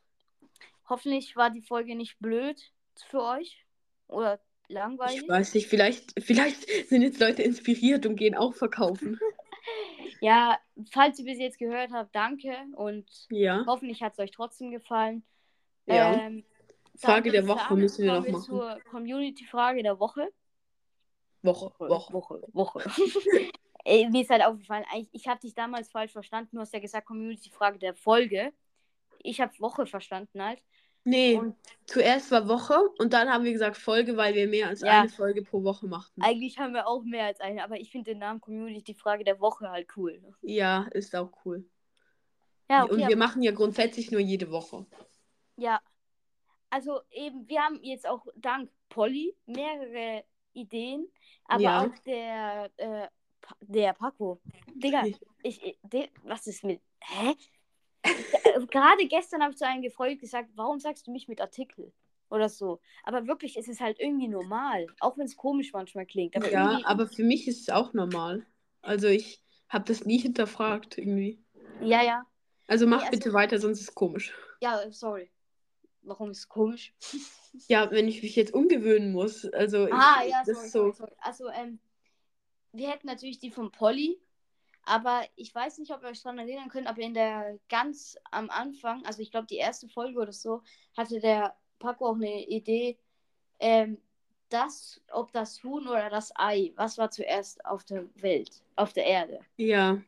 Hoffentlich 0.88 1.36
war 1.36 1.50
die 1.50 1.62
Folge 1.62 1.96
nicht 1.96 2.20
blöd 2.20 2.62
für 3.10 3.22
euch. 3.22 3.66
Oder 4.08 4.40
langweilig. 4.68 5.22
Ich 5.24 5.30
weiß 5.30 5.54
nicht, 5.56 5.68
vielleicht, 5.68 6.14
vielleicht 6.24 6.68
sind 6.88 7.02
jetzt 7.02 7.20
Leute 7.20 7.42
inspiriert 7.44 8.06
und 8.06 8.16
gehen 8.16 8.36
auch 8.36 8.54
verkaufen. 8.54 9.20
Ja, 10.22 10.58
falls 10.92 11.20
ihr 11.20 11.26
bis 11.26 11.40
jetzt 11.40 11.58
gehört 11.60 11.92
habt, 11.92 12.16
danke. 12.16 12.56
Und 12.76 13.06
Ja. 13.30 13.64
hoffentlich 13.68 14.02
hat 14.02 14.14
es 14.14 14.20
euch 14.20 14.32
trotzdem 14.32 14.72
gefallen. 14.72 15.24
Ja. 15.88 16.14
Ähm, 16.14 16.46
Frage 16.98 17.32
der 17.32 17.42
ich 17.44 17.48
Woche 17.48 17.60
sagen, 17.60 17.82
müssen 17.82 18.06
wir 18.06 18.14
kommen 18.14 18.32
noch 18.32 18.40
machen. 18.40 18.46
zur 18.46 18.80
Community-Frage 18.90 19.84
der 19.84 20.00
Woche. 20.00 20.32
Woche, 21.42 21.72
Woche. 21.80 22.14
Woche, 22.14 22.42
Woche. 22.54 22.84
Ey, 23.84 24.08
mir 24.10 24.22
ist 24.22 24.30
halt 24.30 24.44
aufgefallen, 24.44 24.86
eigentlich, 24.92 25.10
ich 25.12 25.28
habe 25.28 25.40
dich 25.40 25.54
damals 25.54 25.90
falsch 25.92 26.12
verstanden. 26.12 26.56
Du 26.56 26.62
hast 26.62 26.74
ja 26.74 26.80
gesagt 26.80 27.06
Community-Frage 27.06 27.78
der 27.80 27.94
Folge. 27.94 28.54
Ich 29.26 29.42
habe 29.42 29.58
Woche 29.60 29.86
verstanden 29.86 30.42
halt. 30.44 30.62
Nee, 31.08 31.36
Und 31.36 31.56
zuerst 31.86 32.32
war 32.32 32.48
Woche 32.48 32.80
und 32.98 33.14
dann 33.14 33.30
haben 33.30 33.44
wir 33.44 33.52
gesagt 33.54 33.78
Folge, 33.78 34.18
weil 34.18 34.34
wir 34.34 34.48
mehr 34.48 34.70
als 34.70 34.82
Ja. 34.82 35.02
eine 35.02 35.10
Folge 35.10 35.44
pro 35.44 35.64
Woche 35.64 35.86
machten. 35.88 36.20
eigentlich 36.22 36.58
haben 36.58 36.74
wir 36.74 36.88
auch 36.88 37.04
mehr 37.04 37.26
als 37.26 37.40
eine, 37.42 37.64
aber 37.64 37.80
ich 37.80 37.92
finde 37.92 38.12
den 38.12 38.20
Namen 38.20 38.42
Community-Frage 38.42 39.24
der 39.24 39.40
Woche 39.40 39.70
halt 39.70 39.88
cool. 39.98 40.20
Ja, 40.42 40.88
ist 40.94 41.16
auch 41.16 41.32
cool. 41.46 41.64
Ja, 42.72 42.86
okay. 42.86 42.94
und 42.94 43.08
wir 43.08 43.18
machen 43.18 43.44
ja 43.44 43.52
grundsätzlich 43.52 44.10
nur 44.10 44.20
jede 44.22 44.50
Woche. 44.50 44.88
Ja. 45.58 45.80
Also 46.72 47.02
eben, 47.12 47.48
wir 47.48 47.62
haben 47.62 47.80
jetzt 47.84 48.08
auch 48.08 48.26
dank 48.36 48.72
Polly 48.90 49.36
mehrere 49.46 50.24
Ideen, 50.54 51.08
aber 51.46 51.62
Ja. 51.62 51.82
auch 51.84 51.98
der, 52.04 52.72
äh, 52.78 53.08
der 53.62 53.94
Paco. 53.94 54.42
Digga, 54.74 55.06
ich, 55.06 55.20
ich 55.44 55.78
der, 55.84 56.10
was 56.24 56.48
ist 56.48 56.64
mit. 56.64 56.82
Hä? 57.02 57.36
Äh, 58.06 58.66
Gerade 58.68 59.06
gestern 59.08 59.42
habe 59.42 59.52
ich 59.52 59.58
zu 59.58 59.66
einem 59.68 59.82
gefreut 59.82 60.20
gesagt, 60.20 60.50
warum 60.56 60.80
sagst 60.80 61.08
du 61.08 61.12
mich 61.12 61.28
mit 61.28 61.42
Artikel? 61.42 61.92
Oder 62.30 62.50
so. 62.50 62.80
Aber 63.04 63.28
wirklich, 63.28 63.58
es 63.58 63.68
ist 63.68 63.82
halt 63.82 64.00
irgendwie 64.00 64.28
normal. 64.28 64.88
Auch 65.00 65.18
wenn 65.18 65.26
es 65.26 65.36
komisch 65.38 65.74
manchmal 65.74 66.06
klingt. 66.06 66.36
Aber 66.36 66.50
Ja, 66.52 66.70
irgendwie, 66.72 66.86
aber 66.86 67.08
für 67.08 67.24
mich 67.24 67.48
ist 67.48 67.62
es 67.62 67.70
auch 67.70 67.94
normal. 67.94 68.46
Also 68.82 69.08
ich 69.08 69.42
habe 69.70 69.86
das 69.86 70.06
nie 70.06 70.18
hinterfragt 70.20 70.98
irgendwie. 70.98 71.40
ja, 71.82 72.02
ja. 72.04 72.26
Also 72.68 72.88
mach 72.88 73.02
Nee, 73.02 73.08
also- 73.08 73.20
bitte 73.20 73.34
weiter, 73.34 73.60
sonst 73.60 73.80
ist 73.82 73.90
es 73.90 73.96
komisch. 73.96 74.34
Ja, 74.62 74.82
sorry. 74.92 75.30
warum 76.02 76.32
ist 76.32 76.40
es 76.40 76.50
komisch? 76.50 76.94
Ja, 77.70 77.90
wenn 77.90 78.10
ich 78.10 78.22
mich 78.22 78.36
jetzt 78.36 78.54
umgewöhnen 78.54 79.14
muss. 79.14 79.46
Also, 79.46 79.88
ah, 79.90 80.22
ich, 80.26 80.32
ja, 80.32 80.44
das 80.46 80.58
sorry, 80.58 80.68
so. 80.68 80.80
sorry, 80.92 80.94
sorry. 80.94 81.12
Also, 81.20 81.50
ähm, 81.52 81.80
wir 82.74 82.90
hätten 82.90 83.08
natürlich 83.08 83.40
die 83.40 83.50
von 83.50 83.72
Polly, 83.72 84.20
aber 84.86 85.24
ich 85.36 85.54
weiß 85.54 85.80
nicht, 85.80 85.92
ob 85.92 86.04
ihr 86.04 86.10
euch 86.10 86.22
daran 86.24 86.40
erinnern 86.40 86.70
könnt, 86.70 86.88
aber 86.88 87.02
in 87.02 87.14
der 87.14 87.60
ganz 87.70 88.18
am 88.32 88.50
Anfang, 88.50 89.06
also 89.06 89.22
ich 89.22 89.32
glaube 89.32 89.48
die 89.48 89.58
erste 89.58 89.90
Folge 89.90 90.20
oder 90.20 90.34
so, 90.34 90.62
hatte 90.98 91.20
der 91.20 91.56
Paco 91.80 92.08
auch 92.10 92.16
eine 92.16 92.48
Idee, 92.48 92.98
ähm, 93.60 94.00
das, 94.50 95.02
ob 95.12 95.32
das 95.34 95.64
Huhn 95.64 95.88
oder 95.88 96.10
das 96.10 96.32
Ei, 96.36 96.74
was 96.76 96.98
war 96.98 97.12
zuerst 97.12 97.66
auf 97.66 97.84
der 97.86 98.06
Welt, 98.22 98.64
auf 98.76 98.94
der 98.94 99.06
Erde? 99.06 99.40
Ja, 99.58 100.02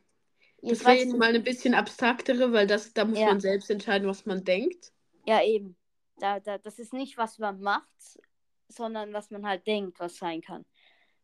Jetzt 0.62 0.80
das 0.80 0.86
wäre 0.86 0.98
weiß 0.98 1.00
jetzt 1.00 1.16
mal 1.18 1.28
eine 1.30 1.40
bisschen 1.40 1.74
abstraktere, 1.74 2.52
weil 2.52 2.66
das, 2.66 2.92
da 2.94 3.04
muss 3.06 3.18
Ja. 3.20 3.26
man 3.26 3.40
selbst 3.40 3.70
entscheiden, 3.70 4.08
was 4.08 4.26
man 4.26 4.44
denkt. 4.44 4.92
Ja, 5.26 5.42
eben. 5.42 5.76
Da, 6.18 6.40
da, 6.40 6.58
das 6.58 6.78
ist 6.78 6.92
nicht, 6.92 7.16
was 7.18 7.38
man 7.38 7.60
macht, 7.60 7.88
sondern 8.68 9.12
was 9.12 9.30
man 9.30 9.46
halt 9.46 9.66
denkt, 9.66 10.00
was 10.00 10.16
sein 10.16 10.40
kann. 10.40 10.64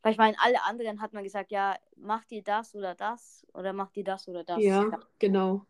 Weil 0.04 0.12
ich 0.12 0.18
meine, 0.18 0.36
alle 0.38 0.62
anderen 0.64 1.00
hat 1.00 1.14
man 1.14 1.24
gesagt, 1.24 1.50
ja, 1.50 1.78
macht 1.96 2.30
ihr 2.30 2.42
das 2.42 2.74
oder 2.74 2.94
das 2.94 3.46
oder 3.54 3.72
macht 3.72 3.96
ihr 3.96 4.04
das 4.04 4.28
oder 4.28 4.44
das. 4.44 4.62
Ja, 4.62 5.00
genau. 5.18 5.64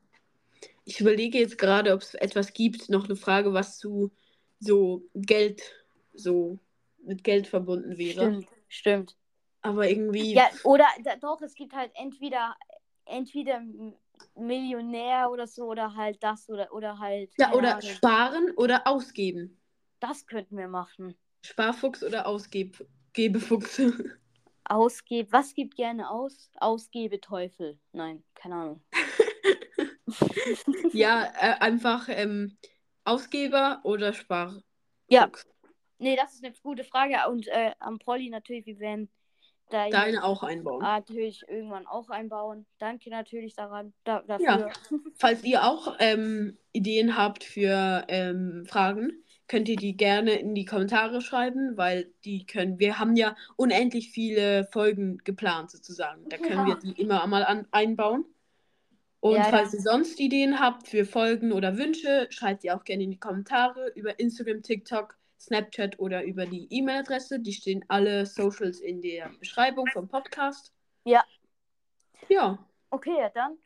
Ich 0.84 1.00
überlege 1.00 1.38
jetzt 1.38 1.56
gerade, 1.56 1.92
ob 1.92 2.02
es 2.02 2.14
etwas 2.14 2.52
gibt, 2.52 2.88
noch 2.88 3.04
eine 3.04 3.14
Frage, 3.14 3.54
was 3.54 3.78
zu 3.78 4.10
so 4.58 5.04
Geld, 5.14 5.62
so 6.14 6.58
mit 6.98 7.22
Geld 7.22 7.46
verbunden 7.46 7.96
wäre. 7.96 8.12
Stimmt, 8.12 8.48
stimmt. 8.68 9.16
Aber 9.62 9.88
irgendwie, 9.88 10.34
Ja, 10.34 10.48
oder 10.64 10.86
da, 11.04 11.14
doch, 11.14 11.40
es 11.40 11.54
gibt 11.54 11.72
halt 11.72 11.92
entweder 11.94 12.56
entweder 13.04 13.62
Millionär 14.34 15.30
oder 15.30 15.46
so 15.46 15.66
oder 15.66 15.94
halt 15.94 16.20
das 16.24 16.48
oder 16.48 16.72
oder 16.72 16.98
halt 16.98 17.30
ja, 17.38 17.52
oder 17.52 17.76
Ahnung. 17.76 17.82
sparen 17.82 18.50
oder 18.56 18.84
ausgeben. 18.88 19.60
das 20.00 20.26
könnten 20.26 20.56
wir 20.56 20.66
machen. 20.66 21.14
Sparfuchs 21.42 22.02
oder 22.02 22.26
Ausgebefuchs. 22.26 23.80
Ausgebe, 24.64 25.30
was 25.32 25.54
gibt 25.54 25.76
gerne 25.76 26.10
aus? 26.10 26.50
Ausgebeteufel. 26.56 27.78
Nein, 27.92 28.24
keine 28.34 28.54
Ahnung. 28.54 28.84
ja, 30.92 31.24
äh, 31.40 31.54
einfach 31.60 32.08
ähm, 32.08 32.56
Ausgeber 33.04 33.80
oder 33.84 34.12
Sparfuchs. 34.12 34.64
Ja. 35.08 35.30
Nee, 35.98 36.16
das 36.16 36.34
ist 36.34 36.44
eine 36.44 36.54
gute 36.62 36.84
Frage 36.84 37.16
und 37.30 37.46
äh, 37.48 37.72
am 37.78 37.98
Polly 37.98 38.28
natürlich, 38.28 38.66
wir 38.66 38.78
werden 38.78 39.10
da 39.70 39.88
Deine 39.88 40.24
auch 40.24 40.42
einbauen. 40.42 40.82
natürlich 40.82 41.42
irgendwann 41.48 41.86
auch 41.86 42.10
einbauen. 42.10 42.66
Danke 42.78 43.10
natürlich 43.10 43.54
daran 43.54 43.94
da, 44.04 44.22
dafür. 44.22 44.46
Ja. 44.46 44.72
Falls 45.16 45.42
ihr 45.44 45.64
auch 45.64 45.96
ähm, 46.00 46.58
Ideen 46.72 47.16
habt 47.16 47.44
für 47.44 48.04
ähm, 48.08 48.66
Fragen, 48.68 49.23
könnt 49.48 49.68
ihr 49.68 49.76
die 49.76 49.96
gerne 49.96 50.34
in 50.34 50.54
die 50.54 50.64
Kommentare 50.64 51.20
schreiben, 51.20 51.76
weil 51.76 52.12
die 52.24 52.46
können, 52.46 52.78
wir 52.78 52.98
haben 52.98 53.16
ja 53.16 53.36
unendlich 53.56 54.10
viele 54.10 54.66
Folgen 54.72 55.18
geplant 55.18 55.70
sozusagen. 55.70 56.28
Da 56.28 56.38
können 56.38 56.66
wir 56.66 56.74
Ja. 56.74 56.80
die 56.80 57.00
immer 57.00 57.26
mal 57.26 57.44
an, 57.44 57.66
einbauen. 57.70 58.24
Und 59.20 59.36
Ja, 59.36 59.44
falls 59.44 59.72
ihr 59.72 59.80
sonst 59.80 60.20
Ideen 60.20 60.60
habt 60.60 60.88
für 60.88 61.04
Folgen 61.06 61.52
oder 61.52 61.78
Wünsche, 61.78 62.26
schreibt 62.30 62.62
die 62.62 62.70
auch 62.70 62.84
gerne 62.84 63.04
in 63.04 63.10
die 63.10 63.18
Kommentare 63.18 63.90
über 63.94 64.18
Instagram, 64.18 64.62
TikTok, 64.62 65.16
Snapchat 65.40 65.98
oder 65.98 66.24
über 66.24 66.46
die 66.46 66.66
E-Mail-Adresse. 66.70 67.40
Die 67.40 67.52
stehen 67.52 67.84
alle 67.88 68.26
Socials 68.26 68.80
in 68.80 69.00
der 69.02 69.30
Beschreibung 69.40 69.86
vom 69.92 70.08
Podcast. 70.08 70.72
Ja. 71.04 71.24
Ja. 72.28 72.58
Okay, 72.90 73.16
ja, 73.18 73.28
dann. 73.30 73.58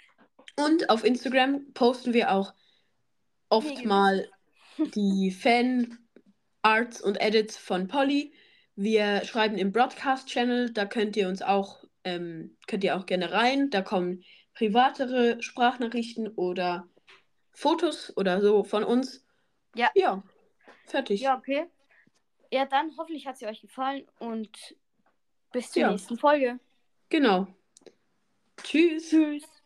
Und 0.56 0.90
auf 0.90 1.04
Instagram 1.04 1.72
posten 1.72 2.12
wir 2.14 2.32
auch 2.32 2.52
oft 3.48 3.84
mal 3.84 4.28
die 4.94 5.30
Fan-Arts 5.30 7.00
und 7.00 7.20
Edits 7.20 7.56
von 7.56 7.88
Polly. 7.88 8.32
Wir 8.76 9.24
schreiben 9.24 9.58
im 9.58 9.72
Broadcast-Channel, 9.72 10.72
da 10.72 10.86
könnt 10.86 11.16
ihr 11.16 11.28
uns 11.28 11.42
auch, 11.42 11.84
ähm, 12.04 12.56
könnt 12.66 12.84
ihr 12.84 12.96
auch 12.96 13.06
gerne 13.06 13.32
rein. 13.32 13.70
Da 13.70 13.82
kommen 13.82 14.22
privatere 14.54 15.42
Sprachnachrichten 15.42 16.28
oder 16.28 16.88
Fotos 17.52 18.16
oder 18.16 18.40
so 18.40 18.62
von 18.64 18.84
uns. 18.84 19.24
Ja. 19.74 19.90
Ja, 19.94 20.22
fertig. 20.86 21.20
Ja, 21.20 21.36
okay. 21.36 21.66
Ja, 22.52 22.66
dann 22.66 22.92
hoffentlich 22.96 23.26
hat 23.26 23.36
sie 23.36 23.46
euch 23.46 23.60
gefallen 23.60 24.06
und 24.18 24.76
bis 25.52 25.70
zur 25.72 25.82
Ja. 25.82 25.90
nächsten 25.90 26.16
Folge. 26.16 26.58
Genau. 27.08 27.46
Tschüss. 28.62 29.10
Tschüss. 29.10 29.57